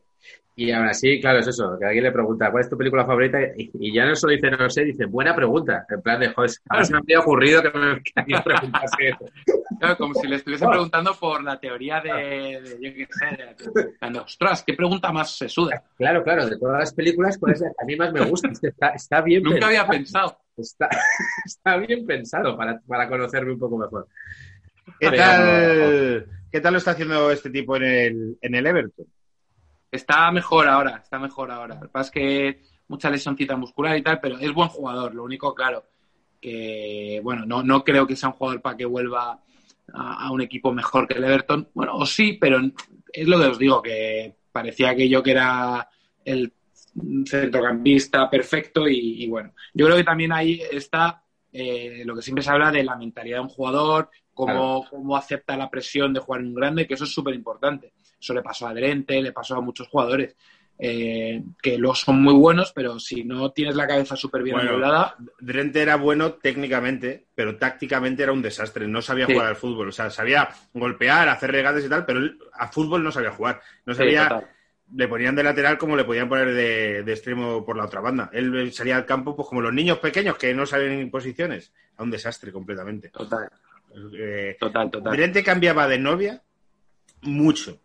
Y 0.57 0.71
aún 0.71 0.89
así, 0.89 1.21
claro, 1.21 1.41
es 1.41 1.49
eso, 1.49 1.77
que 1.79 1.85
alguien 1.85 2.05
le 2.05 2.13
pregunta, 2.13 2.51
¿cuál 2.51 2.63
es 2.63 2.71
tu 2.71 2.79
película 2.79 3.05
favorita? 3.05 3.39
Y, 3.59 3.71
y 3.79 3.93
ya 3.93 4.07
no 4.07 4.17
solo 4.17 4.33
dice, 4.33 4.51
no 4.51 4.57
lo 4.57 4.71
sé, 4.71 4.85
dice, 4.85 5.05
buena 5.05 5.37
pregunta. 5.37 5.85
En 5.91 6.01
plan 6.01 6.19
de, 6.19 6.29
joder, 6.29 6.51
ahora 6.71 6.85
se 6.87 6.93
me 6.95 7.01
había 7.01 7.21
ocurrido 7.21 7.61
que 7.61 7.79
me 7.79 8.03
que 8.03 8.13
alguien 8.15 8.43
preguntase 8.43 9.09
eso. 9.09 9.27
Claro, 9.79 9.97
como 9.97 10.15
si 10.15 10.27
le 10.27 10.37
estuviese 10.37 10.67
preguntando 10.67 11.15
por 11.15 11.43
la 11.43 11.59
teoría 11.59 12.01
de, 12.01 12.11
de- 12.11 12.79
yo 12.81 12.95
qué 12.95 13.07
sé, 13.11 13.27
de, 13.37 14.11
de- 14.11 14.19
ostras, 14.19 14.63
¿qué 14.67 14.75
pregunta 14.75 15.11
más 15.13 15.37
se 15.37 15.49
suda? 15.49 15.83
Claro, 15.97 16.23
claro, 16.23 16.47
de 16.49 16.59
todas 16.59 16.79
las 16.81 16.95
películas, 16.95 17.39
¿cuál 17.39 17.53
es 17.53 17.61
la 17.61 17.69
que 17.69 17.75
a 17.83 17.85
mí 17.87 17.97
más 17.97 18.13
me 18.13 18.21
gusta? 18.25 18.49
Es 18.49 18.61
que 18.61 18.69
Está, 18.69 18.89
está 18.91 19.21
bien 19.23 19.43
Nunca 19.43 19.67
había 19.67 19.87
pensado. 19.87 20.39
Está, 20.57 20.89
está 21.45 21.77
bien 21.79 22.07
pensado 22.07 22.57
para, 22.57 22.81
para 22.87 23.09
conocerme 23.09 23.53
un 23.53 23.59
poco 23.59 23.79
mejor. 23.79 24.07
¿Qué 25.01 25.11
tal, 25.11 26.27
¿Qué 26.53 26.61
tal 26.61 26.73
lo 26.75 26.79
está 26.79 26.93
haciendo 26.93 27.31
este 27.31 27.51
tipo 27.51 27.77
en 27.77 27.83
el, 27.83 28.39
en 28.41 28.55
el 28.55 28.67
Everton? 28.67 29.07
Está 29.91 30.31
mejor 30.31 30.69
ahora, 30.69 31.01
está 31.03 31.19
mejor 31.19 31.51
ahora. 31.51 31.75
Lo 31.77 31.81
que 31.83 31.89
pasa 31.89 32.07
es 32.07 32.11
que 32.11 32.63
mucha 32.89 33.11
lesioncita 33.11 33.57
muscular 33.57 33.97
y 33.97 34.03
tal, 34.03 34.21
pero 34.21 34.39
es 34.39 34.53
buen 34.53 34.69
jugador. 34.69 35.15
Lo 35.15 35.25
único, 35.25 35.55
claro, 35.55 35.85
que, 36.41 37.21
bueno, 37.23 37.47
no, 37.47 37.63
no 37.63 37.83
creo 37.83 38.07
que 38.07 38.17
sea 38.17 38.29
un 38.29 38.35
jugador 38.35 38.61
para 38.61 38.77
que 38.77 38.85
vuelva 38.85 39.41
a, 39.93 40.27
a 40.27 40.31
un 40.31 40.41
equipo 40.41 40.73
mejor 40.73 41.07
que 41.07 41.15
el 41.15 41.25
Everton. 41.25 41.69
Bueno, 41.75 41.97
o 41.97 42.07
sí, 42.07 42.39
pero 42.41 42.61
es 43.13 43.29
lo 43.29 43.39
que 43.39 43.47
os 43.47 43.59
digo, 43.59 43.83
que 43.83 44.35
parecía 44.53 44.95
que 44.95 45.09
yo 45.09 45.23
que 45.23 45.33
era 45.33 45.89
el 46.25 46.53
centrocampista 47.27 48.31
perfecto 48.31 48.89
y, 48.89 49.25
y 49.25 49.29
bueno, 49.29 49.53
yo 49.73 49.87
creo 49.87 49.97
que 49.97 50.05
también 50.05 50.33
ahí 50.33 50.63
está 50.71 51.25
eh, 51.53 52.03
lo 52.05 52.15
que 52.15 52.23
siempre 52.23 52.43
se 52.43 52.51
habla 52.51 52.71
de 52.71 52.85
la 52.85 52.97
mentalidad 52.97 53.39
de 53.39 53.43
un 53.43 53.49
jugador, 53.49 54.11
cómo, 54.33 54.85
cómo 54.89 55.17
acepta 55.17 55.57
la 55.57 55.71
presión 55.71 56.13
de 56.13 56.21
jugar 56.21 56.41
en 56.41 56.49
un 56.49 56.55
grande, 56.55 56.87
que 56.87 56.95
eso 56.95 57.05
es 57.05 57.13
súper 57.13 57.35
importante. 57.35 57.93
Eso 58.21 58.35
le 58.35 58.43
pasó 58.43 58.67
a 58.67 58.75
Drente, 58.75 59.21
le 59.21 59.33
pasó 59.33 59.57
a 59.57 59.61
muchos 59.61 59.89
jugadores 59.89 60.35
eh, 60.79 61.43
que 61.63 61.79
los 61.79 62.01
son 62.01 62.21
muy 62.23 62.35
buenos, 62.35 62.73
pero 62.73 62.99
si 62.99 63.23
no 63.25 63.53
tienes 63.53 63.77
la 63.77 63.87
cabeza 63.87 64.17
súper 64.17 64.43
bien 64.43 64.57
Bueno, 64.57 64.71
amueblada, 64.71 65.17
Drente 65.39 65.81
era 65.83 65.97
bueno 65.97 66.33
técnicamente, 66.35 67.27
pero 67.35 67.57
tácticamente 67.57 68.23
era 68.25 68.33
un 68.33 68.43
desastre. 68.43 68.87
No 68.89 69.01
sabía 69.01 69.27
Sí. 69.27 69.33
jugar 69.33 69.49
al 69.49 69.57
fútbol. 69.57 69.89
O 69.89 69.93
sea, 69.93 70.11
sabía 70.11 70.49
golpear, 70.73 71.29
hacer 71.29 71.53
regates 71.53 71.85
y 71.85 71.89
tal, 71.89 72.05
pero 72.05 72.21
a 72.53 72.69
fútbol 72.69 73.03
no 73.05 73.13
sabía 73.13 73.31
jugar. 73.31 73.61
No 73.87 73.95
sabía, 73.95 74.43
le 74.95 75.09
ponían 75.09 75.35
de 75.37 75.45
lateral 75.45 75.79
como 75.79 75.97
le 75.97 76.05
podían 76.05 76.29
poner 76.29 76.53
de, 76.53 77.03
de 77.05 77.13
extremo 77.13 77.65
por 77.65 77.77
la 77.77 77.85
otra 77.87 78.01
banda. 78.01 78.29
Él 78.33 78.73
salía 78.73 78.97
al 78.97 79.07
campo 79.07 79.35
pues 79.37 79.49
como 79.49 79.61
los 79.61 79.73
niños 79.73 79.99
pequeños 79.99 80.37
que 80.37 80.53
no 80.55 80.67
saben 80.67 80.93
en 80.93 81.11
posiciones. 81.11 81.73
A 81.97 82.03
un 82.03 82.11
desastre 82.11 82.51
completamente. 82.53 83.11
total, 83.11 83.49
Eh, 84.19 84.57
total, 84.59 84.91
total. 84.91 85.17
Drente 85.17 85.45
cambiaba 85.45 85.87
de 85.87 85.99
novia 86.01 86.43
mucho, 87.23 87.79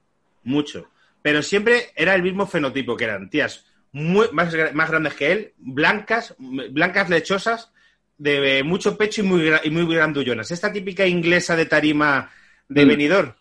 mucho. 0.44 0.90
Pero 1.22 1.42
siempre 1.44 1.88
era 1.96 2.16
el 2.16 2.24
mismo 2.24 2.46
fenotipo, 2.48 2.96
que 2.96 3.04
eran 3.06 3.30
tías 3.30 3.66
muy, 3.92 4.28
más, 4.32 4.54
más 4.74 4.90
grandes 4.90 5.14
que 5.16 5.32
él, 5.32 5.54
blancas, 5.58 6.36
blancas 6.38 7.10
lechosas, 7.10 7.72
de 8.18 8.64
mucho 8.64 8.98
pecho 8.98 9.22
y 9.22 9.26
muy, 9.26 9.42
gra- 9.50 9.62
y 9.64 9.70
muy 9.70 9.94
grandullonas. 9.94 10.52
Esta 10.52 10.72
típica 10.72 11.06
inglesa 11.06 11.56
de 11.56 11.66
tarima 11.66 12.30
de 12.68 12.86
Mm. 12.86 12.88
venidor. 12.88 13.36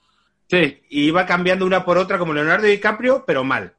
Sí, 0.51 0.81
Y 0.89 1.09
iba 1.09 1.27
cambiando 1.27 1.67
una 1.67 1.85
por 1.85 1.99
otra 1.99 2.17
como 2.19 2.33
Leonardo 2.33 2.67
DiCaprio, 2.67 3.25
pero 3.27 3.45
mal. 3.45 3.75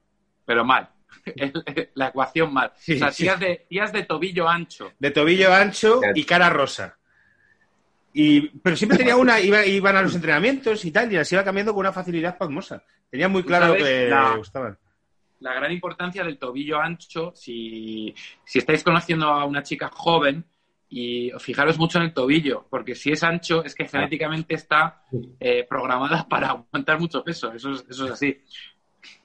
pero 0.45 0.63
mal. 0.63 0.89
la 1.95 2.07
ecuación 2.09 2.53
mal. 2.53 2.71
Sí, 2.77 2.93
o 2.93 2.97
sea, 2.99 3.11
sí. 3.11 3.23
tías 3.23 3.39
de, 3.39 3.65
tías 3.67 3.91
de 3.91 4.03
tobillo 4.03 4.47
ancho. 4.47 4.91
De 4.99 5.11
tobillo 5.11 5.53
ancho 5.53 6.01
y 6.13 6.23
cara 6.25 6.49
rosa. 6.49 6.97
Y, 8.13 8.49
pero 8.59 8.75
siempre 8.75 8.97
tenía 8.97 9.15
una, 9.15 9.39
iba, 9.39 9.65
iban 9.65 9.95
a 9.95 10.01
los 10.01 10.15
entrenamientos 10.15 10.83
y 10.85 10.91
tal, 10.91 11.11
y 11.11 11.15
las 11.15 11.31
iba 11.31 11.43
cambiando 11.43 11.73
con 11.73 11.81
una 11.81 11.93
facilidad 11.93 12.37
pasmosa. 12.37 12.83
Tenía 13.09 13.27
muy 13.27 13.43
claro 13.43 13.67
lo 13.69 13.75
que 13.75 14.07
La- 14.09 14.31
le 14.31 14.37
gustaban. 14.37 14.77
la 15.41 15.53
gran 15.53 15.71
importancia 15.71 16.23
del 16.23 16.37
tobillo 16.39 16.79
ancho, 16.79 17.31
si, 17.35 18.13
si 18.43 18.59
estáis 18.59 18.83
conociendo 18.83 19.27
a 19.27 19.45
una 19.45 19.61
chica 19.63 19.89
joven, 19.89 20.43
y 20.91 21.31
fijaros 21.37 21.77
mucho 21.77 21.99
en 21.99 22.05
el 22.05 22.13
tobillo, 22.13 22.65
porque 22.67 22.95
si 22.95 23.11
es 23.11 23.21
ancho 23.23 23.63
es 23.63 23.75
que 23.75 23.87
genéticamente 23.87 24.55
está 24.55 25.03
eh, 25.39 25.63
programada 25.69 26.27
para 26.29 26.47
aguantar 26.49 26.99
mucho 26.99 27.23
peso, 27.23 27.53
eso 27.53 27.71
es, 27.73 27.85
eso 27.87 28.05
es 28.05 28.11
así. 28.11 28.41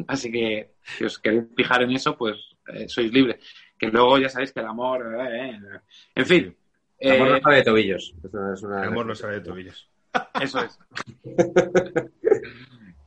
Así 0.06 0.30
que 0.30 0.74
si 0.82 1.04
os 1.04 1.18
queréis 1.18 1.44
fijar 1.56 1.82
en 1.82 1.92
eso, 1.92 2.16
pues 2.18 2.36
eh, 2.68 2.86
sois 2.86 3.10
libres. 3.10 3.42
Que 3.78 3.86
luego 3.88 4.18
ya 4.18 4.28
sabéis 4.28 4.52
que 4.52 4.60
el 4.60 4.66
amor... 4.66 5.16
eh, 5.26 5.50
eh, 5.50 5.58
en 6.16 6.26
fin. 6.26 6.56
El 7.04 7.12
amor 7.16 7.28
no 7.28 7.36
eh, 7.36 7.40
sabe 7.42 7.56
de 7.56 7.62
tobillos. 7.64 8.14
Eso 8.24 8.52
es 8.52 8.62
una- 8.62 8.82
El 8.82 8.88
amor 8.88 9.06
no 9.06 9.14
sabe 9.14 9.34
de 9.34 9.40
tobillos. 9.40 9.88
Eso 10.40 10.60
es. 10.60 10.78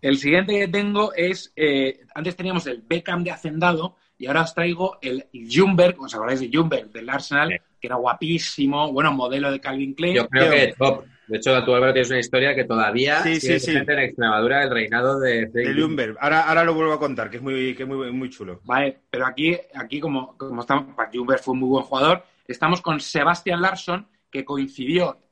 El 0.01 0.17
siguiente 0.17 0.53
que 0.53 0.67
tengo 0.67 1.11
es, 1.15 1.51
eh, 1.55 2.01
antes 2.13 2.35
teníamos 2.35 2.67
el 2.67 2.83
Beckham 2.87 3.23
de 3.23 3.31
Hacendado 3.31 3.95
y 4.17 4.27
ahora 4.27 4.43
os 4.43 4.53
traigo 4.53 4.99
el 5.01 5.25
Jumberg, 5.51 5.99
¿os 5.99 6.13
acordáis 6.13 6.39
de 6.39 6.49
Jumberg 6.53 6.91
del 6.91 7.09
Arsenal? 7.09 7.49
Sí. 7.49 7.55
Que 7.81 7.87
era 7.87 7.95
guapísimo, 7.95 8.91
bueno, 8.93 9.11
modelo 9.11 9.51
de 9.51 9.59
Calvin 9.59 9.93
Klein. 9.95 10.15
Yo 10.15 10.27
creo 10.27 10.51
que 10.51 10.73
top. 10.77 11.03
De 11.27 11.37
hecho, 11.37 11.61
tú, 11.65 11.75
Álvaro, 11.75 11.91
tienes 11.93 12.09
una 12.09 12.19
historia 12.19 12.55
que 12.55 12.63
todavía 12.63 13.21
Sí, 13.21 13.39
sí, 13.41 13.59
sí. 13.59 13.75
en 13.75 13.89
Extremadura 13.99 14.63
el 14.63 14.69
reinado 14.71 15.19
de 15.19 15.47
De 15.47 15.73
Lumber. 15.73 16.15
Ahora, 16.21 16.47
ahora 16.47 16.63
lo 16.63 16.73
vuelvo 16.73 16.93
a 16.93 16.99
contar, 16.99 17.29
que 17.29 17.37
es 17.37 17.43
muy, 17.43 17.75
que 17.75 17.83
es 17.83 17.89
muy, 17.89 18.11
muy 18.13 18.29
chulo. 18.29 18.61
Vale, 18.63 18.97
pero 19.09 19.25
aquí, 19.25 19.57
aquí 19.75 19.99
como, 19.99 20.37
como 20.37 20.61
estamos, 20.61 20.85
pues, 20.95 21.09
Jumberg 21.13 21.41
fue 21.41 21.53
un 21.53 21.59
muy 21.59 21.69
buen 21.69 21.83
jugador, 21.83 22.23
estamos 22.47 22.81
con 22.81 22.99
Sebastian 22.99 23.61
Larsson, 23.61 24.07
que 24.31 24.43
coincidió, 24.45 25.23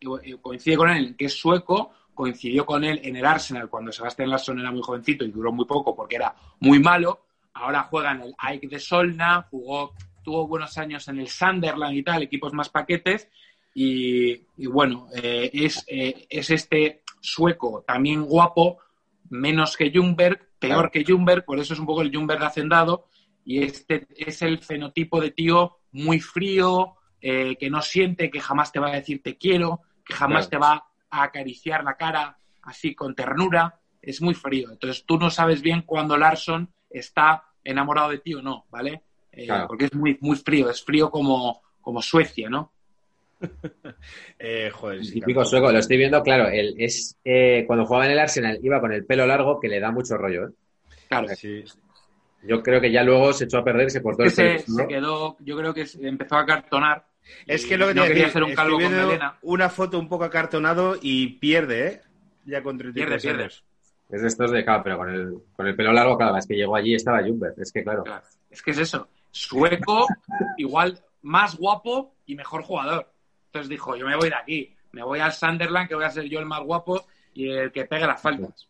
coincide 0.41 0.77
con 0.77 0.89
él, 0.89 1.15
que 1.17 1.25
es 1.25 1.33
sueco, 1.33 1.91
coincidió 2.13 2.65
con 2.65 2.83
él 2.83 3.01
en 3.03 3.15
el 3.17 3.25
Arsenal 3.25 3.69
cuando 3.69 3.91
Sebastian 3.91 4.29
Larsson 4.29 4.59
era 4.59 4.71
muy 4.71 4.81
jovencito 4.81 5.25
y 5.25 5.31
duró 5.31 5.51
muy 5.51 5.65
poco 5.65 5.95
porque 5.95 6.15
era 6.15 6.33
muy 6.61 6.79
malo. 6.79 7.25
Ahora 7.53 7.83
juega 7.83 8.11
en 8.11 8.21
el 8.21 8.35
AEK 8.37 8.69
de 8.69 8.79
Solna, 8.79 9.47
jugó, 9.51 9.93
tuvo 10.23 10.47
buenos 10.47 10.77
años 10.77 11.07
en 11.07 11.19
el 11.19 11.27
Sunderland 11.27 11.95
y 11.95 12.03
tal, 12.03 12.23
equipos 12.23 12.53
más 12.53 12.69
paquetes. 12.69 13.29
Y, 13.73 14.41
bueno, 14.67 15.07
eh, 15.13 15.49
es, 15.53 15.83
eh, 15.87 16.25
es 16.29 16.49
este 16.49 17.03
sueco 17.19 17.83
también 17.85 18.23
guapo, 18.23 18.79
menos 19.29 19.75
que 19.75 19.91
Jungberg, 19.93 20.47
peor 20.59 20.91
que 20.91 21.03
Jungberg, 21.05 21.43
por 21.43 21.59
eso 21.59 21.73
es 21.73 21.79
un 21.79 21.85
poco 21.85 22.01
el 22.01 22.15
Jungberg 22.15 22.43
hacendado. 22.43 23.07
Y 23.43 23.63
este 23.63 24.07
es 24.15 24.41
el 24.41 24.59
fenotipo 24.59 25.21
de 25.21 25.31
tío 25.31 25.79
muy 25.91 26.19
frío, 26.19 26.95
eh, 27.21 27.55
que 27.57 27.69
no 27.69 27.81
siente, 27.81 28.29
que 28.29 28.39
jamás 28.39 28.71
te 28.71 28.79
va 28.79 28.89
a 28.89 28.95
decir 28.95 29.21
te 29.23 29.37
quiero, 29.37 29.81
que 30.05 30.13
jamás 30.13 30.47
Claro. 30.47 30.49
te 30.49 30.57
va 30.69 30.85
a 31.09 31.23
acariciar 31.23 31.83
la 31.83 31.95
cara 31.95 32.37
así 32.63 32.93
con 32.95 33.15
ternura. 33.15 33.79
Es 34.01 34.21
muy 34.21 34.33
frío. 34.35 34.69
Entonces 34.71 35.03
tú 35.05 35.17
no 35.17 35.29
sabes 35.29 35.61
bien 35.61 35.81
cuando 35.81 36.17
Larson 36.17 36.71
está 36.89 37.43
enamorado 37.63 38.09
de 38.11 38.19
ti 38.19 38.33
o 38.35 38.41
no, 38.41 38.65
¿vale? 38.69 39.01
Eh, 39.31 39.45
Claro. 39.45 39.67
Porque 39.67 39.85
es 39.85 39.93
muy, 39.95 40.17
muy 40.21 40.35
frío, 40.37 40.69
es 40.69 40.83
frío 40.83 41.09
como, 41.09 41.61
como 41.81 42.01
Suecia, 42.01 42.49
¿no? 42.49 42.71
Eh, 44.39 44.69
joder, 44.71 45.03
sí, 45.03 45.13
Típico 45.13 45.39
claro. 45.41 45.49
sueco, 45.49 45.71
lo 45.71 45.79
estoy 45.79 45.97
viendo, 45.97 46.21
claro, 46.23 46.47
él 46.49 46.75
es 46.77 47.17
eh, 47.23 47.63
cuando 47.67 47.85
jugaba 47.85 48.05
en 48.05 48.11
el 48.11 48.19
Arsenal 48.19 48.59
iba 48.61 48.79
con 48.79 48.91
el 48.93 49.05
pelo 49.05 49.25
largo 49.25 49.59
que 49.59 49.67
le 49.67 49.79
da 49.79 49.91
mucho 49.91 50.17
rollo. 50.17 50.47
¿eh? 50.49 50.51
Claro. 51.09 51.27
Sí. 51.35 51.63
Yo 52.47 52.61
creo 52.61 52.79
que 52.81 52.91
ya 52.91 53.03
luego 53.03 53.33
se 53.33 53.45
echó 53.45 53.59
a 53.59 53.63
perder, 53.63 53.89
se 53.89 54.01
cortó 54.01 54.23
que 54.23 54.29
el 54.29 54.35
pelo. 54.35 54.59
se, 54.59 54.71
¿no? 54.71 54.77
se 54.77 54.87
quedó, 54.87 55.37
yo 55.39 55.57
creo 55.57 55.73
que 55.73 55.85
empezó 56.01 56.37
a 56.37 56.45
cartonar. 56.45 57.05
Es 57.47 57.65
que 57.65 57.77
lo 57.77 57.87
que 57.87 57.95
no 57.95 58.03
quería 58.03 58.25
decir, 58.25 58.33
ser 58.33 58.43
un 58.43 58.53
calvo 58.53 58.73
con 58.73 58.79
viendo 58.79 59.07
melena. 59.07 59.37
una 59.41 59.69
foto 59.69 59.97
un 59.97 60.07
poco 60.07 60.25
acartonado 60.25 60.95
y 61.01 61.27
pierde, 61.39 61.87
¿eh? 61.87 62.01
Ya 62.45 62.61
con 62.61 62.77
33 62.77 63.21
Pierde, 63.21 63.39
pierde. 63.39 63.53
Es 64.09 64.21
de 64.21 64.27
estos 64.27 64.51
de, 64.51 64.63
claro, 64.63 64.83
pero 64.83 64.97
con 64.97 65.09
el, 65.09 65.33
con 65.55 65.65
el 65.65 65.75
pelo 65.75 65.91
largo, 65.91 66.17
claro, 66.17 66.37
es 66.37 66.45
que 66.45 66.55
llegó 66.55 66.75
allí 66.75 66.91
y 66.91 66.95
estaba 66.95 67.23
Jumber. 67.23 67.53
Es 67.57 67.71
que, 67.71 67.83
claro, 67.83 68.03
Claro. 68.03 68.23
Es 68.49 68.61
que 68.61 68.71
es 68.71 68.77
eso. 68.77 69.09
Sueco, 69.31 70.05
igual 70.57 70.99
más 71.23 71.57
guapo 71.57 72.15
y 72.25 72.35
mejor 72.35 72.61
jugador. 72.61 73.11
Entonces 73.47 73.69
dijo, 73.69 73.95
yo 73.95 74.05
me 74.05 74.15
voy 74.15 74.29
de 74.29 74.35
aquí. 74.35 74.75
Me 74.91 75.03
voy 75.03 75.19
al 75.19 75.33
Sunderland, 75.33 75.89
que 75.89 75.95
voy 75.95 76.05
a 76.05 76.11
ser 76.11 76.25
yo 76.25 76.39
el 76.39 76.45
más 76.45 76.61
guapo 76.61 77.05
y 77.33 77.49
el 77.49 77.71
que 77.71 77.85
pegue 77.85 78.05
las 78.05 78.21
faltas. 78.21 78.67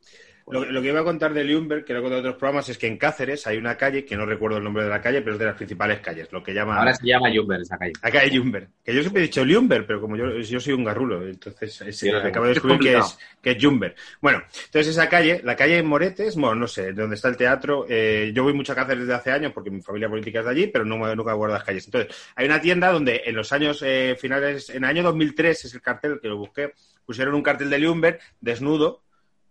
Lo, 0.47 0.63
lo 0.63 0.79
que 0.79 0.89
iba 0.89 0.99
a 0.99 1.03
contar 1.03 1.33
de 1.33 1.43
Lumber, 1.43 1.83
que 1.83 1.91
lo 1.91 1.99
he 1.99 2.01
contado 2.03 2.21
en 2.21 2.27
otros 2.27 2.39
programas, 2.39 2.69
es 2.69 2.77
que 2.77 2.85
en 2.85 2.97
Cáceres 2.97 3.47
hay 3.47 3.57
una 3.57 3.75
calle, 3.75 4.05
que 4.05 4.15
no 4.15 4.27
recuerdo 4.27 4.57
el 4.57 4.63
nombre 4.63 4.83
de 4.83 4.89
la 4.91 5.01
calle, 5.01 5.21
pero 5.21 5.33
es 5.33 5.39
de 5.39 5.45
las 5.45 5.55
principales 5.55 6.01
calles, 6.01 6.31
lo 6.31 6.43
que 6.43 6.53
llaman... 6.53 6.77
ahora 6.77 6.93
se 6.93 7.07
llama 7.07 7.29
Jumber 7.33 7.61
esa 7.61 7.75
calle. 7.79 7.93
La 8.03 8.11
calle 8.11 8.37
Jumber. 8.37 8.67
Que 8.83 8.93
yo 8.93 9.01
siempre 9.01 9.23
he 9.23 9.25
dicho 9.25 9.43
Lumber, 9.43 9.87
pero 9.87 9.99
como 9.99 10.15
yo, 10.15 10.37
yo 10.37 10.59
soy 10.59 10.73
un 10.73 10.83
garrulo, 10.83 11.27
entonces 11.27 11.81
eh, 11.81 11.91
Sí, 11.91 12.09
acabo 12.11 12.45
de 12.45 12.51
es 12.51 12.55
descubrir 12.57 12.79
que 12.79 12.97
es, 12.97 13.17
que 13.41 13.51
es 13.51 13.57
Jumber. 13.59 13.95
Bueno, 14.21 14.43
entonces 14.65 14.95
esa 14.95 15.09
calle, 15.09 15.41
la 15.43 15.55
calle 15.55 15.81
Moretes, 15.81 16.35
bueno, 16.35 16.53
no 16.53 16.67
sé, 16.67 16.93
donde 16.93 17.15
está 17.15 17.29
el 17.29 17.37
teatro, 17.37 17.87
eh, 17.89 18.31
yo 18.31 18.43
voy 18.43 18.53
mucho 18.53 18.73
a 18.73 18.75
Cáceres 18.75 18.99
desde 18.99 19.15
hace 19.15 19.31
años 19.31 19.51
porque 19.51 19.71
mi 19.71 19.81
familia 19.81 20.09
política 20.09 20.39
es 20.39 20.45
de 20.45 20.51
allí, 20.51 20.67
pero 20.67 20.85
no 20.85 20.99
me, 20.99 21.15
nunca 21.15 21.33
guardo 21.33 21.55
las 21.55 21.63
calles. 21.63 21.85
Entonces, 21.85 22.15
hay 22.35 22.45
una 22.45 22.61
tienda 22.61 22.91
donde 22.91 23.23
en 23.25 23.35
los 23.35 23.51
años 23.51 23.81
eh, 23.83 24.15
finales, 24.19 24.69
en 24.69 24.83
el 24.83 24.89
año 24.91 25.01
2003, 25.01 25.65
es 25.65 25.73
el 25.73 25.81
cartel 25.81 26.19
que 26.21 26.27
lo 26.27 26.37
busqué, 26.37 26.73
pusieron 27.03 27.33
un 27.33 27.41
cartel 27.41 27.71
de 27.71 27.79
Lumber 27.79 28.19
desnudo 28.39 29.04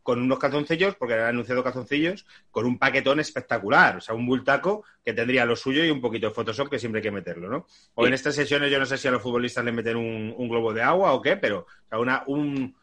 con 0.05 0.23
unos 0.23 0.39
calzoncillos, 0.39 0.95
porque 0.95 1.15
han 1.15 1.21
anunciado 1.23 1.65
calzoncillos, 1.65 2.25
con 2.53 2.67
un 2.67 2.79
paquetón 2.79 3.19
espectacular, 3.19 3.97
o 3.97 4.01
sea, 4.01 4.15
un 4.15 4.27
bultaco 4.27 4.85
que 5.05 5.13
tendría 5.15 5.45
lo 5.45 5.57
suyo 5.57 5.85
y 5.85 5.91
un 5.91 6.01
poquito 6.01 6.29
de 6.29 6.35
Photoshop 6.35 6.69
que 6.71 6.79
siempre 6.79 7.01
hay 7.01 7.03
que 7.03 7.11
meterlo, 7.11 7.49
¿no? 7.49 7.67
O 7.97 8.03
Sí. 8.03 8.09
en 8.09 8.15
estas 8.15 8.37
sesiones 8.37 8.71
yo 8.71 8.79
no 8.79 8.87
sé 8.87 8.97
si 8.99 9.09
a 9.09 9.11
los 9.11 9.23
futbolistas 9.23 9.65
le 9.65 9.73
meten 9.73 9.97
un, 9.97 10.33
un 10.37 10.49
globo 10.49 10.73
de 10.73 10.83
agua 10.83 11.13
o 11.15 11.21
qué, 11.21 11.37
pero 11.37 11.61
o 11.61 11.89
sea, 11.89 11.99
una, 11.99 12.23
un... 12.29 12.77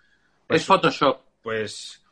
Es 0.49 0.65
Photoshop. 0.65 1.22
Pues 1.41 2.03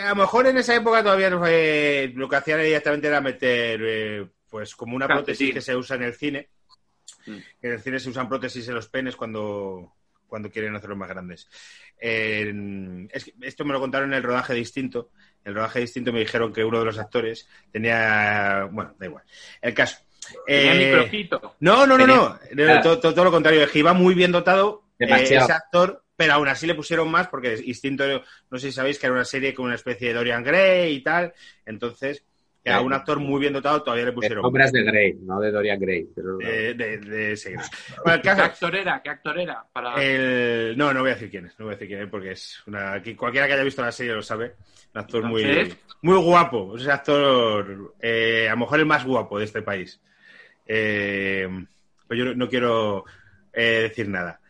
a 0.00 0.08
lo 0.10 0.16
mejor 0.16 0.46
en 0.46 0.58
esa 0.58 0.74
época 0.76 1.02
todavía 1.02 1.30
no 1.30 1.38
fue- 1.40 2.12
lo 2.14 2.28
que 2.28 2.36
hacían 2.36 2.60
directamente 2.62 3.08
era 3.08 3.20
meter 3.20 3.80
eh, 3.82 4.26
pues 4.50 4.74
como 4.76 4.94
una 4.94 5.06
Calcetín. 5.06 5.24
prótesis 5.26 5.54
que 5.54 5.60
se 5.60 5.74
usa 5.76 5.96
en 5.96 6.02
el 6.04 6.14
cine. 6.14 6.48
Mm. 7.26 7.36
En 7.62 7.72
el 7.72 7.80
cine 7.80 7.98
se 7.98 8.10
usan 8.10 8.28
prótesis 8.28 8.68
en 8.68 8.74
los 8.74 8.88
penes 8.88 9.16
cuando, 9.16 9.94
cuando 10.28 10.50
quieren 10.50 10.76
hacerlos 10.76 10.98
más 10.98 11.08
grandes. 11.08 11.48
Eh, 12.00 13.08
es 13.10 13.32
esto 13.40 13.64
me 13.64 13.72
lo 13.72 13.80
contaron 13.80 14.10
en 14.12 14.18
el 14.18 14.22
rodaje 14.22 14.54
distinto. 14.54 15.10
En 15.44 15.50
el 15.50 15.54
rodaje 15.56 15.80
distinto 15.80 16.12
me 16.12 16.20
dijeron 16.20 16.52
que 16.52 16.64
uno 16.64 16.78
de 16.78 16.84
los 16.84 16.98
actores 16.98 17.48
tenía. 17.72 18.68
Bueno, 18.70 18.94
da 18.98 19.06
igual. 19.06 19.24
El 19.60 19.74
caso. 19.74 19.96
Tenía 20.46 20.72
Eh, 20.74 20.92
no, 21.60 21.86
no, 21.86 21.96
no, 21.98 22.06
no. 22.06 22.38
Tenía- 22.48 22.80
Todo, 22.82 22.98
todo- 23.00 23.14
todo 23.14 23.24
lo 23.24 23.30
contrario. 23.30 23.62
Es 23.62 23.70
que 23.70 23.78
iba 23.80 23.92
muy 23.94 24.14
bien 24.14 24.30
dotado 24.30 24.84
eh, 24.98 25.06
ese 25.44 25.52
actor, 25.52 26.04
pero 26.16 26.34
aún 26.34 26.48
así 26.48 26.66
le 26.66 26.74
pusieron 26.74 27.10
más 27.10 27.28
porque 27.28 27.60
Instinto, 27.64 28.04
no 28.50 28.58
sé 28.58 28.66
si 28.68 28.72
sabéis 28.72 28.98
que 28.98 29.06
era 29.06 29.14
una 29.14 29.24
serie 29.24 29.54
con 29.54 29.66
una 29.66 29.76
especie 29.76 30.08
de 30.08 30.14
Dorian 30.14 30.42
Gray 30.44 30.92
y 30.94 31.02
tal. 31.02 31.32
Entonces, 31.64 32.24
que 32.68 32.74
a 32.74 32.80
un 32.80 32.92
actor 32.92 33.18
muy 33.20 33.40
bien 33.40 33.52
dotado 33.52 33.82
todavía 33.82 34.06
le 34.06 34.12
pusieron 34.12 34.42
Sombras 34.42 34.72
de 34.72 34.82
Grey, 34.82 35.14
no 35.22 35.40
de 35.40 35.50
Dorian 35.50 35.78
Gray. 35.80 36.08
Pero... 36.14 36.40
eh, 36.40 36.74
de, 36.74 36.98
de 36.98 37.32
ese. 37.32 37.56
Bueno, 38.04 38.22
¿Qué 38.22 38.30
actor 38.30 38.74
era? 38.76 39.02
¿Qué 39.02 39.10
actor 39.10 39.38
era? 39.38 39.64
Para... 39.72 39.94
el- 40.02 40.76
no, 40.76 40.92
no 40.94 41.00
voy 41.00 41.10
a 41.10 41.14
decir 41.14 41.30
quién 41.30 41.46
es, 41.46 41.58
no 41.58 41.64
voy 41.66 41.72
a 41.74 41.76
decir 41.76 41.88
quién 41.88 42.02
es 42.02 42.08
porque 42.10 42.32
es 42.32 42.62
una 42.66 43.02
que 43.02 43.16
cualquiera 43.16 43.46
que 43.46 43.52
haya 43.54 43.64
visto 43.64 43.82
la 43.82 43.92
serie 43.92 44.12
lo 44.12 44.22
sabe. 44.22 44.54
Un 44.94 45.00
actor 45.00 45.22
muy, 45.24 45.76
muy 46.02 46.16
guapo, 46.16 46.76
es 46.76 46.84
un 46.84 46.90
actor 46.90 47.94
eh, 48.00 48.46
a 48.48 48.52
lo 48.52 48.58
mejor 48.58 48.78
el 48.80 48.86
más 48.86 49.04
guapo 49.04 49.38
de 49.38 49.44
este 49.44 49.62
país. 49.62 50.00
Eh, 50.66 51.48
pues 52.06 52.18
yo 52.18 52.24
no, 52.24 52.34
no 52.34 52.48
quiero 52.48 53.04
eh, 53.52 53.82
decir 53.88 54.08
nada. 54.08 54.40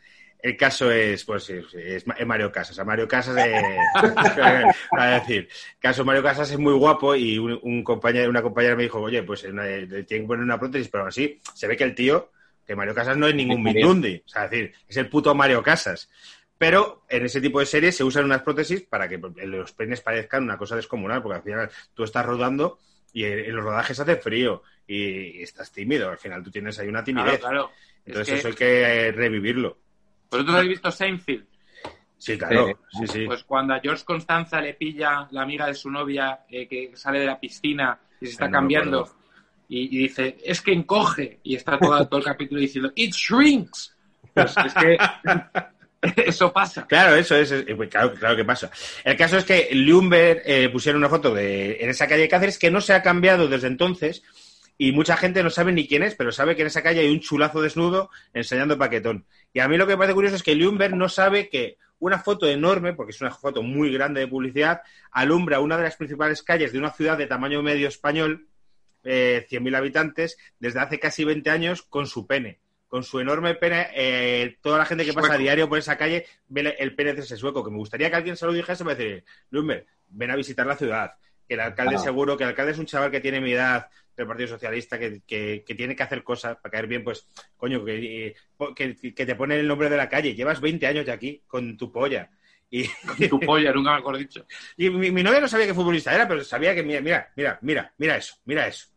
El 0.40 0.56
caso 0.56 0.90
es, 0.92 1.24
pues 1.24 1.50
es, 1.50 1.66
es 1.74 2.06
Mario 2.26 2.52
Casas. 2.52 2.78
A 2.78 2.84
Mario 2.84 3.08
Casas, 3.08 3.36
eh, 3.44 3.60
decir, 5.20 5.48
caso 5.78 6.04
Mario 6.04 6.22
Casas 6.22 6.50
es 6.50 6.58
muy 6.58 6.74
guapo 6.74 7.14
y 7.14 7.38
un, 7.38 7.58
un 7.62 7.82
compañero, 7.82 8.30
una 8.30 8.42
compañera 8.42 8.76
me 8.76 8.84
dijo, 8.84 9.00
oye, 9.00 9.22
pues 9.22 9.44
eh, 9.44 9.52
le 9.52 10.04
tienen 10.04 10.24
que 10.24 10.28
poner 10.28 10.44
una 10.44 10.58
prótesis, 10.58 10.88
pero 10.88 11.06
así 11.06 11.40
se 11.54 11.66
ve 11.66 11.76
que 11.76 11.84
el 11.84 11.94
tío, 11.94 12.30
que 12.66 12.76
Mario 12.76 12.94
Casas 12.94 13.16
no 13.16 13.26
es 13.26 13.34
ningún. 13.34 13.62
Mindundi, 13.62 14.22
o 14.24 14.28
sea, 14.28 14.44
es 14.44 14.50
decir, 14.50 14.72
es 14.88 14.96
el 14.96 15.08
puto 15.08 15.34
Mario 15.34 15.62
Casas. 15.62 16.08
Pero 16.56 17.04
en 17.08 17.24
ese 17.24 17.40
tipo 17.40 17.60
de 17.60 17.66
series 17.66 17.96
se 17.96 18.02
usan 18.04 18.24
unas 18.24 18.42
prótesis 18.42 18.82
para 18.82 19.08
que 19.08 19.18
los 19.18 19.72
penes 19.72 20.00
parezcan 20.00 20.42
una 20.42 20.58
cosa 20.58 20.74
descomunal, 20.74 21.22
porque 21.22 21.36
al 21.36 21.42
final 21.44 21.70
tú 21.94 22.02
estás 22.02 22.26
rodando 22.26 22.78
y 23.12 23.24
en 23.24 23.54
los 23.54 23.64
rodajes 23.64 23.98
hace 24.00 24.16
frío 24.16 24.62
y 24.86 25.40
estás 25.42 25.70
tímido. 25.70 26.10
Al 26.10 26.18
final 26.18 26.42
tú 26.42 26.50
tienes 26.50 26.76
ahí 26.78 26.88
una 26.88 27.04
timidez. 27.04 27.38
Claro, 27.38 27.70
claro. 27.70 27.70
Entonces 28.04 28.28
Es 28.28 28.32
que- 28.34 28.38
eso 28.40 28.48
hay 28.48 28.54
que 28.54 28.82
eh, 29.08 29.12
revivirlo. 29.12 29.78
¿Vosotros 30.30 30.54
habéis 30.56 30.70
visto 30.70 30.90
Seinfeld? 30.90 31.44
Sí, 32.16 32.36
claro. 32.36 32.66
Sí. 32.90 32.98
Sí, 33.00 33.06
sí. 33.06 33.24
Pues 33.26 33.44
cuando 33.44 33.74
a 33.74 33.80
George 33.80 34.04
Constanza 34.04 34.60
le 34.60 34.74
pilla 34.74 35.28
la 35.30 35.42
amiga 35.42 35.66
de 35.66 35.74
su 35.74 35.90
novia 35.90 36.40
eh, 36.48 36.66
que 36.66 36.90
sale 36.94 37.20
de 37.20 37.26
la 37.26 37.38
piscina 37.38 37.98
y 38.20 38.26
se 38.26 38.32
está 38.32 38.46
Ay, 38.46 38.50
no 38.50 38.52
me 38.52 38.58
cambiando 38.62 39.14
y, 39.68 39.96
y 39.96 39.98
dice, 40.02 40.36
es 40.44 40.60
que 40.60 40.72
encoge. 40.72 41.38
Y 41.44 41.54
está 41.54 41.78
todo, 41.78 42.06
todo 42.08 42.18
el 42.18 42.24
capítulo 42.26 42.60
diciendo, 42.60 42.90
it 42.96 43.12
shrinks. 43.14 43.94
Pues 44.34 44.54
es 44.66 44.74
que 44.74 44.96
eso 46.26 46.52
pasa. 46.52 46.86
Claro, 46.86 47.14
eso 47.16 47.36
es, 47.36 47.50
es- 47.50 47.64
pues 47.76 47.88
claro, 47.88 48.12
claro 48.14 48.36
que 48.36 48.44
pasa. 48.44 48.70
El 49.04 49.16
caso 49.16 49.36
es 49.38 49.44
que 49.44 49.68
Lumber 49.72 50.42
eh, 50.44 50.68
pusieron 50.70 51.00
una 51.00 51.08
foto 51.08 51.32
de, 51.34 51.76
en 51.80 51.90
esa 51.90 52.06
calle 52.08 52.22
de 52.22 52.28
Cáceres 52.28 52.58
que 52.58 52.70
no 52.70 52.80
se 52.80 52.94
ha 52.94 53.02
cambiado 53.02 53.46
desde 53.48 53.66
entonces 53.68 54.22
y 54.80 54.92
mucha 54.92 55.16
gente 55.16 55.42
no 55.42 55.50
sabe 55.50 55.72
ni 55.72 55.88
quién 55.88 56.04
es, 56.04 56.14
pero 56.14 56.30
sabe 56.30 56.54
que 56.54 56.62
en 56.62 56.68
esa 56.68 56.82
calle 56.82 57.00
hay 57.00 57.10
un 57.10 57.18
chulazo 57.20 57.60
desnudo 57.60 58.10
enseñando 58.32 58.78
paquetón. 58.78 59.26
Y 59.52 59.58
a 59.58 59.66
mí 59.66 59.76
lo 59.76 59.86
que 59.86 59.94
me 59.94 59.98
parece 59.98 60.14
curioso 60.14 60.36
es 60.36 60.44
que 60.44 60.54
Lumber 60.54 60.94
no 60.96 61.08
sabe 61.08 61.48
que 61.48 61.78
una 61.98 62.20
foto 62.20 62.46
enorme, 62.46 62.92
porque 62.92 63.10
es 63.10 63.20
una 63.20 63.32
foto 63.32 63.60
muy 63.62 63.92
grande 63.92 64.20
de 64.20 64.28
publicidad, 64.28 64.82
alumbra 65.10 65.58
una 65.58 65.76
de 65.76 65.82
las 65.82 65.96
principales 65.96 66.44
calles 66.44 66.72
de 66.72 66.78
una 66.78 66.92
ciudad 66.92 67.18
de 67.18 67.26
tamaño 67.26 67.60
medio 67.60 67.88
español, 67.88 68.46
eh, 69.02 69.46
100.000 69.50 69.74
habitantes, 69.76 70.38
desde 70.60 70.78
hace 70.78 71.00
casi 71.00 71.24
20 71.24 71.50
años 71.50 71.82
con 71.82 72.06
su 72.06 72.28
pene. 72.28 72.60
Con 72.86 73.02
su 73.02 73.18
enorme 73.18 73.56
pene, 73.56 73.88
eh, 73.94 74.58
toda 74.62 74.78
la 74.78 74.86
gente 74.86 75.04
que 75.04 75.12
pasa 75.12 75.34
a 75.34 75.38
diario 75.38 75.68
por 75.68 75.78
esa 75.78 75.98
calle 75.98 76.24
ve 76.46 76.76
el 76.78 76.94
pene 76.94 77.14
de 77.14 77.20
ese 77.22 77.36
sueco. 77.36 77.64
Que 77.64 77.70
me 77.70 77.76
gustaría 77.78 78.10
que 78.10 78.16
alguien 78.16 78.36
se 78.36 78.46
lo 78.46 78.52
dijese 78.52 78.84
para 78.84 78.94
decir, 78.96 79.24
Lumber, 79.50 79.86
ven 80.08 80.30
a 80.30 80.36
visitar 80.36 80.66
la 80.66 80.76
ciudad. 80.76 81.14
Que 81.46 81.54
el 81.54 81.60
alcalde 81.60 81.94
Claro. 81.94 82.04
seguro, 82.04 82.36
que 82.36 82.44
el 82.44 82.50
alcalde 82.50 82.72
es 82.72 82.78
un 82.78 82.86
chaval 82.86 83.10
que 83.10 83.20
tiene 83.20 83.40
mi 83.40 83.52
edad 83.52 83.88
del 84.22 84.28
Partido 84.28 84.48
Socialista, 84.48 84.98
que, 84.98 85.20
que- 85.26 85.64
que 85.66 85.74
tiene 85.74 85.94
que 85.96 86.02
hacer 86.02 86.22
cosas 86.22 86.56
para 86.58 86.70
caer 86.72 86.86
bien, 86.86 87.02
pues, 87.04 87.26
coño, 87.56 87.84
que, 87.84 88.34
que, 88.76 89.14
que 89.14 89.26
te 89.26 89.34
pone 89.36 89.56
el 89.58 89.66
nombre 89.68 89.88
de 89.88 89.96
la 89.96 90.08
calle. 90.08 90.34
Llevas 90.34 90.60
20 90.60 90.86
años 90.86 91.06
ya 91.06 91.14
aquí 91.14 91.42
con 91.46 91.76
tu 91.76 91.90
polla. 91.92 92.30
Y, 92.70 92.84
Tu 93.30 93.40
polla, 93.40 93.72
nunca 93.72 93.94
mejor 93.96 94.18
dicho. 94.18 94.44
y 94.76 94.90
mi, 94.90 95.10
mi 95.10 95.22
novia 95.22 95.40
no 95.40 95.48
sabía 95.48 95.66
qué 95.66 95.74
futbolista 95.74 96.14
era, 96.14 96.28
pero 96.28 96.44
sabía 96.44 96.74
que, 96.74 96.82
mira, 96.82 97.00
mira, 97.00 97.28
mira, 97.36 97.58
mira, 97.62 97.92
mira 97.96 98.16
eso, 98.16 98.34
mira 98.44 98.66
eso. 98.66 98.88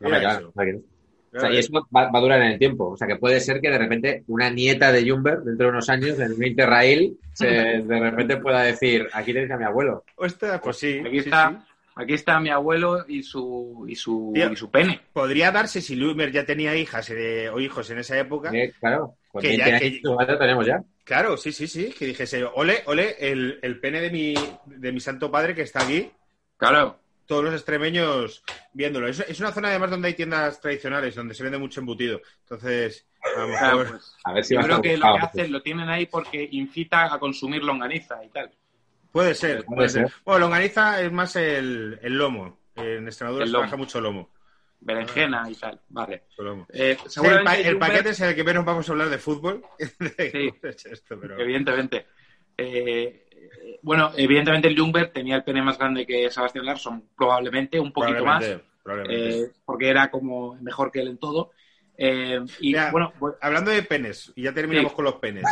Mira 0.00 0.16
Hombre, 0.16 0.20
claro, 0.20 0.38
eso. 0.40 0.52
claro 0.52 0.66
que 0.70 0.72
no. 0.74 0.78
O 0.78 1.38
sea, 1.38 1.40
Claro, 1.40 1.54
y 1.54 1.58
eso 1.58 1.72
va, 1.94 2.10
va 2.10 2.18
a 2.18 2.22
durar 2.22 2.40
en 2.40 2.52
el 2.52 2.58
tiempo. 2.58 2.90
O 2.92 2.96
sea, 2.96 3.06
que 3.06 3.16
puede 3.16 3.40
ser 3.40 3.60
que 3.60 3.68
de 3.68 3.76
repente 3.76 4.24
una 4.28 4.48
nieta 4.48 4.90
de 4.90 5.06
Jumber, 5.10 5.40
dentro 5.40 5.66
de 5.66 5.72
unos 5.72 5.88
años, 5.90 6.18
en 6.18 6.32
el 6.32 6.42
Interrail, 6.46 7.18
se, 7.34 7.46
de 7.46 8.00
repente 8.00 8.38
pueda 8.38 8.62
decir, 8.62 9.06
aquí 9.12 9.34
tenéis 9.34 9.50
a 9.50 9.58
mi 9.58 9.64
abuelo. 9.64 10.04
Pues 10.16 10.32
sí. 10.78 11.02
Aquí 11.04 11.20
sí, 11.20 11.28
está, 11.28 11.50
sí. 11.50 11.72
Aquí 11.96 12.14
está 12.14 12.38
mi 12.38 12.50
abuelo 12.50 13.04
y 13.08 13.22
su, 13.24 13.84
y 13.88 13.94
su, 13.96 14.30
Tío. 14.34 14.52
y 14.52 14.56
su 14.56 14.70
pene. 14.70 15.00
Podría 15.12 15.50
darse 15.50 15.80
si 15.82 15.96
Lumer 15.96 16.30
ya 16.30 16.44
tenía 16.46 16.76
hijas 16.76 17.10
eh, 17.10 17.48
o 17.48 17.58
hijos 17.58 17.90
en 17.90 17.98
esa 17.98 18.16
época. 18.18 18.50
Eh, 18.54 18.72
claro, 18.78 19.16
con 19.32 19.42
Que 19.42 19.48
20 19.48 19.70
ya- 19.70 19.78
que- 19.80 20.00
tu 20.02 20.14
madre 20.14 20.36
tenemos 20.36 20.64
ya. 20.66 20.82
Claro, 21.04 21.36
sí, 21.36 21.52
sí, 21.52 21.66
sí. 21.68 21.92
Que 21.98 22.06
dijese, 22.06 22.44
ole, 22.44 22.82
ole, 22.86 23.16
el, 23.18 23.58
el 23.62 23.80
pene 23.80 24.00
de 24.00 24.10
mi, 24.10 24.34
de 24.66 24.92
mi 24.92 25.00
santo 25.00 25.30
padre 25.30 25.54
que 25.54 25.62
está 25.62 25.82
aquí. 25.82 26.10
Claro. 26.56 26.98
Todos 27.26 27.42
los 27.44 27.54
extremeños 27.54 28.44
viéndolo. 28.72 29.08
Es, 29.08 29.18
es 29.20 29.40
una 29.40 29.50
zona 29.52 29.68
además 29.68 29.90
donde 29.90 30.08
hay 30.08 30.14
tiendas 30.14 30.60
tradicionales, 30.60 31.14
donde 31.14 31.34
se 31.34 31.42
vende 31.42 31.58
mucho 31.58 31.80
embutido. 31.80 32.20
Entonces, 32.42 33.06
a 33.20 33.40
lo 33.40 33.46
claro, 33.48 33.78
mejor... 33.78 33.90
pues, 33.90 34.16
A 34.24 34.32
ver 34.32 34.44
si 34.44 34.54
yo 34.54 34.60
a 34.60 34.62
creo 34.64 34.82
que 34.82 34.96
lo 34.96 35.06
que 35.14 35.18
hacen 35.24 35.52
lo 35.52 35.62
tienen 35.62 35.88
ahí 35.88 36.06
porque 36.06 36.48
incita 36.52 37.12
a 37.12 37.18
consumir 37.18 37.62
longaniza 37.64 38.24
y 38.24 38.28
tal. 38.28 38.50
Puede 39.16 39.34
ser, 39.34 39.64
Puede 39.64 39.76
puede 39.76 39.88
ser. 39.88 40.08
ser. 40.08 40.16
Bueno, 40.24 40.40
longaniza 40.40 41.00
es 41.00 41.10
más 41.10 41.36
el, 41.36 41.98
el 42.02 42.18
lomo. 42.18 42.58
En 42.74 43.06
Extremadura 43.06 43.44
El 43.44 43.48
se 43.48 43.52
lomo. 43.52 43.62
trabaja 43.62 43.76
mucho 43.78 44.00
lomo. 44.00 44.30
Berenjena 44.80 45.50
y 45.50 45.54
tal. 45.54 45.80
Vale. 45.88 46.24
Eh, 46.72 46.96
el, 47.24 47.42
pa- 47.42 47.56
el 47.56 47.78
paquete 47.78 48.10
es 48.10 48.20
el 48.20 48.34
que 48.34 48.44
menos 48.44 48.64
vamos 48.64 48.86
a 48.88 48.92
hablar 48.92 49.08
de 49.08 49.18
fútbol. 49.18 49.62
Sí. 49.78 50.52
Esto, 50.62 51.18
pero- 51.18 51.38
Evidentemente. 51.40 52.06
Eh, 52.58 53.26
eh, 53.30 53.78
bueno, 53.82 54.12
evidentemente 54.16 54.68
el 54.68 54.78
Jungberg 54.78 55.12
tenía 55.12 55.36
el 55.36 55.44
pene 55.44 55.62
más 55.62 55.78
grande 55.78 56.06
que 56.06 56.30
Sebastián 56.30 56.66
Larsson, 56.66 57.08
probablemente 57.16 57.80
un 57.80 57.92
poquito 57.92 58.24
más, 58.24 58.42
Probablemente, 58.44 58.64
probablemente. 58.82 59.40
eh, 59.44 59.50
porque 59.64 59.88
era 59.88 60.10
como 60.10 60.54
mejor 60.56 60.90
que 60.92 61.00
él 61.00 61.08
en 61.08 61.18
todo. 61.18 61.52
Eh, 61.98 62.40
y 62.60 62.68
Mira, 62.68 62.90
bueno, 62.90 63.12
Hablando 63.40 63.70
de 63.70 63.82
penes, 63.82 64.32
y 64.36 64.42
ya 64.42 64.52
terminamos 64.52 64.92
Sí. 64.92 64.96
con 64.96 65.04
los 65.06 65.14
penes. 65.14 65.44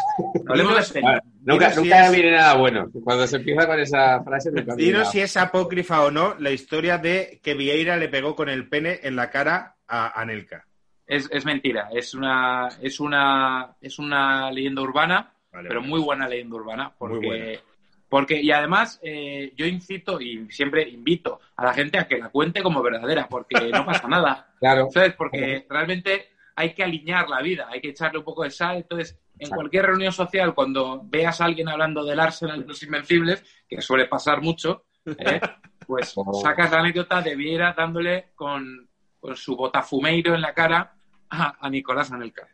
hablemos 0.47 0.89
de 0.89 0.93
pene. 0.95 1.07
Vale, 1.07 1.23
Nunca, 1.43 1.71
si 1.71 1.91
es- 1.91 2.13
viene 2.13 2.33
nada 2.33 2.55
bueno. 2.57 2.87
Cuando 3.03 3.27
se 3.27 3.37
empieza 3.37 3.67
con 3.67 3.81
esa 3.81 4.23
frase, 4.23 4.51
nunca 4.51 4.75
Dinos 4.75 5.11
si 5.11 5.21
es 5.21 5.37
apócrifa 5.37 6.03
o 6.05 6.11
no 6.11 6.35
la 6.39 6.51
historia 6.51 6.99
de 6.99 7.41
que 7.43 7.55
Vieira 7.55 7.97
le 7.97 8.09
pegó 8.09 8.35
con 8.37 8.49
el 8.49 8.69
pene 8.69 9.01
en 9.03 9.17
la 9.17 9.31
cara 9.31 9.77
a 9.89 10.21
Anelka. 10.21 10.65
Es, 11.07 11.29
es 11.33 11.45
mentira, 11.45 11.89
es 11.93 12.15
una, 12.15 12.69
es 12.81 12.99
una, 13.01 13.77
es 13.81 13.99
una 13.99 14.51
leyenda 14.51 14.81
urbana, 14.83 15.33
Vale, 15.53 15.69
pero 15.69 15.81
vale. 15.81 15.91
muy 15.91 16.01
buena 16.01 16.27
leyenda 16.29 16.57
urbana, 16.57 16.93
porque, 16.97 17.61
porque 18.09 18.41
y 18.41 18.51
además 18.51 18.99
eh, 19.03 19.53
yo 19.57 19.67
incito 19.67 20.19
y 20.21 20.47
siempre 20.51 20.89
invito 20.89 21.41
a 21.57 21.65
la 21.67 21.75
gente 21.75 21.99
a 21.99 22.09
que 22.09 22.17
la 22.19 22.31
cuente 22.31 22.63
como 22.63 22.83
verdadera, 22.83 23.29
porque 23.29 23.69
no 23.71 23.85
pasa 23.87 24.09
nada. 24.09 24.49
Claro. 24.65 24.89
¿Sabes? 24.91 25.13
Porque 25.13 25.67
realmente 25.69 26.29
hay 26.57 26.75
que 26.75 26.85
alinear 26.85 27.29
la 27.29 27.41
vida, 27.43 27.69
hay 27.71 27.81
que 27.81 27.89
echarle 27.91 28.19
un 28.19 28.25
poco 28.25 28.45
de 28.45 28.51
sal. 28.51 28.77
Entonces, 28.77 29.13
en 29.35 29.41
Exacto. 29.43 29.57
cualquier 29.57 29.87
reunión 29.87 30.13
social, 30.13 30.55
cuando 30.55 31.01
veas 31.05 31.41
a 31.41 31.45
alguien 31.47 31.69
hablando 31.69 32.05
del 32.05 32.21
Arsenal 32.21 32.61
de 32.63 32.67
los 32.69 32.83
Invencibles, 32.83 33.45
que 33.69 33.81
suele 33.83 34.07
pasar 34.07 34.41
mucho, 34.43 34.85
¿eh? 35.07 35.41
pues 35.87 36.13
Oh. 36.17 36.33
sacas 36.41 36.71
la 36.71 36.79
anécdota 36.81 37.21
de 37.21 37.35
Viera 37.37 37.75
dándole 37.77 38.31
con, 38.35 38.89
con 39.21 39.37
su 39.37 39.55
botafumeiro 39.57 40.35
en 40.35 40.41
la 40.41 40.55
cara 40.55 40.95
a, 41.31 41.57
a 41.67 41.69
Nicolás 41.71 42.11
Anelka. 42.13 42.49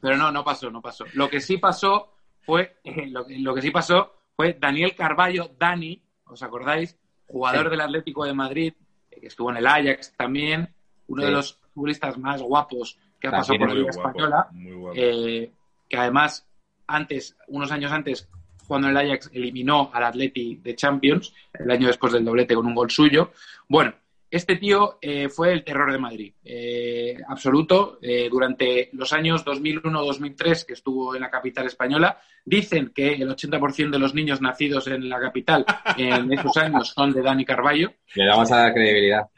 Pero 0.00 0.16
no, 0.16 0.32
no 0.32 0.44
pasó, 0.44 0.70
no 0.70 0.82
pasó. 0.82 1.04
Lo 1.14 1.28
que 1.30 1.40
sí 1.40 1.58
pasó 1.58 2.16
fue, 2.40 2.78
eh, 2.84 3.06
lo, 3.06 3.24
que- 3.24 3.38
lo 3.38 3.54
que 3.54 3.62
sí 3.62 3.70
pasó 3.70 4.12
fue 4.34 4.54
Daniel 4.60 4.94
Carballo, 4.96 5.54
Dani, 5.58 6.02
¿os 6.24 6.42
acordáis? 6.42 6.98
Jugador 7.28 7.66
Sí. 7.66 7.70
del 7.70 7.80
Atlético 7.82 8.24
de 8.24 8.34
Madrid, 8.34 8.74
eh, 9.10 9.20
que 9.20 9.28
estuvo 9.28 9.50
en 9.50 9.58
el 9.58 9.66
Ajax 9.66 10.12
también, 10.16 10.74
uno 11.12 11.22
Sí. 11.22 11.26
de 11.26 11.32
los 11.32 11.60
futbolistas 11.74 12.18
más 12.18 12.40
guapos 12.42 12.98
que 13.20 13.28
ha 13.28 13.30
pasado 13.30 13.58
por 13.58 13.68
la 13.68 13.74
Liga 13.74 13.90
Española, 13.90 14.48
eh, 14.94 15.52
que 15.88 15.96
además, 15.96 16.46
antes, 16.86 17.36
unos 17.48 17.70
años 17.70 17.92
antes, 17.92 18.28
cuando 18.66 18.88
el 18.88 18.96
Ajax 18.96 19.30
eliminó 19.34 19.90
al 19.92 20.04
Atleti 20.04 20.56
de 20.56 20.74
Champions, 20.74 21.34
el 21.52 21.70
año 21.70 21.86
después 21.86 22.12
del 22.12 22.24
doblete 22.24 22.54
con 22.54 22.66
un 22.66 22.74
gol 22.74 22.90
suyo. 22.90 23.32
Bueno, 23.68 23.92
este 24.32 24.56
tío 24.56 24.98
eh, 25.02 25.28
fue 25.28 25.52
el 25.52 25.62
terror 25.62 25.92
de 25.92 25.98
Madrid, 25.98 26.32
eh, 26.42 27.18
absoluto. 27.28 27.98
Eh, 28.00 28.28
durante 28.30 28.88
los 28.94 29.12
años 29.12 29.44
2001-2003 29.44 30.64
que 30.64 30.72
estuvo 30.72 31.14
en 31.14 31.20
la 31.20 31.30
capital 31.30 31.66
española, 31.66 32.18
dicen 32.42 32.92
que 32.94 33.12
el 33.12 33.28
80% 33.28 33.90
de 33.90 33.98
los 33.98 34.14
niños 34.14 34.40
nacidos 34.40 34.86
en 34.86 35.06
la 35.10 35.20
capital 35.20 35.66
en 35.98 36.32
esos 36.32 36.56
años 36.56 36.88
son 36.88 37.12
de 37.12 37.20
Dani 37.20 37.44
Carballo. 37.44 37.92
Le 38.14 38.24
damos 38.24 38.50
a 38.50 38.64
la 38.68 38.72
credibilidad. 38.72 39.28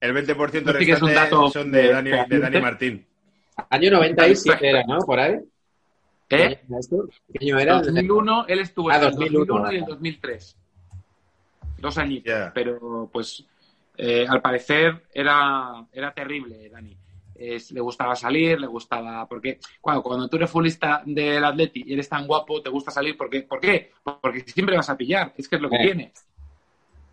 El 0.00 0.14
20% 0.14 0.78
Sí 0.78 0.84
que 0.86 0.92
es 0.92 1.00
un 1.02 1.08
restante 1.08 1.34
dato 1.34 1.50
son 1.50 1.72
de 1.72 1.88
Dani, 1.88 2.10
de 2.10 2.38
Dani. 2.38 2.60
Martín. 2.60 3.06
Año 3.70 3.90
97 3.90 4.68
era, 4.68 4.84
¿no? 4.84 4.98
Por 4.98 5.18
ahí. 5.18 5.32
¿Eh? 6.28 6.60
¿Qué 6.62 7.40
año 7.40 7.58
era? 7.58 7.80
2001, 7.80 8.44
él 8.48 8.58
estuvo 8.60 8.90
Ah, 8.90 8.96
en 8.98 9.04
el 9.04 9.10
2001, 9.12 9.44
2001 9.46 9.72
y 9.72 9.76
el 9.76 9.80
vale. 9.82 9.94
2003. 9.94 10.56
Dos 11.78 11.98
añitos. 11.98 12.34
Pero, 12.54 13.08
pues, 13.10 13.44
eh, 14.02 14.26
al 14.26 14.40
parecer 14.40 15.02
era, 15.12 15.86
era 15.92 16.12
terrible, 16.14 16.68
Dani. 16.70 16.96
Es- 17.34 17.70
le 17.72 17.80
gustaba 17.80 18.14
salir, 18.16 18.58
le 18.60 18.66
gustaba... 18.66 19.26
Porque 19.28 19.58
cuando, 19.80 20.02
cuando 20.02 20.28
tú 20.28 20.36
eres 20.36 20.50
futbolista 20.50 21.02
del 21.04 21.44
Atleti 21.44 21.82
y 21.86 21.92
eres 21.92 22.08
tan 22.08 22.26
guapo, 22.26 22.62
te 22.62 22.70
gusta 22.70 22.90
salir. 22.90 23.16
¿Por 23.16 23.28
qué? 23.28 23.42
¿Por 23.42 23.60
qué? 23.60 23.92
Porque 24.02 24.40
siempre 24.46 24.76
vas 24.76 24.88
a 24.90 24.96
pillar. 24.96 25.32
Es 25.36 25.48
que 25.48 25.56
es 25.56 25.62
lo 25.62 25.68
que 25.70 25.76
Eh. 25.76 25.82
tiene. 25.82 26.12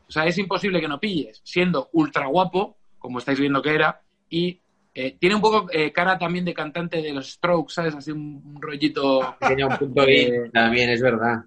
O 0.07 0.11
sea, 0.11 0.25
es 0.25 0.37
imposible 0.37 0.79
que 0.79 0.87
no 0.87 0.99
pilles, 0.99 1.41
siendo 1.43 1.89
ultra 1.91 2.27
guapo, 2.27 2.77
como 2.99 3.19
estáis 3.19 3.39
viendo 3.39 3.61
que 3.61 3.75
era, 3.75 4.01
y 4.29 4.59
eh, 4.93 5.17
tiene 5.19 5.35
un 5.35 5.41
poco 5.41 5.67
eh, 5.71 5.91
cara 5.91 6.17
también 6.17 6.45
de 6.45 6.53
cantante 6.53 7.01
de 7.01 7.13
los 7.13 7.29
Strokes, 7.33 7.73
¿sabes? 7.73 7.93
Así 7.95 8.11
un, 8.11 8.41
un 8.55 8.61
rollito... 8.61 9.35
Tenía 9.39 9.67
un 9.67 9.77
punto 9.77 10.05
de 10.05 10.49
también, 10.53 10.89
es 10.89 11.01
verdad. 11.01 11.43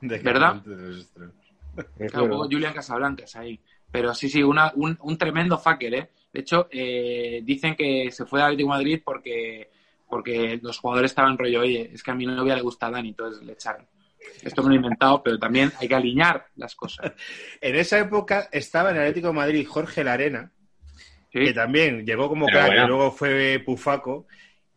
De 0.00 0.18
¿Verdad? 0.18 0.56
de 0.56 0.76
los 0.76 1.12
Claro, 2.10 2.38
Julian 2.50 2.74
Casablancas 2.74 3.36
ahí. 3.36 3.60
Pero 3.90 4.14
sí, 4.14 4.28
sí, 4.28 4.42
una- 4.42 4.72
un, 4.76 4.98
un 5.02 5.18
tremendo 5.18 5.58
fucker, 5.58 5.94
¿eh? 5.94 6.10
De 6.32 6.40
hecho, 6.40 6.68
eh, 6.70 7.40
dicen 7.44 7.74
que 7.74 8.10
se 8.12 8.26
fue 8.26 8.40
a 8.42 8.46
Atlético 8.46 8.68
Madrid 8.70 9.00
porque, 9.04 9.70
porque 10.08 10.58
los 10.62 10.78
jugadores 10.78 11.10
estaban 11.12 11.38
rollo, 11.38 11.60
oye, 11.60 11.90
es 11.92 12.02
que 12.02 12.10
a 12.10 12.14
mi 12.14 12.26
novia 12.26 12.54
le 12.56 12.62
gusta 12.62 12.90
Dani, 12.90 13.08
entonces 13.10 13.42
le 13.44 13.52
echaron. 13.54 13.86
Esto 14.42 14.62
me 14.62 14.68
lo 14.68 14.74
he 14.74 14.76
inventado, 14.76 15.22
pero 15.22 15.38
también 15.38 15.72
hay 15.78 15.88
que 15.88 15.94
alinear 15.94 16.46
las 16.56 16.74
cosas. 16.74 17.12
En 17.60 17.76
esa 17.76 17.98
época 17.98 18.48
estaba 18.52 18.90
en 18.90 18.96
el 18.96 19.02
Atlético 19.02 19.28
de 19.28 19.32
Madrid 19.34 19.66
Jorge 19.66 20.04
Larena, 20.04 20.52
¿sí? 21.32 21.40
que 21.40 21.52
también 21.52 22.04
llegó 22.04 22.28
como 22.28 22.46
Pero 22.46 22.50
crack 22.50 22.68
bueno. 22.68 22.82
y 22.82 22.86
luego 22.86 23.12
fue 23.12 23.62
Pufaco, 23.64 24.26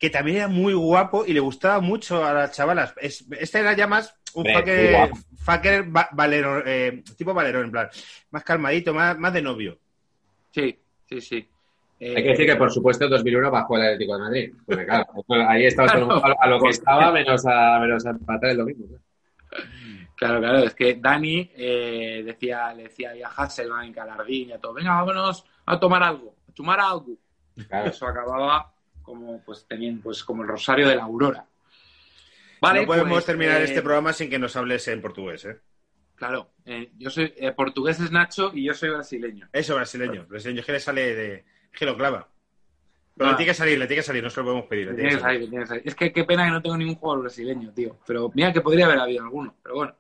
que 0.02 0.10
también 0.10 0.38
era 0.38 0.48
muy 0.48 0.74
guapo 0.74 1.24
y 1.28 1.32
le 1.34 1.40
gustaba 1.40 1.80
mucho 1.80 2.26
a 2.26 2.34
las 2.34 2.52
chavalas. 2.54 2.94
Es- 3.00 3.24
este 3.40 3.60
era 3.60 3.74
ya 3.74 3.86
más 3.86 4.14
un 4.34 4.46
fucker, 4.52 5.12
fucker 5.38 5.96
va- 5.96 6.10
valero- 6.12 6.64
eh, 6.66 7.04
tipo 7.16 7.34
valerón, 7.36 7.66
en 7.66 7.72
plan, 7.72 7.90
más 8.32 8.44
calmadito, 8.44 8.94
más, 8.96 9.16
más 9.20 9.32
de 9.32 9.44
novio. 9.44 9.78
Sí, 10.50 10.78
sí, 11.08 11.22
sí. 11.22 11.48
Eh, 12.00 12.16
Hay 12.18 12.24
que 12.24 12.30
decir 12.30 12.48
que, 12.48 12.56
por 12.56 12.72
supuesto, 12.72 13.06
en 13.06 13.12
2001 13.12 13.52
bajó 13.52 13.78
el 13.78 13.84
Atlético 13.84 14.16
de 14.16 14.20
Madrid. 14.24 14.54
Porque, 14.66 14.86
claro, 14.86 15.06
ahí 15.48 15.66
estaba 15.66 15.88
todo 15.90 15.98
el 16.00 16.06
mundo 16.08 16.22
Claro. 16.22 16.36
a 16.42 16.48
lo 16.48 16.60
que 16.62 16.70
estaba, 16.70 17.12
menos 17.12 17.46
a, 17.46 17.80
menos 17.80 18.04
a 18.06 18.10
empatar 18.10 18.50
el 18.50 18.58
domingo. 18.58 18.86
claro. 18.88 19.02
Claro, 20.16 20.40
claro, 20.40 20.58
es 20.60 20.74
que 20.76 20.96
Dani 20.96 21.52
eh, 21.56 22.24
decía, 22.26 22.74
le 22.74 22.84
decía 22.84 23.12
ahí 23.12 23.22
a 23.22 23.28
Hasselbank, 23.30 23.98
a 24.00 24.06
Lardín 24.06 24.50
y 24.50 24.52
a 24.54 24.60
todo, 24.60 24.74
venga, 24.74 24.94
vámonos 24.96 25.46
a 25.66 25.80
tomar 25.80 26.02
algo, 26.04 26.36
a 26.48 26.52
tomar 26.54 26.80
algo. 26.80 27.16
Claro. 27.68 27.90
Eso 27.90 28.08
acababa 28.08 28.72
como 29.12 29.42
pues 29.44 29.66
teniendo 29.68 30.02
pues 30.04 30.24
como 30.24 30.42
el 30.44 30.48
rosario 30.48 30.88
de 30.88 30.96
la 30.96 31.04
aurora. 31.04 31.46
Vale, 32.62 32.82
no 32.82 32.88
podemos 32.88 33.10
pues, 33.12 33.26
terminar 33.26 33.62
eh, 33.62 33.66
este 33.66 33.82
programa 33.82 34.14
sin 34.14 34.30
que 34.30 34.40
nos 34.40 34.56
hables 34.56 34.88
en 34.88 35.02
portugués, 35.02 35.46
¿eh? 35.46 35.58
Claro, 36.16 36.52
eh, 36.66 36.92
yo 36.98 37.10
soy 37.10 37.34
eh, 37.38 37.52
portugués 37.52 38.00
es 38.00 38.12
Nacho 38.12 38.52
y 38.54 38.64
yo 38.66 38.74
soy 38.74 38.90
brasileño. 38.92 39.50
Eso, 39.52 39.76
brasileño. 39.76 40.26
Brasileño 40.28 40.60
es 40.60 40.66
que 40.66 40.72
le 40.74 40.80
sale 40.80 41.16
de... 41.16 41.34
Es 41.74 41.80
que 41.80 41.86
lo 41.86 41.98
clava. 41.98 42.28
Pero 43.18 43.30
Ah. 43.30 43.32
le 43.32 43.38
tiene 43.38 43.50
que 43.52 43.56
salir, 43.56 43.80
le 43.80 43.88
tiene 43.88 44.02
que 44.02 44.06
salir, 44.06 44.24
no 44.24 44.30
se 44.30 44.40
lo 44.40 44.46
podemos 44.46 44.66
pedir. 44.68 44.88
le 44.90 44.94
tiene 44.94 45.10
que 45.10 45.20
salir. 45.20 45.42
ahí, 45.42 45.48
tienes 45.50 45.72
ahí. 45.72 45.82
Es 45.84 45.96
que 45.96 46.14
qué 46.14 46.24
pena 46.24 46.46
que 46.46 46.52
no 46.52 46.62
tengo 46.62 46.78
ningún 46.78 46.96
jugador 46.96 47.24
brasileño, 47.24 47.74
tío. 47.74 47.98
Pero 48.06 48.32
mira 48.36 48.54
que 48.54 48.62
podría 48.62 48.86
haber 48.86 49.00
habido 49.00 49.24
alguno. 49.24 49.56
Pero 49.64 49.76
bueno, 49.76 49.96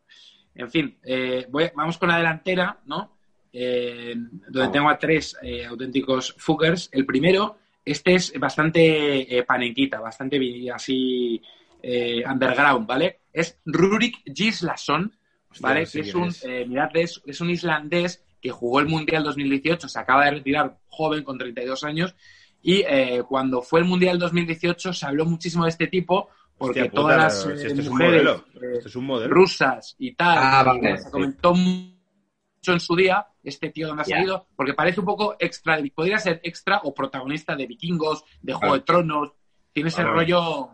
en 0.53 0.69
fin, 0.69 0.97
eh, 1.03 1.47
voy- 1.49 1.71
vamos 1.75 1.97
con 1.97 2.09
la 2.09 2.17
delantera, 2.17 2.79
¿no? 2.85 3.17
Eh, 3.51 4.13
donde 4.47 4.71
tengo 4.71 4.89
a 4.89 4.97
tres 4.99 5.35
eh, 5.41 5.65
auténticos 5.65 6.35
fuckers. 6.37 6.89
El 6.93 7.05
primero, 7.07 7.57
este 7.83 8.15
es 8.15 8.33
bastante 8.39 9.37
eh, 9.37 9.43
panenquita, 9.43 9.99
bastante 9.99 10.39
así 10.73 11.41
eh, 11.81 12.23
underground, 12.29 12.85
¿vale? 12.87 13.21
Es 13.33 13.59
Rurik 13.65 14.17
Gislason, 14.33 15.11
Hostia, 15.49 15.67
¿vale? 15.67 15.79
no 15.81 15.85
sé 15.87 16.01
que 16.01 16.09
es 16.09 16.15
un, 16.15 16.29
eh, 16.43 16.65
mirad, 16.67 16.89
es, 16.95 17.21
es 17.25 17.41
un 17.41 17.49
islandés 17.49 18.23
que 18.41 18.49
jugó 18.51 18.79
el 18.79 18.87
Mundial 18.87 19.23
2018, 19.23 19.87
se 19.87 19.99
acaba 19.99 20.25
de 20.25 20.31
retirar 20.31 20.77
joven 20.89 21.23
con 21.23 21.37
32 21.37 21.83
años 21.83 22.15
y 22.63 22.83
eh, 22.87 23.23
cuando 23.27 23.61
fue 23.61 23.79
el 23.79 23.85
Mundial 23.85 24.19
2018 24.19 24.93
se 24.93 25.05
habló 25.05 25.25
muchísimo 25.25 25.63
de 25.63 25.69
este 25.71 25.87
tipo 25.87 26.29
porque 26.57 26.83
Hostia 26.83 26.91
puta, 26.91 27.01
todas 27.01 27.17
las 27.17 27.41
si 27.59 27.67
esto 27.67 27.81
es 27.81 27.87
un 27.87 27.93
mujeres 27.93 28.23
modelo. 28.23 28.45
eh, 28.61 28.73
Esto 28.77 28.87
es 28.89 28.95
un 28.95 29.05
modelo. 29.05 29.33
rusas 29.33 29.95
y 29.97 30.13
tal, 30.13 30.37
Ah, 30.39 30.63
vale, 30.63 30.97
se 30.97 31.03
sí. 31.05 31.09
comentó 31.11 31.53
mucho 31.55 32.73
en 32.73 32.79
su 32.79 32.95
día 32.95 33.25
este 33.43 33.69
tío 33.69 33.87
donde 33.87 34.03
ha 34.03 34.05
salido, 34.05 34.47
porque 34.55 34.73
parece 34.73 34.99
un 34.99 35.05
poco 35.05 35.35
extra, 35.39 35.79
podría 35.95 36.17
ser 36.19 36.39
extra 36.43 36.81
o 36.83 36.93
protagonista 36.93 37.55
de 37.55 37.65
Vikingos, 37.67 38.23
de 38.41 38.53
Juego 38.53 38.75
de 38.75 38.81
Tronos, 38.81 39.31
tiene 39.73 39.89
ese 39.89 40.03
rollo 40.03 40.69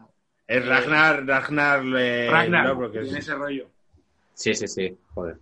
Es 0.47 0.65
Ragnar, 0.65 1.25
Ragnar... 1.25 1.83
eh, 1.97 2.27
Ragnar, 2.29 2.67
no, 2.67 2.75
porque 2.75 2.99
tiene 3.01 3.19
es- 3.19 3.25
ese 3.25 3.35
rollo. 3.35 3.69
Sí, 4.33 4.53
sí, 4.53 4.67
sí. 4.67 4.97
Joder. 5.13 5.37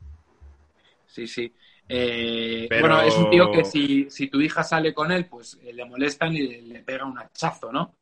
Sí, 1.05 1.27
sí. 1.27 1.53
Eh, 1.87 2.65
Pero- 2.69 2.81
Bueno, 2.81 3.01
es 3.01 3.15
un 3.17 3.29
tío 3.29 3.51
que 3.51 3.63
si, 3.63 4.09
si 4.09 4.27
tu 4.27 4.41
hija 4.41 4.63
sale 4.63 4.93
con 4.93 5.11
él, 5.11 5.25
pues 5.27 5.59
eh, 5.63 5.71
le 5.73 5.85
molestan 5.85 6.33
y 6.35 6.39
le, 6.47 6.61
le 6.61 6.79
pega 6.81 7.05
un 7.05 7.17
hachazo, 7.19 7.71
¿no? 7.71 7.93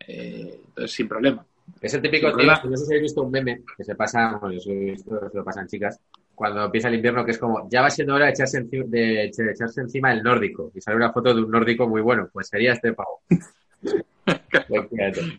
Eh, 0.00 0.60
entonces, 0.68 0.92
sin 0.92 1.08
problema. 1.08 1.44
Es 1.80 1.94
el 1.94 2.02
típico 2.02 2.26
tío, 2.26 2.32
problema. 2.34 2.60
no 2.64 2.76
sé 2.76 2.84
si 2.84 2.92
habéis 2.92 3.02
visto 3.04 3.22
un 3.22 3.30
meme 3.30 3.62
que 3.76 3.84
se 3.84 3.94
pasa, 3.94 4.36
bueno, 4.38 4.54
yo 4.54 4.60
sí 4.60 4.70
he 4.72 4.74
visto, 4.90 5.30
se 5.30 5.36
lo 5.38 5.44
pasan 5.44 5.66
chicas, 5.66 5.98
cuando 6.34 6.64
empieza 6.64 6.88
el 6.88 6.94
invierno, 6.96 7.24
que 7.24 7.30
es 7.32 7.38
como, 7.38 7.68
ya 7.70 7.82
va 7.82 7.90
siendo 7.90 8.14
hora 8.14 8.26
de 8.26 8.32
echarse, 8.32 8.60
enci- 8.62 8.84
de, 8.86 9.30
de 9.36 9.50
echarse 9.52 9.80
encima 9.80 10.12
el 10.12 10.22
nórdico. 10.22 10.70
Y 10.74 10.80
sale 10.80 10.96
una 10.96 11.12
foto 11.12 11.34
de 11.34 11.42
un 11.42 11.50
nórdico 11.50 11.88
muy 11.88 12.00
bueno, 12.00 12.28
pues 12.32 12.48
sería 12.48 12.72
este 12.72 12.92
pavo. 12.92 13.22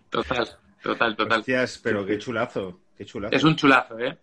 Total, 0.10 0.58
total, 0.82 1.16
total. 1.16 1.40
Hostias, 1.40 1.80
pero 1.84 2.06
qué 2.06 2.18
chulazo. 2.18 2.80
Qué 2.98 3.06
chulazo. 3.06 3.36
Es 3.36 3.44
un 3.44 3.56
chulazo, 3.56 3.98
¿eh? 4.00 4.18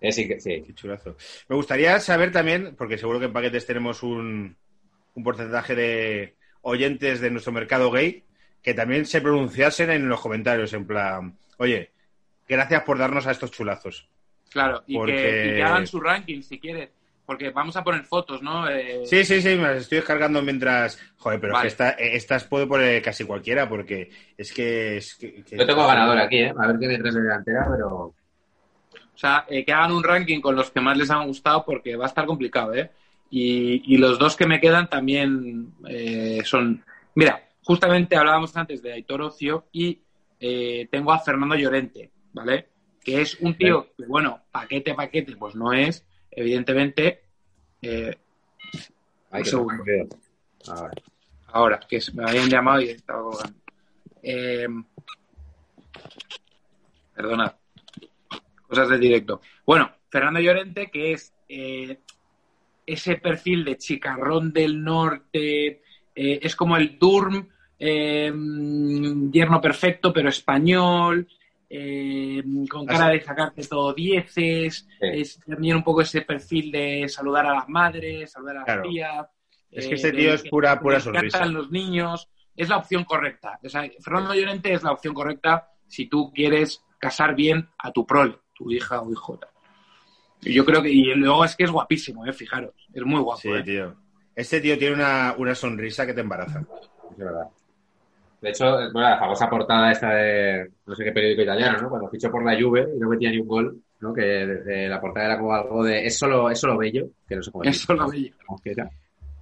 Eh, 0.00 0.12
sí, 0.12 0.26
que- 0.28 0.40
sí. 0.40 0.62
Qué 0.66 0.74
chulazo. 0.74 1.16
Me 1.48 1.56
gustaría 1.56 1.98
saber 2.00 2.32
también, 2.32 2.74
porque 2.76 2.98
seguro 2.98 3.18
que 3.18 3.26
en 3.26 3.32
paquetes 3.32 3.66
tenemos 3.66 4.02
un, 4.02 4.56
un 5.14 5.24
porcentaje 5.24 5.74
de 5.74 6.36
oyentes 6.62 7.20
de 7.20 7.30
nuestro 7.30 7.52
mercado 7.52 7.90
gay, 7.90 8.24
que 8.62 8.74
también 8.74 9.06
se 9.06 9.20
pronunciasen 9.20 9.90
en 9.90 10.08
los 10.08 10.20
comentarios, 10.20 10.72
en 10.72 10.86
plan, 10.86 11.38
oye, 11.58 11.92
gracias 12.48 12.82
por 12.82 12.98
darnos 12.98 13.26
a 13.26 13.30
estos 13.30 13.50
chulazos. 13.52 14.08
Claro, 14.50 14.82
y, 14.86 14.94
Porque- 14.96 15.14
que, 15.14 15.46
y 15.46 15.54
que 15.56 15.62
hagan 15.62 15.86
su 15.86 16.00
ranking 16.00 16.42
si 16.42 16.58
quieres. 16.58 16.90
Porque 17.26 17.50
vamos 17.50 17.76
a 17.76 17.84
poner 17.84 18.04
fotos, 18.04 18.42
¿no? 18.42 18.66
Eh, 18.70 19.02
Sí, 19.04 19.22
sí, 19.22 19.42
sí, 19.42 19.48
me 19.50 19.64
las 19.64 19.82
estoy 19.82 19.96
descargando 19.98 20.40
mientras. 20.40 20.98
Joder, 21.18 21.38
pero 21.38 21.52
Vale. 21.52 21.68
es 21.68 21.74
que 21.74 21.84
esta- 21.84 22.02
eh, 22.02 22.16
estas 22.16 22.44
puede 22.44 22.66
poner 22.66 23.02
casi 23.02 23.24
cualquiera, 23.24 23.68
porque 23.68 24.10
es 24.38 24.50
que. 24.50 24.96
Es 24.96 25.14
que, 25.16 25.44
que- 25.44 25.58
Yo 25.58 25.66
tengo 25.66 25.86
ganador 25.86 26.16
aquí, 26.18 26.38
¿eh? 26.38 26.54
A 26.58 26.66
ver 26.68 26.78
qué 26.78 26.88
me 26.88 26.96
traes 26.98 27.14
de 27.14 27.20
delantera, 27.20 27.66
pero... 27.70 27.96
O 27.96 29.20
sea, 29.20 29.44
eh, 29.48 29.62
que 29.64 29.72
hagan 29.72 29.92
un 29.92 30.02
ranking 30.04 30.40
con 30.40 30.54
los 30.56 30.70
que 30.70 30.80
más 30.80 30.96
les 30.96 31.10
han 31.10 31.26
gustado 31.26 31.64
porque 31.66 31.96
va 31.96 32.04
a 32.04 32.08
estar 32.08 32.24
complicado, 32.24 32.72
¿eh? 32.74 32.90
Y, 33.30 33.94
y 33.94 33.98
los 33.98 34.18
dos 34.18 34.34
que 34.36 34.46
me 34.46 34.58
quedan 34.60 34.88
también 34.88 35.72
eh, 35.86 36.40
son... 36.44 36.82
Mira, 37.14 37.42
justamente 37.62 38.16
hablábamos 38.16 38.56
antes 38.56 38.80
de 38.80 38.92
Aitor 38.94 39.20
Ocio 39.20 39.66
y 39.72 39.98
eh, 40.40 40.88
tengo 40.90 41.12
a 41.12 41.18
Fernando 41.18 41.56
Llorente, 41.56 42.10
¿vale? 42.32 42.68
Que 43.04 43.20
es 43.22 43.36
un 43.40 43.56
tío 43.56 43.88
que, 43.96 44.06
bueno, 44.06 44.42
paquete, 44.50 44.94
paquete, 44.94 45.36
pues 45.36 45.54
no 45.54 45.72
es, 45.72 46.04
evidentemente, 46.30 47.22
eh, 47.82 48.16
Ay, 49.30 49.40
Un 49.40 49.44
que 49.44 49.50
segundo. 49.50 49.84
Ahora. 50.66 50.94
ahora, 51.48 51.80
que 51.88 52.00
me 52.14 52.24
habían 52.28 52.48
llamado 52.48 52.80
y 52.80 52.90
estaba 52.90 53.22
colgando. 53.22 53.56
Eh, 54.22 54.66
perdonad. 57.14 57.52
Cosas 58.66 58.88
del 58.90 59.00
directo. 59.00 59.40
Bueno, 59.64 59.90
Fernando 60.10 60.40
Llorente, 60.40 60.90
que 60.90 61.12
es 61.12 61.32
eh, 61.48 61.98
ese 62.86 63.16
perfil 63.16 63.64
de 63.64 63.76
chicarrón 63.76 64.52
del 64.52 64.82
norte, 64.82 65.82
eh, 66.14 66.40
es 66.42 66.54
como 66.54 66.76
el 66.76 66.98
Durm, 66.98 67.48
eh, 67.78 68.32
yerno 69.30 69.60
perfecto, 69.60 70.12
pero 70.12 70.28
español, 70.28 71.28
eh, 71.70 72.42
con 72.70 72.86
cara 72.86 73.08
de 73.08 73.20
sacarte 73.20 73.66
todo 73.66 73.92
dieces, 73.92 74.86
es 75.00 75.38
también 75.46 75.76
un 75.76 75.84
poco 75.84 76.00
ese 76.02 76.22
perfil 76.22 76.70
de 76.72 77.08
saludar 77.08 77.46
a 77.46 77.52
las 77.54 77.68
madres, 77.68 78.30
saludar 78.32 78.56
a 78.56 78.58
las 78.60 78.64
Claro. 78.66 78.82
tías. 78.88 79.26
Es 79.70 79.86
que 79.86 79.92
eh, 79.92 79.94
este 79.96 80.12
de- 80.12 80.18
tío 80.18 80.32
es 80.34 80.42
pura, 80.48 80.80
pura 80.80 80.98
sonrisa. 81.00 81.44
los 81.46 81.70
niños, 81.70 82.28
es 82.56 82.68
la 82.68 82.78
opción 82.78 83.04
correcta. 83.04 83.58
O 83.62 83.68
sea, 83.68 83.88
Fernando 84.00 84.34
Llorente 84.34 84.72
es 84.72 84.82
la 84.82 84.92
opción 84.92 85.14
correcta 85.14 85.70
si 85.86 86.06
tú 86.06 86.32
quieres 86.32 86.82
casar 86.98 87.34
bien 87.34 87.68
a 87.78 87.92
tu 87.92 88.06
prole. 88.06 88.38
tu 88.54 88.72
hija 88.72 89.00
o 89.02 89.12
hijo. 89.12 89.38
Y 90.42 90.52
yo 90.52 90.64
creo 90.64 90.82
que, 90.82 90.90
y 90.90 91.14
luego 91.14 91.44
es 91.44 91.54
que 91.54 91.62
es 91.64 91.70
guapísimo, 91.70 92.26
eh, 92.26 92.32
fijaros, 92.32 92.72
es 92.92 93.02
muy 93.04 93.20
guapo. 93.20 93.40
Sí, 93.40 93.50
eh. 93.52 93.62
tío. 93.62 93.94
Este 94.34 94.60
tío 94.60 94.76
tiene 94.76 94.94
una, 94.96 95.34
una 95.38 95.54
sonrisa 95.54 96.04
que 96.06 96.12
te 96.14 96.22
embaraza. 96.22 96.64
Es 97.12 97.16
verdad. 97.18 97.48
De 98.40 98.50
hecho, 98.50 98.64
bueno, 98.92 99.08
la 99.10 99.18
famosa 99.18 99.50
portada 99.50 99.90
esta 99.90 100.10
de 100.14 100.70
no 100.86 100.94
sé 100.94 101.04
qué 101.04 101.12
periódico 101.12 101.42
italiano, 101.42 101.78
¿no? 101.82 101.88
Cuando 101.90 102.08
fichó 102.08 102.30
por 102.30 102.44
la 102.44 102.60
Juve 102.60 102.86
y 102.96 102.98
no 103.00 103.08
metía 103.08 103.30
ni 103.30 103.38
un 103.38 103.48
gol, 103.48 103.82
¿no? 104.00 104.14
Que 104.14 104.22
de- 104.22 104.88
la 104.88 105.00
portada 105.00 105.26
era 105.26 105.38
como 105.38 105.52
algo 105.54 105.82
de 105.84 106.06
es 106.06 106.16
solo, 106.18 106.48
es 106.50 106.60
solo 106.60 106.76
bello, 106.78 107.08
que 107.28 107.34
no 107.36 107.42
sé 107.42 107.50
cómo 107.50 107.64
Es 107.64 107.80
solo 107.80 108.08
bello. 108.08 108.32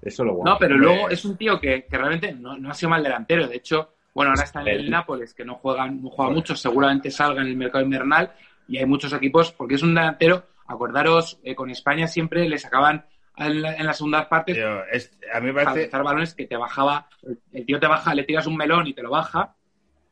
Es 0.03 0.15
solo 0.15 0.35
guapo. 0.35 0.51
No, 0.51 0.59
pero 0.59 0.77
luego 0.79 1.09
es 1.11 1.25
un 1.25 1.37
tío 1.37 1.59
que, 1.61 1.85
que 1.85 1.99
realmente 1.99 2.33
no, 2.33 2.57
no 2.57 2.71
ha 2.71 2.75
sido 2.75 2.91
mal 2.91 3.03
delantero. 3.03 3.47
De 3.49 3.57
hecho, 3.57 3.91
bueno, 4.15 4.31
ahora 4.31 4.45
está 4.45 4.61
en 4.63 4.69
el. 4.69 4.91
Nápoles, 4.91 5.35
que 5.35 5.45
no 5.45 5.57
juega, 5.57 5.87
no 5.89 6.09
juega 6.11 6.31
mucho, 6.33 6.55
seguramente 6.57 7.11
salga 7.11 7.43
en 7.43 7.49
el 7.49 7.57
mercado 7.57 7.85
invernal. 7.85 8.33
Y 8.69 8.79
hay 8.79 8.87
muchos 8.87 9.13
equipos, 9.13 9.53
porque 9.53 9.75
es 9.77 9.83
un 9.83 9.95
delantero, 9.95 10.45
acordaros, 10.67 11.39
eh, 11.45 11.55
con 11.55 11.71
España 11.71 12.07
siempre 12.09 12.49
le 12.49 12.59
sacaban 12.59 13.05
en, 13.37 13.62
la- 13.62 13.74
en 13.74 13.87
partes 14.28 14.57
Tío, 14.57 14.84
es- 14.87 15.12
a 15.32 15.41
mí 15.41 15.53
me 15.53 15.64
parece... 15.64 15.89
balones 15.91 16.34
que 16.34 16.47
te 16.47 16.57
bajaba, 16.57 17.09
el, 17.53 17.66
tío 17.66 17.78
te 17.78 17.87
baja, 17.87 18.14
le 18.14 18.24
tiras 18.24 18.47
un 18.47 18.57
melón 18.57 18.87
y 18.87 18.95
te 18.95 19.03
lo 19.03 19.11
baja. 19.11 19.55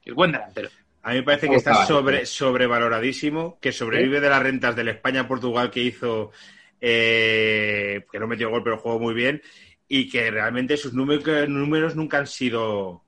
Es 0.04 0.14
buen 0.14 0.32
delantero. 0.32 0.68
A 1.02 1.10
mí 1.10 1.16
me 1.16 1.22
parece 1.22 1.48
que 1.48 1.56
está 1.56 1.86
sobre, 1.86 2.24
sobrevaloradísimo, 2.26 3.58
que 3.60 3.72
sobrevive 3.72 4.20
de 4.20 4.28
las 4.30 4.42
rentas 4.42 4.74
del 4.74 4.88
España-Portugal 4.88 5.70
que 5.70 5.82
hizo, 5.82 6.30
eh, 6.80 8.04
que 8.10 8.18
no 8.18 8.26
metió 8.26 8.50
gol, 8.50 8.62
pero 8.64 8.78
jugó 8.78 8.98
muy 8.98 9.14
bien, 9.14 9.42
y 9.86 10.08
que 10.08 10.30
realmente 10.30 10.76
sus 10.76 10.94
números, 10.94 11.94
nunca 11.94 12.18
han 12.18 12.26
sido 12.26 13.02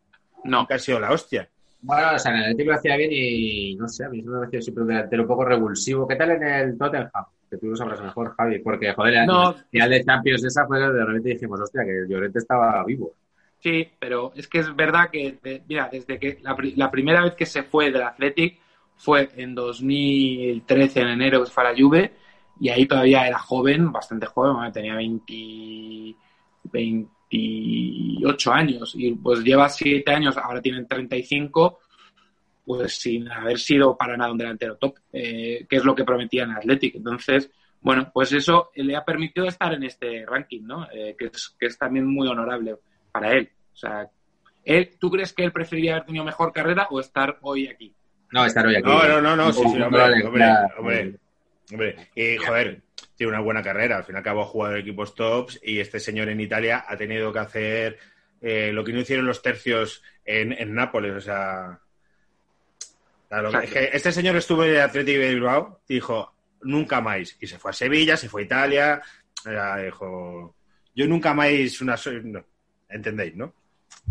No, 0.44 0.60
nunca 0.60 0.74
han 0.74 0.80
sido 0.80 1.00
la 1.00 1.10
hostia. 1.10 1.48
Bueno, 1.80 2.14
o 2.14 2.18
sea, 2.18 2.32
en 2.32 2.38
el 2.38 2.42
Atlético 2.44 2.70
lo 2.72 2.76
hacía 2.78 2.96
bien 2.96 3.10
y 3.12 3.76
no 3.76 3.88
sé, 3.88 4.04
a 4.04 4.08
mí 4.08 4.20
me 4.22 4.36
ha 4.36 4.40
parecido 4.40 4.62
siempre 4.62 4.82
un 4.82 4.88
delantero 4.88 5.22
un 5.22 5.28
poco 5.28 5.44
revulsivo. 5.44 6.06
¿Qué 6.06 6.16
tal 6.16 6.30
en 6.32 6.42
el 6.42 6.78
Tottenham? 6.78 7.10
Que 7.57 7.61
tú 7.61 7.68
lo 7.68 7.76
sabrás 7.76 8.02
mejor, 8.02 8.34
Javi, 8.36 8.59
porque, 8.59 8.92
joder, 8.92 9.26
No. 9.26 9.52
la 9.52 9.64
final 9.70 9.90
de 9.90 10.04
Champions 10.04 10.44
esa 10.44 10.66
fue 10.66 10.78
de 10.78 11.04
repente 11.04 11.30
dijimos, 11.30 11.61
hostia, 11.61 11.84
que 11.84 12.04
Llorente 12.09 12.38
estaba 12.38 12.84
vivo. 12.84 13.14
Sí, 13.59 13.88
pero 13.98 14.32
es 14.36 14.46
que 14.46 14.59
es 14.59 14.76
verdad 14.76 15.09
que, 15.11 15.38
de- 15.42 15.62
mira, 15.68 15.88
desde 15.90 16.18
que 16.18 16.38
la, 16.42 16.54
la 16.76 16.90
primera 16.90 17.22
vez 17.22 17.34
que 17.34 17.46
se 17.46 17.62
fue 17.62 17.90
del 17.90 18.02
Athletic 18.02 18.59
fue 18.96 19.30
en 19.36 19.54
2013, 19.54 21.00
en 21.00 21.09
enero, 21.09 21.42
que 21.44 21.50
fue 21.50 21.64
a 21.66 21.72
la 21.72 21.78
Juve, 21.78 22.12
y 22.61 22.68
ahí 22.68 22.86
todavía 22.86 23.26
era 23.26 23.38
joven, 23.38 23.90
bastante 23.92 24.26
joven, 24.26 24.54
bueno, 24.54 24.72
tenía 24.72 24.94
20, 24.94 26.14
28 27.30 28.52
años, 28.52 28.92
y 28.96 29.12
pues 29.14 29.40
lleva 29.40 29.68
7 29.68 30.11
años, 30.12 30.36
ahora 30.36 30.61
tienen 30.61 30.86
35, 30.86 31.80
pues 32.66 32.98
sin 32.98 33.30
haber 33.30 33.58
sido 33.58 33.96
para 33.96 34.16
nada 34.16 34.32
un 34.32 34.38
delantero 34.38 34.76
top, 34.76 34.96
eh, 35.12 35.64
que 35.68 35.76
es 35.76 35.84
lo 35.84 35.94
que 35.94 36.04
prometía 36.04 36.42
en 36.42 36.50
Athletic. 36.50 36.96
Entonces, 36.96 37.48
bueno, 37.80 38.10
pues 38.12 38.32
eso 38.32 38.70
le 38.74 38.96
ha 38.96 39.04
permitido 39.04 39.46
estar 39.46 39.72
en 39.72 39.84
este 39.84 40.26
ranking, 40.26 40.62
¿no? 40.62 40.88
Eh, 40.92 41.14
que, 41.16 41.26
es, 41.26 41.54
que 41.58 41.66
es 41.66 41.78
también 41.78 42.04
muy 42.04 42.26
honorable 42.26 42.74
para 43.12 43.30
él. 43.30 43.48
O 43.72 43.76
sea, 43.76 44.10
él, 44.64 44.90
¿tú 44.98 45.10
crees 45.10 45.32
que 45.32 45.44
él 45.44 45.52
preferiría 45.52 45.92
haber 45.92 46.06
tenido 46.06 46.24
mejor 46.24 46.52
carrera 46.52 46.88
o 46.90 46.98
estar 46.98 47.38
hoy 47.42 47.68
aquí? 47.68 47.94
No, 48.32 48.44
estar 48.44 48.66
hoy 48.66 48.74
aquí. 48.74 48.88
No, 48.88 49.06
no, 49.06 49.20
no, 49.20 49.36
no, 49.36 49.52
sí, 49.52 49.62
hombre, 49.62 49.84
hombre, 50.24 50.74
hombre, 50.76 51.00
eh, 51.00 51.18
hombre. 51.70 51.96
Y, 52.16 52.36
joder, 52.38 52.82
tiene 53.14 53.32
una 53.32 53.40
buena 53.40 53.62
carrera. 53.62 53.98
Al 53.98 54.04
fin 54.04 54.16
y 54.16 54.18
al 54.18 54.24
cabo 54.24 54.42
ha 54.42 54.46
jugado 54.46 54.74
en 54.74 54.80
equipos 54.80 55.14
tops 55.14 55.60
y 55.62 55.78
este 55.78 56.00
señor 56.00 56.28
en 56.28 56.40
Italia 56.40 56.84
ha 56.88 56.96
tenido 56.96 57.32
que 57.32 57.38
hacer 57.38 57.98
eh, 58.40 58.72
lo 58.72 58.82
que 58.82 58.92
no 58.92 58.98
hicieron 58.98 59.26
los 59.26 59.42
tercios 59.42 60.02
en, 60.24 60.52
en 60.52 60.74
Nápoles. 60.74 61.14
O 61.14 61.20
sea, 61.20 61.78
claro, 63.29 63.61
es 63.61 63.70
que 63.70 63.91
este 63.93 64.12
señor 64.12 64.37
estuvo 64.37 64.64
en 64.64 64.70
el 64.70 64.81
Atlético 64.81 65.20
de 65.20 65.35
Bilbao 65.35 65.81
dijo, 65.89 66.33
nunca 66.62 67.01
más. 67.01 67.37
Y 67.41 67.47
se 67.47 67.59
fue 67.59 67.70
a 67.70 67.74
Sevilla, 67.74 68.16
se 68.16 68.29
fue 68.29 68.43
a 68.43 68.45
Italia. 68.45 69.03
ya 69.45 69.77
dijo, 69.79 70.55
yo 70.95 71.07
nunca 71.07 71.35
más 71.35 71.81
una... 71.81 71.97
no, 72.24 72.45
¿Entendéis, 72.89 73.37
no? 73.37 73.53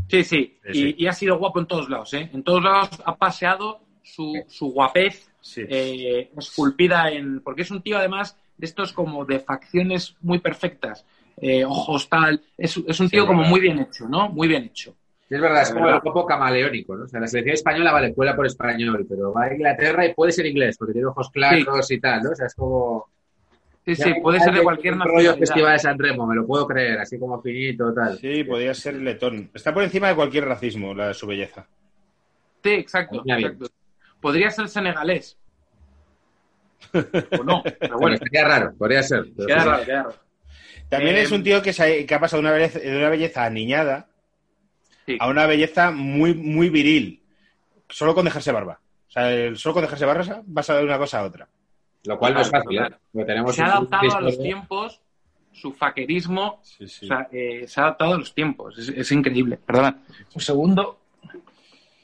Sí, 0.10 0.24
sí. 0.24 0.60
Sí, 0.66 0.74
sí. 0.74 0.96
Y, 0.98 1.04
y 1.04 1.08
ha 1.08 1.14
sido 1.14 1.38
guapo 1.38 1.60
en 1.60 1.68
todos 1.68 1.90
lados, 1.90 2.14
¿eh? 2.14 2.30
En 2.34 2.44
todos 2.44 2.64
lados 2.64 2.90
ha 3.06 3.16
paseado 3.16 3.82
su, 4.04 4.44
su 4.48 4.68
guapez 4.72 5.30
eh, 5.58 6.32
esculpida 6.38 7.10
en... 7.10 7.42
Porque 7.42 7.64
es 7.64 7.72
un 7.72 7.82
tío, 7.82 7.98
además, 7.98 8.38
de 8.58 8.66
estos 8.66 8.94
como 8.94 9.26
de 9.26 9.40
facciones 9.40 10.16
muy 10.22 10.40
perfectas. 10.40 11.06
Eh, 11.38 11.66
ojos 11.66 12.10
tal... 12.10 12.42
Es, 12.58 12.78
es 12.88 13.00
un 13.00 13.10
tío 13.10 13.26
como 13.26 13.44
muy 13.44 13.60
bien 13.60 13.80
hecho, 13.80 14.08
¿no? 14.08 14.30
Muy 14.30 14.48
bien 14.48 14.64
hecho. 14.64 14.96
Es 15.28 15.42
verdad, 15.42 15.64
es 15.64 15.72
como 15.72 15.90
el 15.90 16.00
grupo 16.02 16.26
camaleónico, 16.26 16.96
¿no? 16.96 17.06
O 17.06 17.08
sea, 17.08 17.20
la 17.20 17.28
selección 17.28 17.56
española, 17.56 17.92
vale, 17.92 18.14
cuela 18.14 18.36
por 18.36 18.46
español, 18.46 19.06
pero 19.10 19.34
va 19.34 19.46
a 19.46 19.54
Inglaterra 19.54 20.06
y 20.06 20.14
puede 20.14 20.32
ser 20.32 20.46
inglés, 20.46 20.78
porque 20.78 20.94
tiene 20.94 21.08
ojos 21.08 21.30
claros 21.32 21.90
y 21.90 22.00
tal, 22.00 22.22
¿no? 22.22 22.30
O 22.32 22.36
sea, 22.36 22.46
es 22.46 22.54
como... 22.56 23.08
Sí, 23.86 23.96
sí, 23.96 24.14
puede 24.22 24.40
ser 24.40 24.54
de 24.54 24.64
cualquier 24.64 24.94
Un 24.96 25.00
rollo 25.02 25.14
nacionalidad. 25.14 25.40
Festival 25.40 25.74
de 25.74 25.80
San 25.80 26.00
Remo, 26.00 26.26
me 26.28 26.36
lo 26.36 26.46
puedo 26.46 26.66
creer, 26.68 27.00
así 27.00 27.20
como 27.20 27.40
finito, 27.42 27.94
tal. 27.94 28.18
Sí, 28.18 28.44
podía 28.44 28.74
ser 28.74 28.96
letón. 28.96 29.50
Está 29.54 29.74
por 29.74 29.84
encima 29.84 30.08
de 30.10 30.16
cualquier 30.16 30.46
racismo, 30.46 30.94
la, 30.94 31.14
su 31.14 31.28
belleza. 31.28 31.68
Sí, 32.64 32.72
exacto, 32.72 33.24
exacto. 33.26 33.68
Podría 34.20 34.50
ser 34.50 34.68
senegalés. 34.70 35.38
o 37.40 37.44
no, 37.44 37.64
pero 37.80 37.98
Bueno, 38.00 38.18
sería 38.18 38.48
raro, 38.48 38.74
podría 38.76 39.04
ser. 39.04 39.26
queda 39.36 39.64
raro, 39.64 39.86
queda 39.86 40.04
raro. 40.04 40.16
También 40.90 41.16
Eh, 41.16 41.22
es 41.22 41.32
un 41.32 41.44
tío 41.44 41.62
que, 41.62 41.74
se 41.74 41.84
ha, 41.84 42.06
que 42.06 42.16
ha 42.16 42.20
pasado 42.20 42.42
de 42.42 42.48
una 42.48 42.58
belleza, 42.58 42.80
de 42.80 42.98
una 42.98 43.10
belleza 43.10 43.46
aniñada 43.46 44.08
Sí. 45.06 45.18
a 45.20 45.28
una 45.30 45.46
belleza 45.46 45.92
muy, 45.92 46.34
muy 46.34 46.70
viril. 46.70 47.22
Solo 47.90 48.16
con 48.16 48.26
dejarse 48.26 48.52
barba. 48.52 48.80
O 49.08 49.12
sea, 49.12 49.32
el- 49.32 49.58
solo 49.58 49.74
con 49.74 49.84
dejarse 49.84 50.06
barba 50.06 50.42
pasa 50.54 50.78
de 50.78 50.84
una 50.84 50.98
cosa 50.98 51.20
a 51.20 51.24
otra. 51.24 51.48
Lo 52.06 52.18
cual 52.18 52.34
no 52.34 52.42
es 52.42 52.50
fácil, 52.50 52.78
¿eh? 52.80 52.90
Tenemos 53.26 53.56
Se 53.56 53.62
ha 53.62 53.66
un- 53.66 53.72
adaptado 53.88 54.18
a 54.18 54.22
los 54.22 54.38
tiempos, 54.40 55.02
su 55.52 55.72
faquerismo 55.74 56.60
Sí, 56.64 56.88
sí. 56.88 57.06
o 57.06 57.08
sea, 57.08 57.28
eh, 57.32 57.66
se 57.68 57.80
ha 57.80 57.84
adaptado 57.86 58.14
a 58.14 58.18
los 58.18 58.34
tiempos. 58.34 58.78
Es, 58.78 58.90
es 58.90 59.12
increíble. 59.12 59.58
Perdona. 59.66 60.00
Un 60.34 60.42
segundo. 60.42 61.00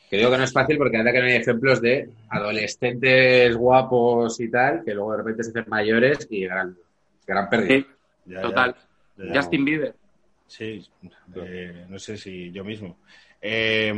Que 0.09 0.17
digo 0.17 0.29
que 0.31 0.37
no 0.37 0.43
es 0.43 0.51
fácil 0.53 0.77
porque 0.77 0.97
anda 0.97 1.11
que 1.11 1.19
no 1.19 1.25
hay 1.25 1.33
ejemplos 1.35 1.81
de 1.81 2.09
adolescentes 2.29 3.55
guapos 3.55 4.39
y 4.39 4.49
tal, 4.51 4.83
que 4.83 4.93
luego 4.93 5.11
de 5.13 5.17
repente 5.19 5.43
se 5.43 5.49
hacen 5.51 5.65
mayores 5.67 6.27
y 6.29 6.45
gran, 6.45 6.75
gran 7.25 7.49
pérdida. 7.49 7.75
Sí, 7.79 7.85
Ya, 8.25 8.35
ya, 8.35 8.41
total. 8.41 8.75
ya, 9.17 9.25
ya. 9.25 9.33
Justin 9.41 9.65
Bieber. 9.65 9.95
Sí, 10.51 10.85
eh, 11.35 11.85
no 11.87 11.97
sé 11.97 12.17
si 12.17 12.51
yo 12.51 12.65
mismo. 12.65 12.99
Eh, 13.41 13.93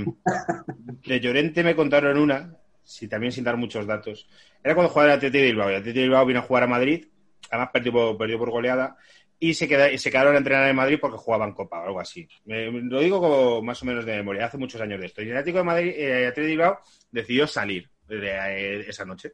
de 1.08 1.20
Llorente 1.20 1.64
me 1.64 1.76
contaron 1.76 2.16
una, 2.20 2.56
si 2.84 3.08
también 3.08 3.32
sin 3.32 3.44
dar 3.44 3.58
muchos 3.58 3.88
datos. 3.88 4.28
Era 4.64 4.76
cuando 4.76 4.92
jugaba 4.94 5.12
el 5.14 5.18
Atlético 5.18 5.42
de 5.42 5.48
Bilbao. 5.48 5.70
El 5.70 5.76
Atlético 5.78 6.00
de 6.02 6.06
Bilbao 6.06 6.26
vino 6.28 6.40
a 6.40 6.44
jugar 6.44 6.64
a 6.64 6.68
Madrid, 6.68 7.08
además 7.50 7.70
perdió, 7.74 7.92
por- 7.92 8.18
perdió 8.20 8.38
por 8.38 8.52
goleada, 8.52 8.96
y 9.40 9.56
se, 9.56 9.68
queda- 9.68 9.92
y 9.92 9.98
se 9.98 10.12
quedaron 10.12 10.36
a 10.36 10.38
entrenar 10.38 10.70
en 10.70 10.76
Madrid 10.76 11.00
porque 11.02 11.18
jugaban 11.18 11.54
Copa 11.54 11.80
o 11.82 11.88
algo 11.88 12.00
así. 12.00 12.28
Me- 12.46 12.70
lo 12.72 13.00
digo 13.00 13.20
como 13.20 13.64
más 13.64 13.82
o 13.82 13.86
menos 13.88 14.06
de 14.06 14.16
memoria, 14.16 14.46
hace 14.46 14.60
muchos 14.60 14.80
años 14.80 15.00
de 15.00 15.08
esto. 15.08 15.24
Y 15.24 15.30
el 15.32 15.38
Atlético 15.38 15.58
de 15.58 15.64
Madrid, 15.64 15.90
eh, 15.90 16.22
el 16.22 16.28
Atlético 16.28 16.42
de 16.44 16.52
Bilbao 16.52 16.80
decidió 17.12 17.48
salir 17.48 17.90
de, 18.08 18.30
eh, 18.30 18.86
esa 18.88 19.06
noche. 19.06 19.34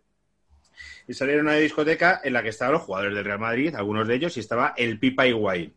Y 1.07 1.13
salieron 1.13 1.47
a 1.47 1.51
una 1.51 1.59
discoteca 1.59 2.21
en 2.23 2.31
la 2.33 2.41
que 2.43 2.49
estaban 2.49 2.73
los 2.73 2.83
jugadores 2.83 3.13
del 3.13 3.25
Real 3.25 3.39
Madrid, 3.39 3.75
algunos 3.75 4.07
de 4.07 4.15
ellos, 4.15 4.37
y 4.37 4.39
estaba 4.39 4.73
el 4.77 4.99
Pipa 4.99 5.27
Higuaín. 5.27 5.73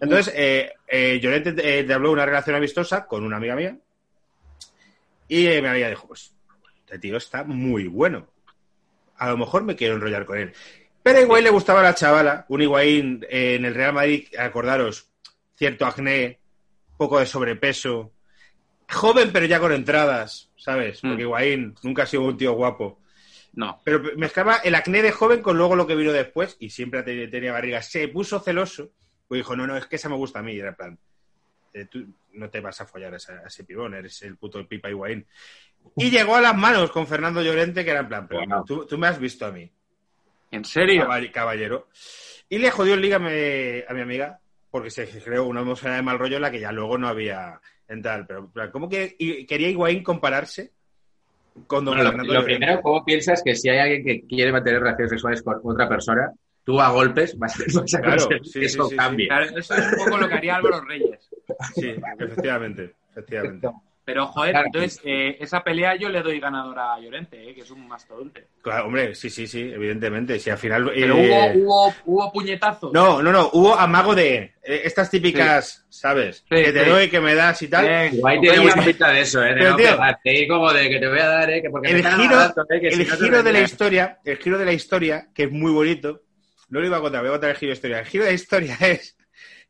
Entonces, 0.00 0.32
eh, 0.36 0.72
eh, 0.86 1.18
Llorente 1.20 1.50
eh, 1.58 1.84
te 1.84 1.92
habló 1.92 2.08
de 2.08 2.14
una 2.14 2.26
relación 2.26 2.56
amistosa 2.56 3.06
con 3.06 3.24
una 3.24 3.36
amiga 3.36 3.56
mía 3.56 3.76
y 5.28 5.46
eh, 5.46 5.60
mi 5.60 5.68
amiga 5.68 5.88
dijo, 5.88 6.06
pues, 6.08 6.32
este 6.84 6.98
tío 6.98 7.16
está 7.16 7.44
muy 7.44 7.86
bueno. 7.88 8.26
A 9.16 9.28
lo 9.30 9.36
mejor 9.36 9.64
me 9.64 9.76
quiero 9.76 9.94
enrollar 9.94 10.24
con 10.24 10.38
él. 10.38 10.52
Pero 11.02 11.20
Higuaín 11.20 11.44
le 11.44 11.50
gustaba 11.50 11.80
a 11.80 11.84
la 11.84 11.94
chavala, 11.94 12.46
un 12.48 12.62
Higuaín 12.62 13.26
eh, 13.28 13.54
en 13.56 13.64
el 13.64 13.74
Real 13.74 13.92
Madrid, 13.92 14.26
acordaros, 14.38 15.08
cierto 15.56 15.86
acné, 15.86 16.38
poco 16.96 17.18
de 17.18 17.26
sobrepeso, 17.26 18.12
joven 18.90 19.30
pero 19.32 19.46
ya 19.46 19.60
con 19.60 19.72
entradas, 19.72 20.50
¿sabes? 20.56 21.00
Porque 21.00 21.16
Mm. 21.16 21.20
Higuaín 21.20 21.74
nunca 21.82 22.04
ha 22.04 22.06
sido 22.06 22.22
un 22.22 22.36
tío 22.36 22.52
guapo. 22.52 23.00
No. 23.54 23.80
Pero 23.84 24.02
mezclaba 24.16 24.56
el 24.56 24.74
acné 24.74 25.02
de 25.02 25.10
joven 25.12 25.42
con 25.42 25.56
luego 25.58 25.74
lo 25.76 25.86
que 25.86 25.96
vino 25.96 26.12
después 26.12 26.56
y 26.60 26.70
siempre 26.70 27.02
te- 27.02 27.28
tenía 27.28 27.52
barriga. 27.52 27.82
Se 27.82 28.06
puso 28.08 28.38
celoso, 28.40 28.90
pues 29.28 29.38
dijo, 29.40 29.54
no, 29.54 29.66
no, 29.66 29.76
es 29.76 29.86
que 29.86 29.96
esa 29.96 30.08
me 30.08 30.16
gusta 30.16 30.38
a 30.38 30.42
mí. 30.42 30.52
Y 30.54 30.60
era 30.60 30.70
en 30.70 30.74
plan, 30.74 30.98
eh, 31.74 31.84
tú 31.84 32.06
no 32.32 32.48
te 32.50 32.60
vas 32.60 32.80
a 32.80 32.86
follar 32.86 33.12
a, 33.14 33.16
ese 33.46 33.64
pibón, 33.64 33.94
eres 33.94 34.22
el 34.22 34.36
puto 34.36 34.66
Pipa 34.66 34.88
Higuaín. 34.88 35.26
Y 35.96 36.10
llegó 36.10 36.34
a 36.36 36.40
las 36.40 36.56
manos 36.56 36.90
con 36.90 37.06
Fernando 37.06 37.42
Llorente, 37.42 37.84
que 37.84 37.90
era 37.90 38.00
en 38.00 38.08
plan, 38.08 38.26
pero 38.28 38.64
tú, 38.64 38.86
tú 38.86 38.98
me 38.98 39.06
has 39.06 39.18
visto 39.18 39.46
a 39.46 39.52
mí, 39.52 39.70
¿En 40.50 40.64
serio? 40.64 41.06
caball- 41.06 41.30
caballero. 41.30 41.88
Y 42.48 42.58
le 42.58 42.70
jodió 42.70 42.94
el 42.94 43.00
liga 43.02 43.16
a 43.16 43.20
mi, 43.20 43.28
a 43.86 43.92
mi 43.94 44.00
amiga, 44.00 44.40
porque 44.70 44.90
se 44.90 45.06
creó 45.22 45.44
una 45.44 45.60
atmósfera 45.60 45.96
de 45.96 46.02
mal 46.02 46.18
rollo 46.18 46.36
en 46.36 46.42
la 46.42 46.50
que 46.50 46.60
ya 46.60 46.72
luego 46.72 46.96
no 46.98 47.06
había 47.08 47.60
en 47.88 48.02
tal. 48.02 48.26
Pero, 48.26 48.50
¿cómo 48.72 48.88
que 48.88 49.16
quería 49.46 49.68
Higuaín 49.68 50.02
compararse 50.02 50.72
con 51.66 51.84
don 51.84 51.94
Bueno, 51.94 52.04
lo, 52.04 52.08
Fernando 52.10 52.32
lo 52.32 52.40
Llorente? 52.40 52.58
primero, 52.58 52.82
¿cómo 52.82 53.04
piensas 53.04 53.42
que 53.42 53.54
si 53.54 53.68
hay 53.68 53.78
alguien 53.78 54.04
que 54.04 54.26
quiere 54.26 54.52
mantener 54.52 54.80
relaciones 54.80 55.10
sexuales 55.10 55.42
con 55.42 55.60
otra 55.62 55.88
persona, 55.88 56.32
tú 56.68 56.78
a 56.78 56.90
golpes 56.90 57.38
vas, 57.38 57.56
vas 57.74 57.94
a 57.94 58.00
Claro, 58.02 58.24
conseguir 58.28 58.44
sí, 58.44 58.60
que 58.60 58.68
sí, 58.68 58.74
eso 58.76 58.84
sí, 58.84 58.90
sí. 58.90 58.96
cambie? 58.96 59.26
Claro, 59.26 59.58
eso 59.58 59.74
es 59.74 59.86
un 59.86 60.04
poco 60.04 60.18
lo 60.18 60.28
que 60.28 60.34
haría 60.34 60.56
Álvaro 60.56 60.82
Reyes. 60.82 61.30
Sí, 61.74 61.94
efectivamente, 62.18 62.94
efectivamente. 63.10 63.68
Pero, 64.04 64.26
joder, 64.26 64.52
Claro. 64.52 64.66
entonces, 64.66 65.00
eh, 65.04 65.36
esa 65.40 65.64
pelea 65.64 65.96
yo 65.96 66.10
le 66.10 66.22
doy 66.22 66.40
ganadora 66.40 66.94
a 66.94 67.00
Llorente, 67.00 67.50
eh, 67.50 67.54
que 67.54 67.62
es 67.62 67.70
un 67.70 67.88
mastodonte. 67.88 68.48
Claro, 68.62 68.86
hombre, 68.86 69.14
sí, 69.14 69.30
sí, 69.30 69.46
sí, 69.46 69.60
evidentemente. 69.60 70.38
Si 70.38 70.48
al 70.50 70.58
final. 70.58 70.90
Pero 70.94 71.16
eh, 71.16 71.54
hubo, 71.56 71.86
hubo, 71.86 71.94
hubo 72.04 72.32
puñetazos. 72.32 72.92
No, 72.92 73.22
no, 73.22 73.32
no, 73.32 73.48
hubo 73.54 73.74
amago 73.74 74.14
de 74.14 74.36
eh, 74.62 74.80
estas 74.84 75.10
típicas, 75.10 75.86
¿sabes? 75.88 76.44
que 76.50 76.70
te 76.72 76.84
sí. 76.84 76.90
doy, 76.90 77.08
que 77.08 77.20
me 77.20 77.34
das 77.34 77.60
y 77.62 77.68
tal. 77.68 77.86
Eh, 77.86 78.10
Igual 78.12 78.40
tiene 78.40 78.60
mucha 78.60 78.82
pinta 78.82 79.10
de 79.10 79.20
eso, 79.20 79.42
¿eh? 79.42 79.54
Pero, 79.54 79.70
no 79.70 79.76
tío, 79.76 79.96
y 80.24 80.48
como 80.48 80.72
de 80.72 80.88
que 80.90 80.98
te 81.00 81.08
voy 81.08 81.18
a 81.18 81.26
dar, 81.28 81.50
¿eh? 81.50 81.62
Que 81.62 81.70
porque 81.70 81.90
el 81.90 81.96
giro, 82.06 82.36
dando, 82.36 82.66
¿eh? 82.70 82.80
Que 82.80 82.90
si 82.92 83.02
el 83.02 83.08
no 83.08 83.16
te 83.16 83.24
giro 83.24 83.42
de 83.42 83.52
la 83.52 83.60
historia, 83.60 84.18
el 84.24 84.36
giro 84.36 84.58
de 84.58 84.64
la 84.66 84.72
historia, 84.72 85.28
que 85.34 85.44
es 85.44 85.50
muy 85.50 85.72
bonito, 85.72 86.22
no 86.68 86.80
lo 86.80 86.86
iba 86.86 86.96
a 86.98 87.00
contar, 87.00 87.20
voy 87.20 87.28
a 87.28 87.32
contar 87.32 87.50
el 87.50 87.56
giro 87.56 87.70
de 87.70 87.74
historia. 87.74 87.98
El 88.00 88.06
giro 88.06 88.24
de 88.24 88.34
historia 88.34 88.76
es 88.80 89.16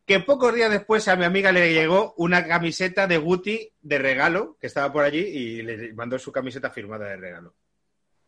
que 0.06 0.20
pocos 0.20 0.54
días 0.54 0.70
después 0.70 1.06
a 1.08 1.16
mi 1.16 1.24
amiga 1.24 1.52
le 1.52 1.72
llegó 1.72 2.14
una 2.16 2.46
camiseta 2.46 3.06
de 3.06 3.18
Guti 3.18 3.70
de 3.80 3.98
regalo, 3.98 4.56
que 4.60 4.66
estaba 4.66 4.92
por 4.92 5.04
allí, 5.04 5.18
y 5.20 5.62
le 5.62 5.92
mandó 5.92 6.18
su 6.18 6.32
camiseta 6.32 6.70
firmada 6.70 7.06
de 7.10 7.16
regalo. 7.16 7.54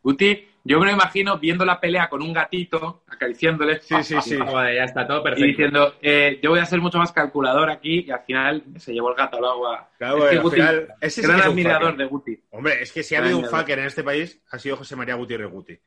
Guti, 0.03 0.47
yo 0.63 0.79
me 0.79 0.87
lo 0.87 0.91
imagino 0.93 1.37
viendo 1.37 1.63
la 1.63 1.79
pelea 1.79 2.09
con 2.09 2.23
un 2.23 2.33
gatito, 2.33 3.03
acariciándole. 3.07 3.81
Sí, 3.81 3.95
sí, 4.03 4.15
sí. 4.21 4.37
Ya 4.75 4.83
está 4.83 5.05
todo 5.07 5.19
Y 5.19 5.23
perfecto. 5.23 5.45
diciendo, 5.45 5.95
eh, 6.01 6.39
yo 6.41 6.49
voy 6.51 6.59
a 6.59 6.65
ser 6.65 6.81
mucho 6.81 6.97
más 6.97 7.11
calculador 7.11 7.69
aquí, 7.69 8.05
y 8.07 8.11
al 8.11 8.23
final 8.25 8.63
se 8.77 8.93
llevó 8.93 9.09
el 9.11 9.15
gato 9.15 9.37
al 9.37 9.45
agua. 9.45 9.89
Claro, 9.99 10.17
Es 10.25 10.29
que 10.31 10.35
al 10.37 10.41
Guti, 10.43 10.55
final, 10.55 10.87
ese 11.01 11.21
sí 11.21 11.27
gran 11.27 11.35
que 11.35 11.41
es 11.41 11.45
un 11.47 11.51
admirador 11.53 11.97
de 11.97 12.05
Guti, 12.05 12.43
Hombre, 12.51 12.81
es 12.81 12.91
que 12.91 13.03
si 13.03 13.13
ha 13.15 13.19
habido 13.19 13.37
un 13.37 13.45
fucker 13.45 13.77
en 13.79 13.85
este 13.85 14.03
país, 14.03 14.41
ha 14.51 14.57
sido 14.59 14.77
José 14.77 14.95
María 14.95 15.15
Gutiérrez 15.15 15.49
Guti. 15.51 15.79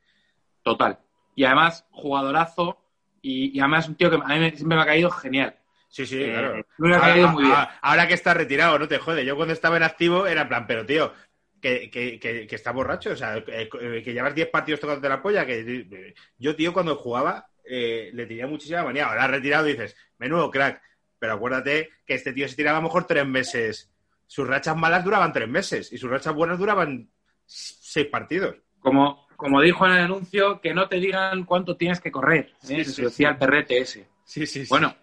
total. 0.63 0.97
Y 1.35 1.43
además, 1.43 1.85
jugadorazo, 1.91 2.79
y, 3.21 3.55
y 3.55 3.59
además 3.59 3.87
un 3.89 3.95
tío 3.95 4.09
que 4.09 4.15
a 4.17 4.19
mí 4.27 4.39
me- 4.39 4.55
siempre 4.55 4.77
me 4.77 4.83
ha 4.83 4.87
caído 4.87 5.11
genial. 5.11 5.55
Sí, 5.89 6.05
sí, 6.05 6.21
Eh, 6.23 6.31
claro. 6.31 6.65
me 6.77 6.93
ha 6.93 6.97
Ahora, 6.97 7.11
caído 7.13 7.27
muy 7.29 7.43
bien. 7.43 7.55
ahora- 7.55 7.79
ahora 7.81 8.07
que 8.07 8.13
está 8.13 8.33
retirado, 8.33 8.79
no 8.79 8.87
te 8.87 8.97
jode. 8.99 9.25
Yo 9.25 9.35
cuando 9.35 9.53
estaba 9.53 9.77
en 9.77 9.83
activo 9.83 10.27
era 10.27 10.41
en 10.43 10.47
plan, 10.47 10.67
pero 10.67 10.85
tío, 10.85 11.13
que, 11.61 11.89
que, 11.89 12.19
que, 12.19 12.45
que 12.47 12.55
está 12.55 12.71
borracho, 12.71 13.11
o 13.11 13.15
sea, 13.15 13.43
que, 13.43 13.69
que 14.03 14.13
llevas 14.13 14.35
10 14.35 14.49
partidos 14.49 14.79
tocándote 14.79 15.09
la 15.09 15.21
polla, 15.21 15.45
que 15.45 16.13
yo, 16.37 16.55
tío, 16.55 16.73
cuando 16.73 16.95
jugaba 16.95 17.47
eh, 17.67 18.11
le 18.13 18.25
tenía 18.27 18.45
muchísima 18.45 18.83
manía. 18.83 19.07
Ahora 19.07 19.27
retirado 19.27 19.65
dices, 19.65 19.95
menudo 20.19 20.51
crack, 20.51 20.81
pero 21.17 21.33
acuérdate 21.33 21.89
que 22.05 22.13
este 22.13 22.33
tío 22.33 22.47
se 22.47 22.55
tiraba 22.55 22.77
a 22.77 22.81
lo 22.81 22.87
mejor 22.87 23.05
tres 23.07 23.25
meses. 23.25 23.91
Sus 24.27 24.47
rachas 24.47 24.75
malas 24.77 25.03
duraban 25.03 25.31
tres 25.33 25.47
meses 25.49 25.91
y 25.91 25.97
sus 25.97 26.09
rachas 26.09 26.35
buenas 26.35 26.59
duraban 26.59 27.09
seis 27.45 28.07
partidos. 28.07 28.55
Como, 28.79 29.24
como 29.35 29.61
dijo 29.61 29.85
en 29.85 29.93
el 29.93 29.99
anuncio, 30.05 30.59
que 30.61 30.73
no 30.73 30.87
te 30.87 30.99
digan 30.99 31.43
cuánto 31.45 31.75
tienes 31.75 31.99
que 32.01 32.11
correr. 32.11 32.51
¿eh? 32.69 32.83
Sí, 32.83 32.85
Se 32.85 33.01
decía 33.03 33.29
sí. 33.29 33.33
el 33.33 33.37
perrete 33.37 33.77
ese. 33.79 34.07
Sí, 34.23 34.45
sí, 34.45 34.61
sí. 34.65 34.69
Bueno, 34.69 34.95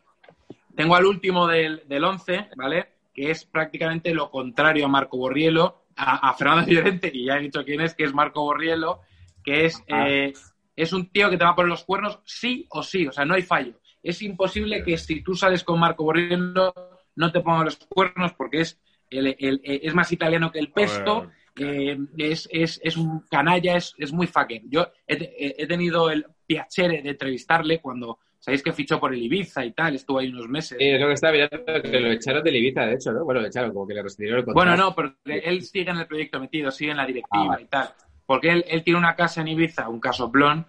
tengo 0.75 0.97
al 0.97 1.07
último 1.07 1.47
del, 1.47 1.83
del 1.87 2.05
11, 2.05 2.49
¿vale? 2.57 2.89
Que 3.15 3.31
es 3.31 3.45
prácticamente 3.45 4.15
lo 4.15 4.31
contrario 4.31 4.87
a 4.87 4.89
Marco 4.89 5.17
Borrielo, 5.19 5.85
a, 5.97 6.31
a 6.31 6.35
Fernando 6.35 6.71
Llorente, 6.71 7.13
que 7.13 7.25
ya 7.25 7.37
he 7.37 7.41
dicho 7.43 7.65
quién 7.65 7.81
es, 7.83 7.95
que 7.95 8.05
es 8.05 8.15
Marco 8.15 8.43
Borrielo, 8.43 9.01
que 9.45 9.67
es, 9.67 9.83
Ah. 9.91 10.09
eh, 10.09 10.33
es 10.75 10.93
un 10.93 11.11
tío 11.11 11.29
que 11.29 11.37
te 11.37 11.45
va 11.45 11.51
a 11.51 11.55
poner 11.55 11.69
los 11.69 11.85
cuernos 11.85 12.21
sí 12.25 12.67
o 12.71 12.83
sí, 12.83 13.07
o 13.07 13.13
sea, 13.13 13.25
no 13.27 13.35
hay 13.35 13.43
fallo. 13.43 13.75
Es 14.03 14.23
imposible 14.23 14.83
que 14.83 14.97
si 14.97 15.23
tú 15.23 15.35
sales 15.35 15.63
con 15.63 15.79
Marco 15.79 16.05
Borrielo 16.05 16.75
no 17.15 17.31
te 17.31 17.41
ponga 17.41 17.65
los 17.65 17.77
cuernos 17.77 18.33
porque 18.33 18.63
es, 18.63 18.81
el- 19.11 19.37
el- 19.39 19.61
es 19.63 19.95
más 19.95 20.11
italiano 20.11 20.51
que 20.51 20.59
el 20.59 20.73
pesto, 20.73 21.31
eh, 21.57 21.99
es, 22.19 22.49
es, 22.51 22.81
es 22.83 22.97
un 22.97 23.21
canalla, 23.31 23.77
es, 23.77 23.95
es 23.99 24.13
muy 24.13 24.27
fucker. 24.27 24.63
Yo 24.69 24.87
he, 25.07 25.67
tenido 25.67 26.11
el 26.11 26.27
piacere 26.47 27.03
de 27.03 27.11
entrevistarle 27.11 27.81
cuando, 27.81 28.19
sabéis 28.39 28.63
que 28.63 28.73
fichó 28.73 28.99
por 28.99 29.13
el 29.13 29.23
Ibiza 29.23 29.65
y 29.65 29.73
tal, 29.73 29.95
estuvo 29.95 30.19
ahí 30.19 30.29
unos 30.29 30.49
meses. 30.49 30.79
Sí, 30.79 30.85
es 30.87 31.01
lo 31.01 31.09
que 31.09 31.15
estaba 31.15 31.33
mirando, 31.33 31.83
que 31.83 32.01
lo 32.01 32.13
echaron 32.13 32.45
del 32.45 32.57
Ibiza, 32.57 32.87
de 32.87 32.95
hecho, 32.95 33.13
¿no? 33.13 33.25
Bueno, 33.25 33.41
lo 33.41 33.47
echaron, 33.47 33.73
como 33.73 33.87
que 33.87 33.95
le 33.95 34.03
rescindieron 34.03 34.41
el 34.41 34.45
contrato. 34.45 34.71
Bueno, 34.71 34.83
no, 34.83 34.95
porque 34.95 35.39
él 35.45 35.63
sigue 35.63 35.91
en 35.91 35.99
el 35.99 36.07
proyecto 36.07 36.41
metido, 36.41 36.71
sigue 36.71 36.91
en 36.93 36.97
la 36.97 37.07
directiva 37.07 37.45
Ah, 37.45 37.49
vale. 37.49 37.63
y 37.63 37.67
tal. 37.67 37.89
Porque 38.27 38.51
él, 38.51 38.65
él 38.69 38.83
tiene 38.83 38.99
una 38.99 39.15
casa 39.15 39.41
en 39.41 39.49
Ibiza, 39.49 39.89
un 39.89 40.01
casoplón, 40.01 40.67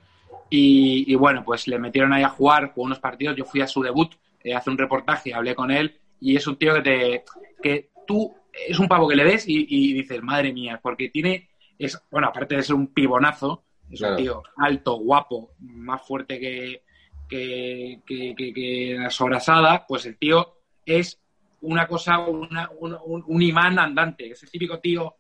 y, 0.50 1.12
y 1.12 1.16
bueno, 1.16 1.44
pues 1.44 1.68
le 1.68 1.80
metieron 1.80 2.14
ahí 2.14 2.24
a 2.24 2.30
jugar, 2.30 2.74
jugó 2.74 2.86
unos 2.86 3.00
partidos, 3.00 3.36
yo 3.36 3.46
fui 3.46 3.62
a 3.62 3.68
su 3.68 3.82
debut, 3.82 4.14
eh, 4.44 4.54
hace 4.54 4.70
un 4.70 4.78
reportaje, 4.78 5.34
hablé 5.34 5.56
con 5.56 5.72
él, 5.72 5.96
y 6.20 6.36
es 6.36 6.46
un 6.48 6.58
tío 6.58 6.74
que 6.76 6.82
te 6.82 7.24
que 7.62 7.90
tú, 8.06 8.36
es 8.54 8.78
un 8.80 8.88
pavo 8.88 9.08
que 9.08 9.16
le 9.16 9.24
ves 9.24 9.48
y, 9.48 9.66
y 9.68 9.94
dices, 9.94 10.22
madre 10.22 10.54
mía, 10.54 10.80
porque 10.82 11.10
tiene, 11.10 11.50
es 11.78 12.00
bueno, 12.12 12.28
aparte 12.28 12.56
de 12.56 12.64
ser 12.64 12.76
un 12.76 12.94
pibonazo, 12.94 13.64
es 13.90 14.00
Claro. 14.00 14.16
un 14.16 14.22
tío 14.22 14.44
alto, 14.58 14.96
guapo, 14.98 15.52
más 15.60 16.06
fuerte 16.06 16.40
que, 16.40 16.84
que, 17.28 18.00
que, 18.06 18.36
que- 18.36 18.54
que 18.54 18.96
la 19.00 19.10
sobrasada, 19.10 19.86
pues 19.88 20.06
el 20.06 20.18
tío 20.18 20.58
es 20.86 21.20
una 21.62 21.88
cosa, 21.88 22.20
una- 22.20 22.70
un, 22.80 22.96
un- 23.06 23.24
un 23.26 23.42
imán 23.42 23.80
andante, 23.80 24.30
ese 24.32 24.48
típico 24.48 24.80
tío 24.80 25.16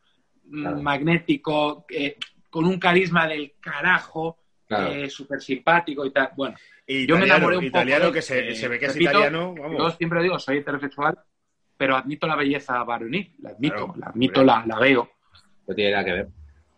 mm, 0.45 0.61
Claro. 0.61 0.81
magnético, 0.81 1.85
eh, 1.89 2.17
con 2.49 2.65
un 2.65 2.77
carisma 2.77 3.27
del 3.27 3.53
carajo, 3.59 4.37
Claro. 4.67 5.09
súper 5.09 5.41
simpático 5.41 6.05
y 6.05 6.11
tal. 6.11 6.29
Bueno, 6.35 6.55
Y 6.87 7.05
yo 7.07 7.15
me 7.15 7.21
italiano, 7.21 7.35
enamoré 7.37 7.57
un 7.57 7.63
italiano 7.65 8.03
poco. 8.05 8.13
que 8.15 8.21
se, 8.21 8.49
eh, 8.49 8.55
se 8.55 8.67
ve 8.67 8.77
que 8.79 8.87
es 8.87 8.95
italiano, 8.99 9.53
Yo 9.55 9.61
vamos. 9.63 9.95
siempre 9.97 10.21
digo, 10.23 10.37
soy 10.39 10.57
heterosexual, 10.57 11.17
pero 11.77 11.95
admito 11.95 12.27
la 12.27 12.35
belleza 12.35 12.83
varonil, 12.83 13.33
la 13.39 13.51
admito, 13.51 13.75
Claro, 13.75 13.93
la 13.97 14.07
admito, 14.07 14.43
la, 14.43 14.65
la 14.65 14.79
veo. 14.79 15.09
No 15.67 15.75
tiene 15.75 15.91
nada 15.91 16.05
que 16.05 16.11
ver. 16.11 16.27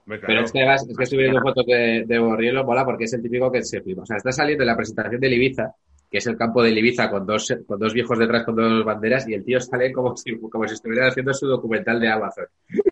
Claro. 0.06 0.22
Pero 0.28 0.41
es 0.41 0.52
que 0.52 0.60
además, 0.60 0.88
es 0.88 0.98
que 0.98 1.04
estoy 1.04 1.20
viendo 1.20 1.41
fotos 1.41 1.66
de, 1.66 2.04
de 2.06 2.20
Borrielo, 2.20 2.64
mola 2.64 2.86
porque 2.86 3.06
es 3.06 3.14
el 3.14 3.24
típico 3.24 3.52
que 3.52 3.64
se 3.64 3.82
flipa. 3.82 4.04
O 4.04 4.06
sea, 4.06 4.18
está 4.18 4.32
saliendo 4.32 4.64
en 4.64 4.68
la 4.68 4.76
presentación 4.76 5.20
del 5.20 5.34
Ibiza, 5.34 5.74
que 6.12 6.20
es 6.20 6.28
el 6.28 6.38
campo 6.38 6.62
del 6.62 6.78
Ibiza 6.78 7.10
con 7.10 7.26
dos, 7.26 7.54
con 7.66 7.80
dos 7.80 7.93
viejos 7.93 8.20
detrás 8.20 8.43
con 8.43 8.56
dos 8.56 8.86
banderas, 8.86 9.28
y 9.28 9.34
el 9.34 9.43
tío 9.43 9.60
sale 9.60 9.91
como 9.91 10.16
si, 10.16 10.38
como 10.38 10.68
si 10.68 10.76
estuviera 10.76 11.08
haciendo 11.08 11.34
su 11.34 11.48
documental 11.48 12.00
de 12.00 12.10
Amazon. 12.10 12.46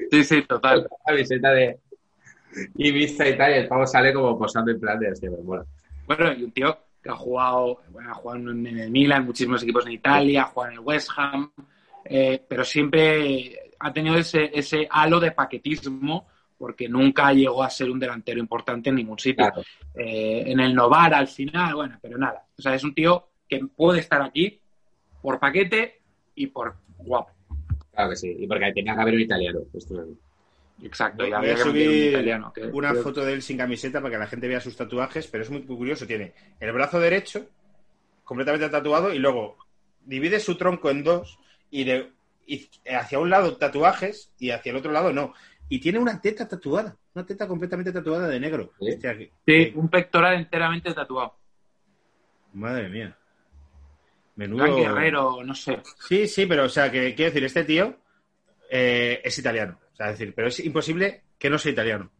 Sí, 0.09 0.23
sí, 0.23 0.41
total. 0.41 0.87
La 1.05 1.13
visita 1.13 1.51
de 1.51 1.79
Ibiza 2.75 3.27
y 3.29 3.37
tal, 3.37 3.51
y 3.51 3.57
el 3.59 3.67
pavo 3.67 3.85
sale 3.85 4.11
como 4.11 4.37
posando 4.37 4.71
en 4.71 4.79
plan 4.79 4.99
de 4.99 5.09
este, 5.09 5.29
mola. 5.29 5.63
Bueno, 6.07 6.33
y 6.33 6.43
un 6.43 6.51
tío 6.51 6.77
que 7.01 7.09
ha 7.09 7.15
jugado, 7.15 7.79
bueno, 7.91 8.09
ha 8.09 8.13
jugado 8.13 8.39
en 8.39 8.65
el 8.65 8.89
Milan, 8.89 9.21
en 9.21 9.27
muchísimos 9.27 9.61
equipos 9.61 9.85
en 9.85 9.93
Italia, 9.93 10.43
ha 10.43 10.45
jugado 10.45 10.71
en 10.71 10.79
el 10.79 10.83
West 10.83 11.09
Ham, 11.15 11.51
eh, 12.05 12.41
pero 12.47 12.63
siempre 12.63 13.71
ha 13.79 13.91
tenido 13.93 14.17
ese, 14.17 14.49
ese 14.53 14.87
halo 14.89 15.19
de 15.19 15.31
paquetismo 15.31 16.27
porque 16.57 16.87
nunca 16.87 17.33
llegó 17.33 17.61
a 17.63 17.69
ser 17.69 17.89
un 17.91 17.99
delantero 17.99 18.39
importante 18.39 18.89
en 18.89 18.95
ningún 18.95 19.19
sitio. 19.19 19.45
Claro. 19.45 19.61
Eh, 19.95 20.43
en 20.47 20.59
el 20.59 20.73
Novara 20.73 21.17
al 21.17 21.27
final, 21.27 21.75
bueno, 21.75 21.97
pero 22.01 22.17
nada. 22.17 22.45
O 22.57 22.61
sea, 22.61 22.73
es 22.73 22.83
un 22.83 22.93
tío 22.93 23.27
que 23.49 23.59
puede 23.75 23.99
estar 23.99 24.21
aquí 24.21 24.59
por 25.21 25.39
paquete 25.39 25.99
y 26.35 26.47
por 26.47 26.75
guapo. 26.99 27.31
Claro 27.91 28.09
que 28.11 28.15
sí, 28.15 28.35
y 28.39 28.47
porque 28.47 28.71
tenía 28.73 28.95
que 28.95 29.01
haber 29.01 29.13
un 29.15 29.21
italiano. 29.21 29.59
Esto 29.73 30.01
es- 30.01 30.07
Exacto. 30.85 31.23
Voy 31.23 31.29
y 31.29 31.33
a 31.33 31.39
meter 31.39 31.55
un 31.57 31.63
subir 31.63 32.09
italiano, 32.09 32.51
que- 32.53 32.63
una 32.63 32.93
foto 32.95 33.23
de 33.23 33.33
él 33.33 33.41
sin 33.41 33.57
camiseta 33.57 34.01
para 34.01 34.13
que 34.13 34.17
la 34.19 34.27
gente 34.27 34.47
vea 34.47 34.59
sus 34.59 34.75
tatuajes, 34.75 35.27
pero 35.27 35.43
es 35.43 35.49
muy 35.49 35.61
curioso. 35.63 36.07
Tiene 36.07 36.33
el 36.59 36.71
brazo 36.71 36.99
derecho 36.99 37.45
completamente 38.23 38.69
tatuado 38.69 39.13
y 39.13 39.19
luego 39.19 39.57
divide 40.05 40.39
su 40.39 40.55
tronco 40.55 40.89
en 40.89 41.03
dos 41.03 41.37
y, 41.73 41.83
de, 41.85 42.11
y 42.45 42.69
hacia 42.87 43.17
un 43.17 43.31
lado 43.31 43.57
tatuajes 43.57 44.31
y 44.37 44.51
hacia 44.51 44.69
el 44.69 44.77
otro 44.77 44.91
lado 44.91 45.11
no. 45.11 45.33
Y 45.69 45.79
tiene 45.79 45.97
una 45.97 46.21
teta 46.21 46.47
tatuada, 46.47 46.95
una 47.15 47.25
teta 47.25 47.47
completamente 47.47 47.91
tatuada 47.91 48.27
de 48.27 48.39
negro. 48.39 48.73
¿Sí? 48.79 48.89
Este 48.89 49.09
aquí. 49.09 49.31
Sí, 49.43 49.73
un 49.75 49.89
pectoral 49.89 50.35
enteramente 50.35 50.93
tatuado. 50.93 51.35
Madre 52.53 52.89
mía. 52.89 53.17
Menudo. 54.35 54.63
Gran 54.63 54.75
guerrero, 54.75 55.43
no 55.43 55.55
sé. 55.55 55.81
Sí, 56.07 56.27
sí, 56.27 56.45
pero 56.45 56.65
o 56.65 56.69
sea, 56.69 56.91
que 56.91 57.15
quiero 57.15 57.31
decir, 57.31 57.43
este 57.43 57.63
tío 57.63 57.97
eh, 58.69 59.19
es 59.23 59.39
italiano. 59.39 59.79
O 59.91 59.95
sea, 59.95 60.11
es 60.11 60.19
decir, 60.19 60.35
pero 60.35 60.49
es 60.49 60.59
imposible 60.59 61.23
que 61.39 61.49
no 61.49 61.57
sea 61.57 61.71
italiano. 61.71 62.11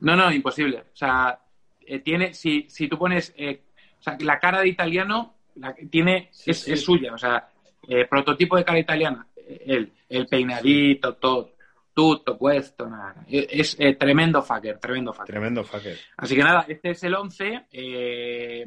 No, 0.00 0.16
no, 0.16 0.32
imposible. 0.32 0.78
O 0.92 0.96
sea, 0.96 1.40
eh, 1.86 2.00
tiene, 2.00 2.34
si, 2.34 2.66
si 2.68 2.88
tú 2.88 2.98
pones, 2.98 3.32
eh, 3.36 3.62
o 4.00 4.02
sea, 4.02 4.16
la 4.20 4.40
cara 4.40 4.62
de 4.62 4.68
italiano 4.68 5.36
la, 5.54 5.74
tiene, 5.90 6.28
Sí, 6.32 6.50
es, 6.50 6.60
sí. 6.60 6.72
es 6.72 6.82
suya. 6.82 7.14
O 7.14 7.18
sea, 7.18 7.48
eh, 7.88 8.04
prototipo 8.06 8.56
de 8.56 8.64
cara 8.64 8.78
italiana. 8.78 9.26
eh, 9.36 9.62
El, 9.66 9.92
el 10.08 10.26
peinadito, 10.26 11.14
todo, 11.16 11.52
tutto, 11.94 12.36
puesto, 12.38 12.86
nada. 12.88 13.14
nada. 13.14 13.26
Es 13.28 13.76
eh, 13.80 13.94
tremendo 13.94 14.42
fucker, 14.42 14.78
tremendo 14.78 15.12
fucker. 15.12 15.26
Tremendo 15.34 15.64
fucker. 15.64 15.98
Así 16.16 16.36
que 16.36 16.42
nada, 16.42 16.64
este 16.68 16.90
es 16.90 17.02
el 17.04 17.14
11. 17.14 17.66
eh, 17.72 18.66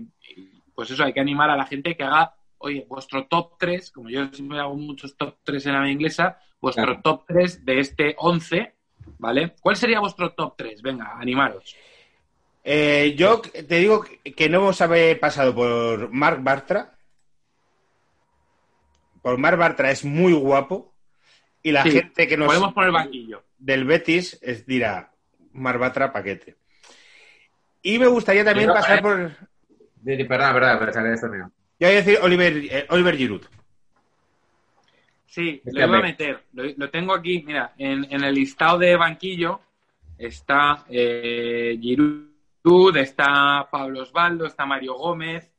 pues 0.73 0.89
eso, 0.91 1.03
hay 1.03 1.13
que 1.13 1.19
animar 1.19 1.49
a 1.49 1.55
la 1.57 1.65
gente 1.65 1.95
que 1.95 2.03
haga, 2.03 2.33
oye, 2.59 2.85
vuestro 2.89 3.27
top 3.27 3.57
3, 3.59 3.91
como 3.91 4.09
yo 4.09 4.27
siempre 4.33 4.59
hago 4.59 4.75
muchos 4.75 5.15
top 5.15 5.35
3 5.43 5.65
en 5.67 5.73
la 5.73 5.89
inglesa, 5.91 6.39
vuestro 6.59 6.85
Claro. 6.85 7.01
top 7.03 7.25
3 7.27 7.63
de 7.65 7.79
este 7.79 8.15
11, 8.17 8.73
¿vale? 9.19 9.53
¿Cuál 9.61 9.75
sería 9.75 9.99
vuestro 9.99 10.31
top 10.33 10.55
3? 10.57 10.81
Venga, 10.81 11.17
animaros. 11.19 11.75
Eh, 12.63 13.13
yo 13.17 13.41
te 13.41 13.75
digo 13.79 14.03
que 14.35 14.49
no 14.49 14.59
hemos 14.59 14.81
haber 14.81 15.19
pasado 15.19 15.53
por 15.53 16.09
Marc 16.11 16.41
Bartra. 16.43 16.95
Por 19.21 19.37
Marc 19.37 19.57
Bartra 19.57 19.91
es 19.91 20.03
muy 20.05 20.33
guapo. 20.33 20.93
Y 21.63 21.71
la 21.71 21.83
Sí, 21.83 21.91
gente 21.91 22.27
que 22.27 22.37
nos 22.37 22.47
Podemos 22.47 22.73
poner 22.73 22.91
banquillo. 22.91 23.43
del 23.57 23.85
Betis 23.85 24.39
es, 24.41 24.65
dirá 24.65 25.11
Marc 25.53 25.79
Bartra 25.79 26.11
paquete. 26.11 26.55
Y 27.83 27.99
me 27.99 28.07
gustaría 28.07 28.43
también 28.43 28.69
pasar 28.69 28.99
eh. 28.99 29.01
por. 29.01 29.31
Perdón, 30.03 30.53
perdón, 30.53 30.93
sale 30.93 31.13
esto 31.13 31.27
mío. 31.27 31.51
Yo 31.79 31.87
voy 31.87 31.95
a 31.95 32.03
decir 32.03 32.17
Oliver, 32.21 32.53
eh, 32.57 32.85
Oliver 32.89 33.15
Giroud. 33.15 33.43
Sí, 35.25 35.61
Este 35.63 35.79
lo 35.79 35.87
iba 35.87 35.97
a 35.97 36.01
meter. 36.01 36.43
Lo, 36.53 36.63
lo 36.75 36.89
tengo 36.89 37.13
aquí, 37.13 37.43
mira, 37.45 37.73
en, 37.77 38.05
en 38.11 38.23
el 38.23 38.35
listado 38.35 38.77
de 38.79 38.95
banquillo 38.95 39.61
está 40.17 40.83
eh, 40.89 41.77
Giroud, 41.81 42.97
está 42.97 43.67
Pablo 43.71 44.01
Osvaldo, 44.01 44.45
está 44.45 44.65
Mario 44.65 44.95
Gómez, 44.95 45.51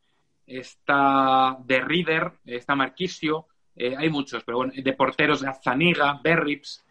está 0.46 1.56
Rieder, 1.66 2.32
está 2.44 2.74
Marquisio, 2.74 3.46
eh, 3.76 3.94
hay 3.96 4.08
muchos, 4.10 4.42
pero 4.44 4.58
bueno, 4.58 4.72
de 4.76 4.92
porteros 4.92 5.44
Zaniga, 5.64 6.20
Berrips, 6.22 6.84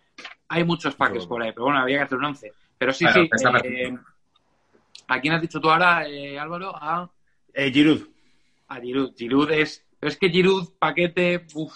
hay 0.49 0.63
muchos 0.63 0.95
paques 0.95 1.25
por 1.25 1.41
ahí, 1.41 1.51
pero 1.51 1.65
bueno, 1.65 1.79
había 1.79 1.97
que 1.97 2.03
hacer 2.03 2.17
un 2.17 2.25
once. 2.25 2.51
Pero 2.77 2.91
sí, 2.93 3.05
Claro, 3.05 3.59
sí, 3.61 3.67
eh. 3.67 3.97
¿a 5.07 5.19
quién 5.21 5.33
has 5.33 5.41
dicho 5.41 5.59
tú 5.59 5.69
ahora, 5.69 6.07
eh, 6.07 6.37
Álvaro? 6.39 6.73
A, 6.75 7.09
Eh, 7.53 7.71
Giroud. 7.71 8.01
a 8.67 8.79
Giroud. 8.79 9.13
Giroud 9.15 9.51
es... 9.51 9.85
Pero 9.99 10.09
es 10.11 10.17
que 10.17 10.29
Giroud, 10.29 10.69
paquete, 10.79 11.45
uff, 11.53 11.73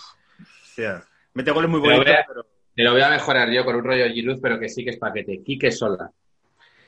Hostia. 0.64 1.04
Mete 1.36 1.52
goles 1.52 1.70
muy 1.70 1.80
bonitos, 1.80 2.06
pero... 2.28 2.46
Te 2.76 2.84
lo 2.84 2.92
voy 2.92 3.02
a 3.02 3.10
mejorar 3.10 3.50
yo 3.52 3.64
con 3.64 3.76
un 3.76 3.84
rollo 3.84 4.06
Giroud, 4.12 4.40
pero 4.42 4.60
que 4.60 4.68
sí 4.68 4.84
que 4.84 4.90
es 4.90 4.98
paquete. 4.98 5.42
Quique 5.44 5.72
Sola. 5.72 6.12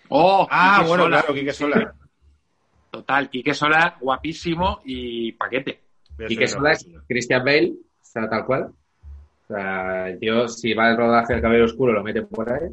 Oh, 0.09 0.47
Ah, 0.49 0.77
Quique 0.79 0.87
bueno, 0.89 1.03
Sola. 1.05 1.19
claro, 1.21 1.33
Quique 1.33 1.53
Sola. 1.53 1.95
Total, 2.91 3.29
Quique 3.29 3.53
Sola, 3.53 3.97
guapísimo 3.99 4.81
y 4.85 5.31
paquete. 5.33 5.81
Quique 6.27 6.47
Sola 6.47 6.71
es 6.73 6.85
Christian 7.07 7.43
Bale, 7.45 7.73
o 8.07 8.11
sea, 8.11 8.29
tal 8.29 8.45
cual. 8.45 8.63
O 9.49 9.53
sea, 9.53 10.09
el 10.09 10.19
tío, 10.19 10.47
si 10.47 10.73
va 10.73 10.87
al 10.89 10.97
rodaje 10.97 11.33
del 11.33 11.41
cabello 11.41 11.65
oscuro, 11.65 11.93
lo 11.93 12.03
mete 12.03 12.21
por 12.23 12.51
ahí. 12.51 12.69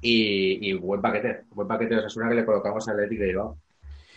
Y, 0.00 0.70
y 0.70 0.72
buen 0.74 1.00
paquete. 1.00 1.42
Buen 1.50 1.66
paquete 1.68 1.94
de 1.94 2.00
Osasuna 2.00 2.28
que 2.28 2.36
le 2.36 2.44
colocamos 2.44 2.86
al 2.88 2.94
Atlético 2.94 3.22
de 3.22 3.28
Bilbao. 3.28 3.58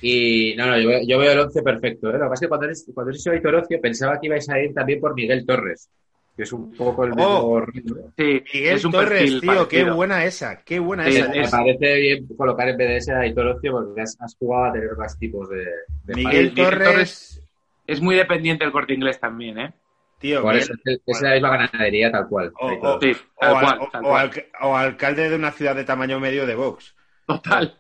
Y 0.04 0.56
no, 0.58 0.66
no, 0.68 0.80
yo, 0.80 0.88
veo- 0.90 1.02
yo 1.08 1.18
veo 1.20 1.32
el 1.32 1.40
11 1.40 1.62
perfecto. 1.64 2.10
¿eh? 2.10 2.14
Lo 2.14 2.20
que 2.20 2.30
pasa 2.30 2.34
es 2.34 2.40
que 2.42 2.48
cuando 2.48 2.66
eres, 2.66 2.92
cuando 2.94 3.12
eres 3.12 3.28
Aitor 3.28 3.56
Ocio, 3.56 3.82
pensaba 3.82 4.20
que 4.20 4.28
ibais 4.28 4.50
a 4.50 4.60
ir 4.60 4.74
también 4.74 5.00
por 5.00 5.14
Miguel 5.14 5.46
Torres, 5.46 5.90
que 6.36 6.44
es 6.44 6.54
un 6.54 6.72
poco 6.74 7.04
el 7.04 7.10
mismo 7.12 7.26
Oh. 7.28 7.62
ritmo. 7.62 7.98
¿eh? 7.98 8.04
Sí, 8.18 8.44
Miguel 8.60 8.76
es 8.78 8.86
un 8.86 8.92
Torres, 8.92 9.40
tío, 9.42 9.68
qué 9.68 9.84
buena 9.92 10.26
esa, 10.26 10.64
qué 10.64 10.80
buena 10.80 11.06
Sí, 11.06 11.18
esa. 11.18 11.30
Me 11.30 11.42
es- 11.42 11.52
parece 11.52 11.96
bien 12.00 12.28
colocar 12.38 12.70
en 12.70 12.82
ese 12.82 13.12
a 13.12 13.20
Aitor 13.20 13.48
Ocio 13.48 13.72
porque 13.74 14.02
has, 14.02 14.18
has 14.22 14.36
jugado 14.36 14.66
a 14.66 14.74
tener 14.74 14.96
más 14.98 15.18
tipos 15.20 15.50
de, 15.50 15.66
de 16.06 16.16
Miguel 16.16 16.50
Miguel 16.50 16.54
Torres, 16.56 16.88
Torres. 16.90 17.42
Es 17.88 18.02
muy 18.02 18.16
dependiente 18.16 18.64
del 18.64 18.72
corte 18.72 18.94
inglés 18.94 19.20
también, 19.20 19.60
¿eh? 19.60 19.74
Tío, 20.22 20.42
Por 20.42 20.56
eso 20.56 20.74
es, 20.86 21.00
es 21.06 21.22
la 21.22 21.34
misma 21.34 21.50
ganadería, 21.58 22.12
tal 22.12 22.28
cual. 22.30 22.54
O- 22.60 22.70
Aitor. 22.70 22.98
o- 22.98 23.00
Sí, 23.02 23.12
o, 23.36 23.40
tal 23.40 23.56
al- 23.56 23.62
cual, 23.62 23.80
o- 23.82 23.90
tal 23.92 24.06
o 24.06 24.08
cual. 24.10 24.22
alca- 24.30 24.46
o 24.62 24.78
alcalde 24.78 25.30
de 25.30 25.36
una 25.36 25.52
ciudad 25.52 25.76
de 25.76 25.84
tamaño 25.84 26.20
medio 26.20 26.46
de 26.46 26.56
Vox. 26.56 26.96
Total. 27.28 27.78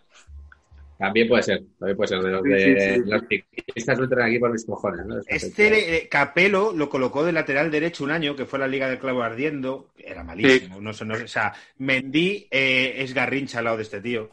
También 0.98 1.28
puede 1.28 1.42
ser, 1.42 1.64
también 1.80 1.98
puede 1.98 2.08
ser. 2.10 2.20
De 2.22 2.30
los, 2.30 2.44
de, 2.44 2.60
sí, 2.60 2.94
sí. 3.04 3.10
los 3.10 3.22
ciclistas 3.28 3.98
no 3.98 4.04
entran 4.04 4.28
aquí 4.28 4.38
por 4.38 4.52
mis 4.52 4.64
cojones. 4.66 5.02
Este 5.28 5.98
eh, 5.98 6.08
Capelo 6.08 6.74
lo 6.74 6.90
colocó 6.90 7.24
de 7.26 7.32
lateral 7.32 7.72
derecho 7.72 8.04
un 8.04 8.12
año, 8.12 8.36
que 8.36 8.46
fue 8.46 8.60
la 8.60 8.68
Liga 8.68 8.88
del 8.88 9.00
Clavo 9.00 9.24
Ardiendo. 9.24 9.88
Era 9.98 10.24
malísimo. 10.24 10.80
No, 10.80 10.94
sé, 10.94 11.06
no 11.06 11.16
sé, 11.16 11.24
o 11.24 11.28
sea, 11.28 11.54
Mendy 11.80 12.48
eh, 12.52 12.96
es 12.98 13.16
garrincha 13.16 13.58
al 13.60 13.64
lado 13.66 13.78
de 13.78 13.84
este 13.84 14.00
tío. 14.00 14.30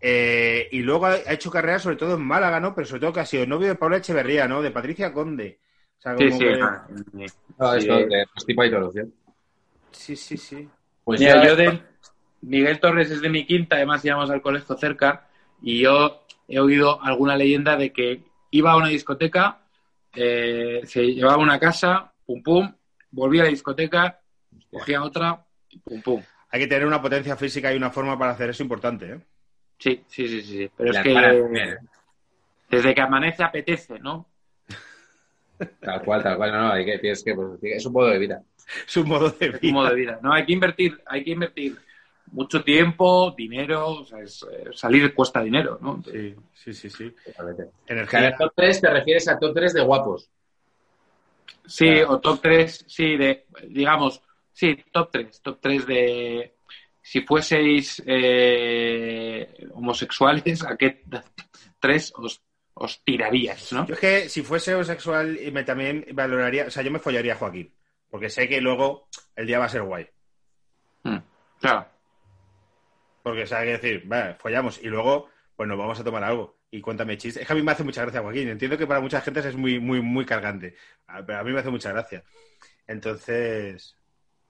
Eh, 0.00 0.68
y 0.70 0.82
luego 0.82 1.06
ha 1.06 1.14
ha 1.26 1.32
hecho 1.32 1.50
carrera 1.50 1.80
sobre 1.80 1.96
todo 1.96 2.14
en 2.14 2.22
Málaga, 2.22 2.60
¿no? 2.60 2.72
Pero 2.72 2.86
sobre 2.86 3.00
todo 3.00 3.12
que 3.12 3.20
ha 3.20 3.26
sido 3.26 3.44
novio 3.46 3.66
de 3.66 3.74
Paula 3.74 3.96
Echeverría, 3.96 4.46
¿no? 4.46 4.62
De 4.62 4.70
Patricia 4.70 5.12
Conde. 5.12 5.58
Sea, 6.06 6.16
Sí, 6.16 6.24
como 6.28 6.38
sí. 6.38 6.44
que- 6.44 6.62
ah, 6.62 6.86
No, 7.58 7.80
Sí. 7.80 7.88
de 7.88 8.24
tipo 8.46 8.62
Aitor 8.62 8.82
Ocio. 8.84 9.08
sí, 9.90 10.14
sí, 10.14 10.36
sí. 10.36 10.68
Pues 11.04 11.18
Mira, 11.20 11.42
ya- 11.42 11.48
yo 11.48 11.56
de 11.56 11.82
Miguel 12.42 12.78
Torres 12.78 13.10
es 13.10 13.20
de 13.20 13.28
mi 13.28 13.44
quinta, 13.44 13.74
además 13.76 14.04
íbamos 14.04 14.30
al 14.30 14.40
colegio 14.42 14.76
cerca 14.76 15.26
y 15.62 15.80
yo 15.80 16.22
he 16.46 16.60
oído 16.60 17.02
alguna 17.02 17.34
leyenda 17.36 17.76
de 17.76 17.92
que 17.92 18.22
iba 18.52 18.70
a 18.72 18.76
una 18.76 18.86
discoteca, 18.88 19.58
eh, 20.14 20.80
se 20.84 21.02
llevaba 21.12 21.38
una 21.42 21.58
casa, 21.58 22.12
pum 22.24 22.40
pum, 22.42 22.72
volvía 23.10 23.42
a 23.42 23.44
la 23.46 23.50
discoteca, 23.50 24.20
cogía 24.70 25.02
otra, 25.02 25.44
pum 25.82 26.02
pum. 26.02 26.22
Hay 26.50 26.60
que 26.60 26.66
tener 26.68 26.86
una 26.86 27.02
potencia 27.02 27.36
física 27.36 27.72
y 27.72 27.76
una 27.76 27.90
forma 27.90 28.16
para 28.16 28.30
hacer 28.32 28.50
eso 28.50 28.62
importante, 28.62 29.12
¿eh? 29.12 29.20
Sí, 29.78 30.04
sí, 30.06 30.28
sí, 30.28 30.42
sí. 30.42 30.58
sí. 30.58 30.70
Pero 30.76 30.92
La 30.92 31.00
es 31.00 31.04
que 31.04 31.12
¿eh? 31.72 31.78
desde 32.70 32.94
que 32.94 33.00
amanece 33.00 33.42
apetece, 33.42 33.98
¿no? 33.98 34.28
Tal 35.80 36.02
cual, 36.02 36.22
tal 36.22 36.36
cual. 36.36 36.52
No, 36.52 36.60
no, 36.62 36.72
hay 36.72 36.84
que, 36.84 36.98
tienes 36.98 37.22
que, 37.24 37.34
pues, 37.34 37.48
es 37.62 37.86
un 37.86 37.92
modo 37.92 38.08
de 38.08 38.18
vida. 38.18 38.42
Es 38.86 38.96
un 38.96 39.08
modo 39.08 39.30
de 39.30 39.46
Es 39.46 39.54
un 39.54 39.60
vida. 39.60 39.72
modo 39.72 39.88
de 39.90 39.94
vida. 39.94 40.18
No, 40.22 40.32
hay 40.32 40.44
que 40.44 40.52
invertir, 40.52 41.00
hay 41.06 41.24
que 41.24 41.30
invertir 41.30 41.76
mucho 42.32 42.62
tiempo, 42.64 43.32
dinero, 43.36 43.88
o 43.88 44.04
sea, 44.04 44.20
es- 44.20 44.44
eh, 44.50 44.64
salir 44.72 45.14
cuesta 45.14 45.40
dinero, 45.42 45.78
¿no? 45.80 46.02
Sí, 46.04 46.34
sí, 46.54 46.72
sí, 46.72 46.90
sí. 46.90 47.14
Energía. 47.86 48.34
top 48.36 48.52
3 48.56 48.80
te 48.80 48.90
refieres 48.90 49.28
a 49.28 49.38
top 49.38 49.54
3 49.54 49.72
de 49.74 49.82
guapos. 49.82 50.28
Sí, 51.66 51.86
Claro. 51.86 52.10
o 52.14 52.20
top 52.20 52.40
3, 52.42 52.84
sí, 52.88 53.16
de, 53.16 53.46
digamos, 53.68 54.20
sí, 54.52 54.76
top 54.92 55.10
3, 55.12 55.40
top 55.40 55.58
3 55.60 55.86
de, 55.86 56.54
si 57.02 57.20
fueseis 57.22 58.02
eh, 58.06 59.66
homosexuales, 59.72 60.64
¿a 60.64 60.76
qué 60.76 61.02
tres 61.80 62.12
os, 62.16 62.40
os 62.78 63.02
tiraríais, 63.04 63.72
no? 63.72 63.86
Yo 63.86 63.94
es 63.94 64.00
que 64.00 64.28
si 64.28 64.42
fuese 64.42 64.74
homosexual 64.74 65.38
y 65.40 65.50
me 65.50 65.64
también 65.64 66.04
valoraría, 66.12 66.66
o 66.66 66.70
sea, 66.70 66.82
yo 66.82 66.90
me 66.90 66.98
follaría 66.98 67.32
a 67.32 67.36
Joaquín, 67.36 67.72
porque 68.10 68.28
sé 68.28 68.46
que 68.48 68.60
luego 68.60 69.08
el 69.34 69.46
día 69.46 69.58
va 69.58 69.64
a 69.64 69.68
ser 69.70 69.82
guay. 69.82 70.06
Mm, 71.04 71.16
Claro, 71.60 71.86
Porque, 73.22 73.42
o 73.44 73.46
sea, 73.46 73.58
hay 73.60 73.66
que 73.66 73.72
decir, 73.78 74.02
vale, 74.06 74.34
follamos 74.34 74.78
y 74.82 74.88
luego, 74.88 75.28
pues 75.56 75.68
nos 75.68 75.78
vamos 75.78 75.98
a 75.98 76.04
tomar 76.04 76.22
algo 76.22 76.58
y 76.70 76.80
cuéntame 76.82 77.16
chistes. 77.16 77.40
Es 77.42 77.46
que 77.46 77.52
a 77.54 77.56
mí 77.56 77.62
me 77.62 77.72
hace 77.72 77.82
mucha 77.82 78.02
gracia, 78.02 78.20
Joaquín. 78.20 78.48
Entiendo 78.48 78.76
que 78.76 78.86
para 78.86 79.00
mucha 79.00 79.20
gente 79.22 79.40
es 79.40 79.56
muy, 79.56 79.80
muy, 79.80 80.00
muy 80.02 80.24
cargante, 80.26 80.74
pero 81.26 81.38
a 81.38 81.44
mí 81.44 81.52
me 81.52 81.60
hace 81.60 81.70
mucha 81.70 81.90
gracia. 81.92 82.22
Entonces, 82.86 83.96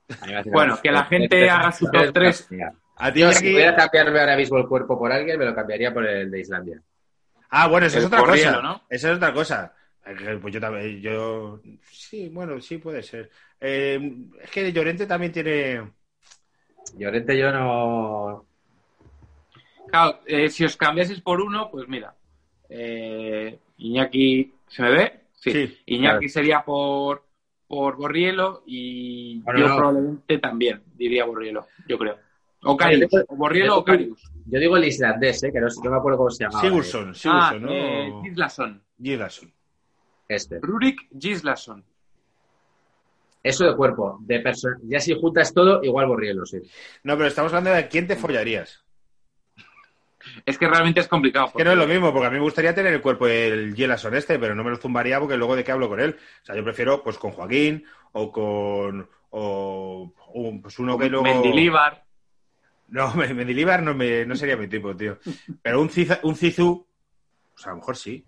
Bueno, 0.46 0.78
que 0.82 0.90
la 0.90 1.04
gente 1.04 1.48
haga 1.48 1.72
su 1.72 1.90
top 1.90 2.12
tres. 2.12 2.48
a 2.96 3.12
ti 3.12 3.20
Yo, 3.20 3.28
Iñaki- 3.30 3.34
si 3.34 3.52
pudiera 3.52 3.76
cambiarme 3.76 4.20
ahora 4.20 4.36
mismo 4.36 4.58
el 4.58 4.66
cuerpo 4.66 4.98
por 4.98 5.12
alguien, 5.12 5.38
me 5.38 5.44
lo 5.44 5.54
cambiaría 5.54 5.92
por 5.94 6.04
el 6.06 6.30
de 6.30 6.40
Islandia. 6.40 6.82
Ah, 7.50 7.68
bueno, 7.68 7.86
esa 7.86 7.98
es 7.98 8.04
otra 8.04 8.22
cosa. 8.24 8.60
¿no? 8.62 8.82
Esa 8.88 9.10
es 9.10 9.16
otra 9.16 9.32
cosa. 9.32 9.74
Eh, 10.04 10.38
Pues 10.40 10.54
yo 10.54 10.60
también, 10.60 11.00
yo... 11.00 11.60
Sí, 11.90 12.28
bueno, 12.28 12.60
sí 12.60 12.78
puede 12.78 13.02
ser. 13.02 13.30
Eh, 13.60 13.98
es 14.40 14.50
que 14.50 14.72
Llorente 14.72 15.06
también 15.06 15.32
tiene... 15.32 15.92
Llorente 16.96 17.36
yo 17.36 17.50
no... 17.52 18.46
claro, 19.88 20.20
eh, 20.26 20.48
si 20.48 20.64
os 20.64 20.76
cambiaseis 20.76 21.20
por 21.20 21.40
uno, 21.40 21.70
pues 21.70 21.88
mira, 21.88 22.14
eh, 22.68 23.58
Iñaki, 23.78 24.52
¿se 24.68 24.82
me 24.82 24.90
ve? 24.90 25.20
Sí, 25.32 25.52
Sí, 25.52 25.78
Iñaki 25.86 26.26
claro. 26.26 26.28
sería 26.28 26.64
por, 26.64 27.24
por 27.66 27.96
Borrielo 27.96 28.62
y 28.66 29.40
Bueno, 29.42 29.60
yo 29.60 29.68
no. 29.68 29.76
probablemente 29.76 30.38
también 30.38 30.82
diría 30.94 31.24
Borrielo, 31.24 31.66
yo 31.88 31.98
creo. 31.98 32.18
O 32.66 32.76
Carius, 32.76 33.10
o 33.28 33.36
Borrielo 33.36 33.78
o 33.78 33.84
Carius. 33.84 34.30
Yo 34.46 34.58
digo 34.60 34.76
el 34.76 34.84
islandés, 34.84 35.42
¿eh? 35.42 35.52
que 35.52 35.60
no, 35.60 35.68
sé- 35.70 35.80
no 35.84 35.90
me 35.90 35.96
acuerdo 35.96 36.18
cómo 36.18 36.30
se 36.30 36.44
llamaba. 36.44 36.60
Sigurdsson, 36.62 37.10
Ah, 37.10 37.14
Sigurdsson, 37.14 37.68
eh, 37.70 38.08
¿no? 38.10 38.22
Gislason. 38.22 38.82
Gislason. 39.02 39.52
Este. 40.28 40.58
Rurik 40.60 41.00
Gislason. 41.18 41.84
Eso 43.42 43.64
de 43.64 43.76
cuerpo. 43.76 44.18
De 44.22 44.40
persona. 44.40 44.76
Ya 44.84 44.98
si 45.00 45.14
juntas 45.14 45.54
todo, 45.54 45.82
igual 45.82 46.06
Borrielo, 46.06 46.44
sí. 46.46 46.58
No, 47.04 47.16
pero 47.16 47.28
estamos 47.28 47.52
hablando 47.52 47.70
de 47.76 47.88
quién 47.88 48.06
te 48.06 48.16
follarías. 48.16 48.82
Es 50.44 50.58
que 50.58 50.66
realmente 50.66 50.98
es 51.00 51.06
complicado. 51.08 51.52
Que 51.56 51.62
no 51.62 51.70
es 51.70 51.78
lo 51.78 51.86
mismo, 51.86 52.12
porque 52.12 52.26
a 52.26 52.30
mí 52.30 52.36
me 52.38 52.42
gustaría 52.42 52.74
tener 52.74 52.92
el 52.92 53.00
cuerpo 53.00 53.26
del 53.26 53.74
Gielason 53.76 54.14
este, 54.16 54.38
pero 54.40 54.56
no 54.56 54.64
me 54.64 54.70
lo 54.70 54.76
zumbaría 54.76 55.20
porque 55.20 55.36
luego 55.36 55.54
de 55.54 55.62
qué 55.62 55.70
hablo 55.70 55.88
con 55.88 56.00
él. 56.00 56.16
O 56.42 56.44
sea, 56.44 56.56
yo 56.56 56.64
prefiero 56.64 57.02
pues 57.04 57.16
con 57.18 57.30
Joaquín 57.30 57.84
o 58.12 58.32
con... 58.32 59.08
o, 59.30 60.12
o, 60.34 60.60
pues 60.60 60.78
uno 60.80 60.98
que 60.98 61.08
luego... 61.08 61.22
Mendilibar. 61.24 62.04
No, 62.88 63.12
Me- 63.16 63.34
Mendilibar 63.34 63.82
no, 63.82 63.94
me, 63.94 64.24
no 64.24 64.34
sería 64.36 64.56
mi 64.56 64.68
tipo, 64.68 64.94
tío. 64.96 65.18
Pero 65.62 65.80
un, 65.80 65.88
Ciza- 65.90 66.20
un 66.22 66.34
Cizu, 66.36 66.86
pues 67.54 67.66
a 67.66 67.70
lo 67.70 67.76
mejor 67.76 67.96
sí. 67.96 68.24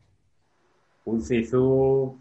Un 1.05 1.23
Zizou... 1.23 2.19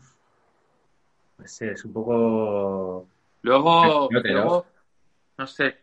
No 1.38 1.48
sé, 1.48 1.72
es 1.72 1.86
un 1.86 1.94
poco... 1.94 3.08
Luego, 3.42 4.08
creo. 4.10 4.22
luego, 4.34 4.66
no 5.38 5.46
sé. 5.48 5.78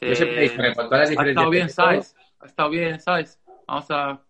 Yo 0.00 0.14
siempre 0.14 0.38
he 0.38 0.42
dicho 0.50 0.62
que 0.62 0.74
con 0.74 0.86
todas 0.88 1.00
las 1.00 1.08
ha 1.08 1.10
diferencias... 1.10 1.36
estado 1.36 1.50
bien, 1.50 1.68
¿sabes? 1.70 2.16
Ha 2.40 2.46
estado 2.46 2.70
bien, 2.70 3.00
¿sabes? 3.00 3.40
Vamos 3.66 3.86
a... 3.90 4.20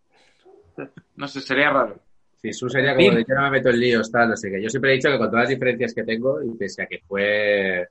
No 1.17 1.27
sé, 1.29 1.41
sería 1.41 1.71
raro. 1.71 1.99
Zizou 2.41 2.69
sería 2.69 2.95
como 2.95 3.13
de 3.13 3.25
yo 3.27 3.35
no 3.35 3.43
me 3.43 3.51
meto 3.51 3.71
en 3.71 3.81
líos, 3.81 4.11
tal, 4.13 4.29
no 4.29 4.37
sé 4.37 4.51
qué. 4.51 4.63
Yo 4.63 4.69
siempre 4.69 4.93
he 4.93 4.97
dicho 4.97 5.09
que 5.11 5.17
con 5.19 5.29
todas 5.31 5.45
las 5.45 5.51
diferencias 5.51 5.95
que 5.95 6.05
tengo, 6.05 6.43
y 6.43 6.51
pese 6.51 6.83
a 6.83 6.87
que 6.87 6.99
fue 7.07 7.89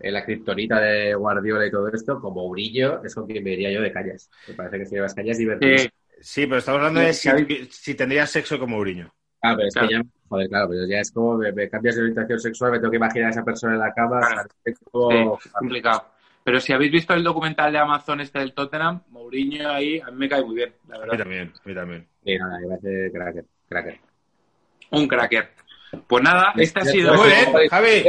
eh, 0.00 0.10
la 0.10 0.24
criptonita 0.24 0.80
de 0.80 1.14
Guardiola 1.14 1.66
y 1.66 1.70
todo 1.70 1.88
esto, 1.88 2.20
como 2.20 2.44
Urillo, 2.46 3.02
es 3.04 3.14
con 3.14 3.26
quien 3.26 3.42
me 3.44 3.52
iría 3.52 3.70
yo 3.72 3.80
de 3.82 3.92
calles. 3.92 4.30
Me 4.48 4.54
parece 4.54 4.78
que 4.78 4.86
si 4.86 4.94
llevas 4.94 5.14
calles 5.14 5.38
divertido. 5.38 5.78
Sí, 5.78 5.88
Sí, 6.20 6.46
pero 6.46 6.58
estamos 6.58 6.78
hablando 6.80 6.98
de 7.00 7.12
si, 7.14 7.94
tendrías 7.94 8.28
sexo 8.28 8.58
como 8.58 8.76
Uriño. 8.78 9.08
Ah, 9.40 9.54
pero 9.54 9.68
es 9.68 9.74
Claro. 9.74 9.88
que 9.88 9.94
ya, 9.94 10.02
joder, 10.28 10.48
claro, 10.48 10.68
pero 10.70 10.86
ya 10.88 10.98
es 10.98 11.12
como 11.12 11.36
me, 11.38 11.52
me 11.52 11.68
cambias 11.70 11.94
de 11.94 12.02
orientación 12.02 12.40
sexual, 12.40 12.72
me 12.72 12.78
tengo 12.80 12.90
que 12.90 12.96
imaginar 12.96 13.28
a 13.28 13.30
esa 13.30 13.44
persona 13.44 13.74
en 13.74 13.78
la 13.78 13.94
cama. 13.94 14.20
Sí, 14.64 14.72
complicado. 15.52 16.06
Pero 16.42 16.60
si 16.60 16.72
habéis 16.72 16.90
visto 16.90 17.14
el 17.14 17.22
documental 17.22 17.70
de 17.70 17.78
Amazon 17.78 18.20
este 18.20 18.40
del 18.40 18.52
Tottenham, 18.52 19.02
Mourinho 19.10 19.70
ahí, 19.70 20.00
a 20.00 20.10
mí 20.10 20.16
me 20.16 20.28
cae 20.28 20.42
muy 20.42 20.56
bien, 20.56 20.72
la 20.88 20.96
A 20.96 20.98
mí 20.98 21.04
verdad. 21.04 21.18
también, 21.18 21.52
a 21.64 21.68
mí 21.68 21.74
también. 21.74 22.08
Sí, 22.24 22.36
nada, 22.36 22.58
me 22.58 22.66
parece 22.66 23.12
cracker. 23.12 23.44
cracker. 23.68 23.98
Un 24.90 25.06
cracker. 25.06 25.50
Pues 26.06 26.24
nada, 26.24 26.52
este 26.56 26.80
ha 26.80 26.84
sido... 26.84 27.14
Muy 27.14 27.28
bien, 27.28 27.68
Javi. 27.68 28.02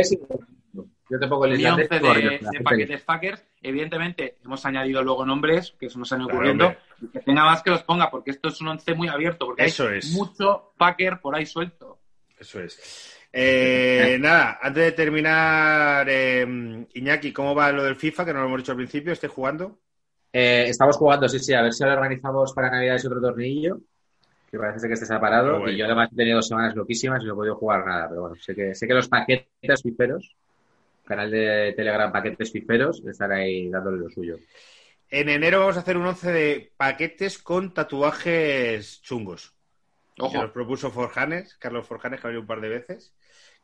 Yo 1.10 1.20
te 1.20 1.28
pongo 1.28 1.46
el 1.46 1.52
Mi 1.52 1.58
islandés 1.58 1.90
11 1.92 2.06
por- 2.06 2.22
de, 2.22 2.64
paquetes 2.64 3.04
fuckers. 3.04 3.46
Evidentemente, 3.62 4.38
hemos 4.44 4.66
añadido 4.66 5.02
luego 5.04 5.26
nombres 5.26 5.74
que 5.80 5.90
se 5.90 5.98
nos 5.98 6.12
han 6.14 6.20
Claro, 6.20 6.34
ocurriendo. 6.36 6.74
Y 7.02 7.08
que 7.08 7.20
tenga 7.22 7.46
más 7.46 7.64
que 7.64 7.72
los 7.72 7.84
ponga, 7.84 8.10
porque 8.12 8.32
esto 8.32 8.50
es 8.50 8.62
un 8.62 8.68
11 8.70 8.94
muy 8.94 9.08
abierto. 9.08 9.48
Porque 9.48 9.66
Eso 9.66 9.88
hay 9.88 9.98
es. 10.00 10.12
mucho 10.12 10.72
fucker 10.78 11.20
por 11.20 11.36
ahí 11.36 11.46
suelto. 11.46 11.98
Eso 12.38 12.60
es. 12.62 13.16
Eh, 13.34 14.18
nada, 14.22 14.60
antes 14.62 14.84
de 14.84 14.92
terminar, 14.92 16.08
eh, 16.10 16.86
Iñaki, 16.94 17.34
¿cómo 17.34 17.56
va 17.56 17.72
lo 17.72 17.84
del 17.84 17.96
FIFA? 17.96 18.26
Que 18.26 18.34
no 18.34 18.40
lo 18.42 18.46
hemos 18.48 18.60
dicho 18.60 18.72
al 18.72 18.78
principio, 18.78 19.12
¿esté 19.14 19.28
jugando? 19.28 19.80
Eh, 20.32 20.66
estamos 20.68 20.96
jugando, 20.96 21.28
sí, 21.28 21.40
sí, 21.40 21.54
a 21.56 21.62
ver 21.64 21.74
si 21.74 21.84
ahora 21.84 21.96
organizamos 21.96 22.54
para 22.54 22.70
Navidades 22.70 23.06
otro 23.06 23.20
tornillo, 23.20 23.80
que 24.50 24.60
parece 24.60 24.88
que 24.88 24.94
esté 24.94 25.08
separado. 25.08 25.60
Guay. 25.60 25.74
Y 25.74 25.78
yo 25.78 25.86
además 25.86 26.10
he 26.14 26.16
tenido 26.16 26.38
dos 26.38 26.48
semanas 26.48 26.76
loquísimas 26.76 27.22
y 27.24 27.26
no 27.26 27.34
he 27.34 27.36
podido 27.36 27.56
jugar 27.56 27.84
nada, 27.86 28.08
pero 28.10 28.22
bueno, 28.22 28.36
sé 28.36 28.54
que, 28.56 28.76
sé 28.76 28.88
que 28.88 28.94
los 28.94 29.08
paquetes 29.08 29.82
fiferos, 29.82 30.36
canal 31.10 31.30
de 31.32 31.74
Telegram 31.76 32.12
Paquetes 32.12 32.52
Fiferos, 32.52 33.04
están 33.06 33.34
ahí 33.34 33.70
dándole 33.70 33.98
lo 33.98 34.10
suyo. 34.10 34.38
En 35.10 35.28
enero 35.28 35.60
vamos 35.60 35.76
a 35.76 35.80
hacer 35.82 35.98
un 35.98 36.06
11 36.06 36.32
de 36.32 36.72
paquetes 36.78 37.40
con 37.40 37.74
tatuajes 37.74 39.02
chungos. 39.02 39.54
Que 40.16 40.22
Ojo. 40.24 40.42
nos 40.42 40.52
propuso 40.52 40.92
Forjanes, 40.92 41.56
Carlos 41.58 41.88
Forjanes, 41.88 42.22
que 42.22 42.28
ha 42.28 42.30
venido 42.30 42.42
un 42.42 42.48
par 42.48 42.62
de 42.62 42.70
veces, 42.70 43.14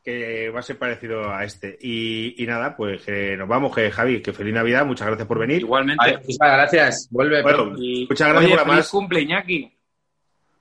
que 0.03 0.49
va 0.49 0.59
a 0.61 0.63
ser 0.63 0.77
parecido 0.79 1.29
a 1.31 1.43
este. 1.43 1.77
Y, 1.81 2.41
y 2.41 2.47
nada, 2.47 2.75
pues 2.75 3.03
que 3.03 3.37
nos 3.37 3.47
vamos, 3.47 3.75
que 3.75 3.91
Javi, 3.91 4.21
que 4.21 4.33
feliz 4.33 4.53
Navidad, 4.53 4.85
muchas 4.85 5.07
gracias 5.07 5.27
por 5.27 5.39
venir. 5.39 5.61
Igualmente. 5.61 6.17
Muchísimas 6.17 6.51
gracias. 6.53 7.07
Vuelve 7.11 7.41
Bueno, 7.43 7.65
muchas 8.09 8.27
gracias 8.29 8.37
oye, 8.37 8.49
por 8.49 8.57
la 8.57 8.63
feliz 8.63 8.77
más. 8.77 8.89
cumple, 8.89 9.21
Iñaki. 9.21 9.74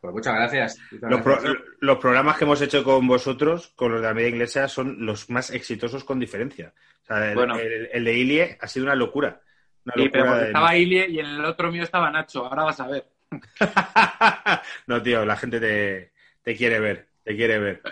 Pues 0.05 0.13
muchas 0.17 0.35
gracias. 0.35 0.79
Muchas 0.93 1.11
Los, 1.11 1.21
pro- 1.23 1.33
gracias. 1.41 1.55
los 1.81 1.97
programas 1.99 2.37
que 2.37 2.45
hemos 2.45 2.61
hecho 2.61 2.85
con 2.85 3.07
vosotros, 3.07 3.73
con 3.75 3.91
los 3.93 4.03
de 4.03 4.07
la 4.09 4.13
media 4.13 4.29
inglesa, 4.29 4.69
son 4.69 5.07
los 5.07 5.31
más 5.31 5.49
exitosos 5.51 6.05
con 6.05 6.21
diferencia. 6.21 6.75
O 7.05 7.07
sea, 7.07 7.31
el, 7.31 7.35
Bueno. 7.35 7.59
el- 7.59 7.89
el 7.91 8.05
de 8.05 8.13
Ilie 8.13 8.59
ha 8.61 8.69
sido 8.69 8.85
una 8.85 8.95
locura. 8.95 9.41
Una 9.87 9.95
Sí, 9.97 10.09
pero 10.11 10.25
locura 10.25 10.25
porque 10.27 10.41
de- 10.43 10.47
estaba 10.49 10.77
Ilie 10.77 11.09
y 11.09 11.19
en 11.21 11.27
el 11.27 11.45
otro 11.47 11.73
mío 11.73 11.83
estaba 11.85 12.11
Nacho. 12.11 12.45
Ahora 12.45 12.65
vas 12.65 12.81
a 12.81 12.87
ver. 12.89 13.07
no, 14.87 15.03
tío, 15.03 15.25
la 15.25 15.37
gente 15.37 15.59
te, 15.59 16.13
te 16.43 16.55
quiere 16.55 16.81
ver, 16.81 17.07
te 17.23 17.35
quiere 17.35 17.59
ver. 17.59 17.83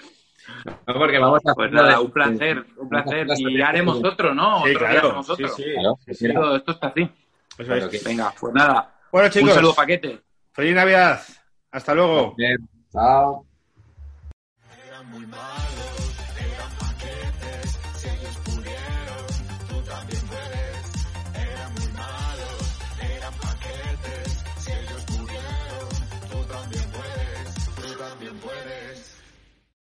No, 0.87 0.95
porque 0.95 1.19
vamos 1.19 1.41
a 1.47 1.55
Pues 1.55 1.73
nada, 1.73 1.93
de- 1.97 1.99
un 1.99 2.11
placer, 2.11 2.65
un 2.77 2.89
placer. 2.91 3.27
Y 3.39 3.63
haremos 3.63 4.05
otro, 4.05 4.35
¿no? 4.35 4.65
Sí, 4.65 4.71
Otro 4.75 4.79
claro, 4.87 4.99
hacemos 5.09 5.27
sí, 5.27 5.33
otro. 5.33 5.49
sí. 5.49 5.65
Claro, 5.73 5.99
Sí, 6.07 6.15
sí. 6.15 6.27
Esto, 6.27 6.57
está 6.73 6.87
así. 6.89 7.01
Eso 7.03 7.65
Claro 7.65 7.87
es. 7.87 8.03
que- 8.03 8.09
Venga, 8.09 8.35
pues 8.39 8.53
nada. 8.53 8.95
Bueno, 9.11 9.29
chicos, 9.31 9.49
Un 9.51 9.55
saludo, 9.55 9.75
paquete. 9.75 10.21
feliz 10.53 10.75
Navidad. 10.75 11.23
Hasta 11.73 11.95
luego. 11.95 12.35
Bien. 12.37 12.69
Chao. 12.93 13.47
Era 14.87 15.03
muy 15.03 15.27
malo, 15.27 15.92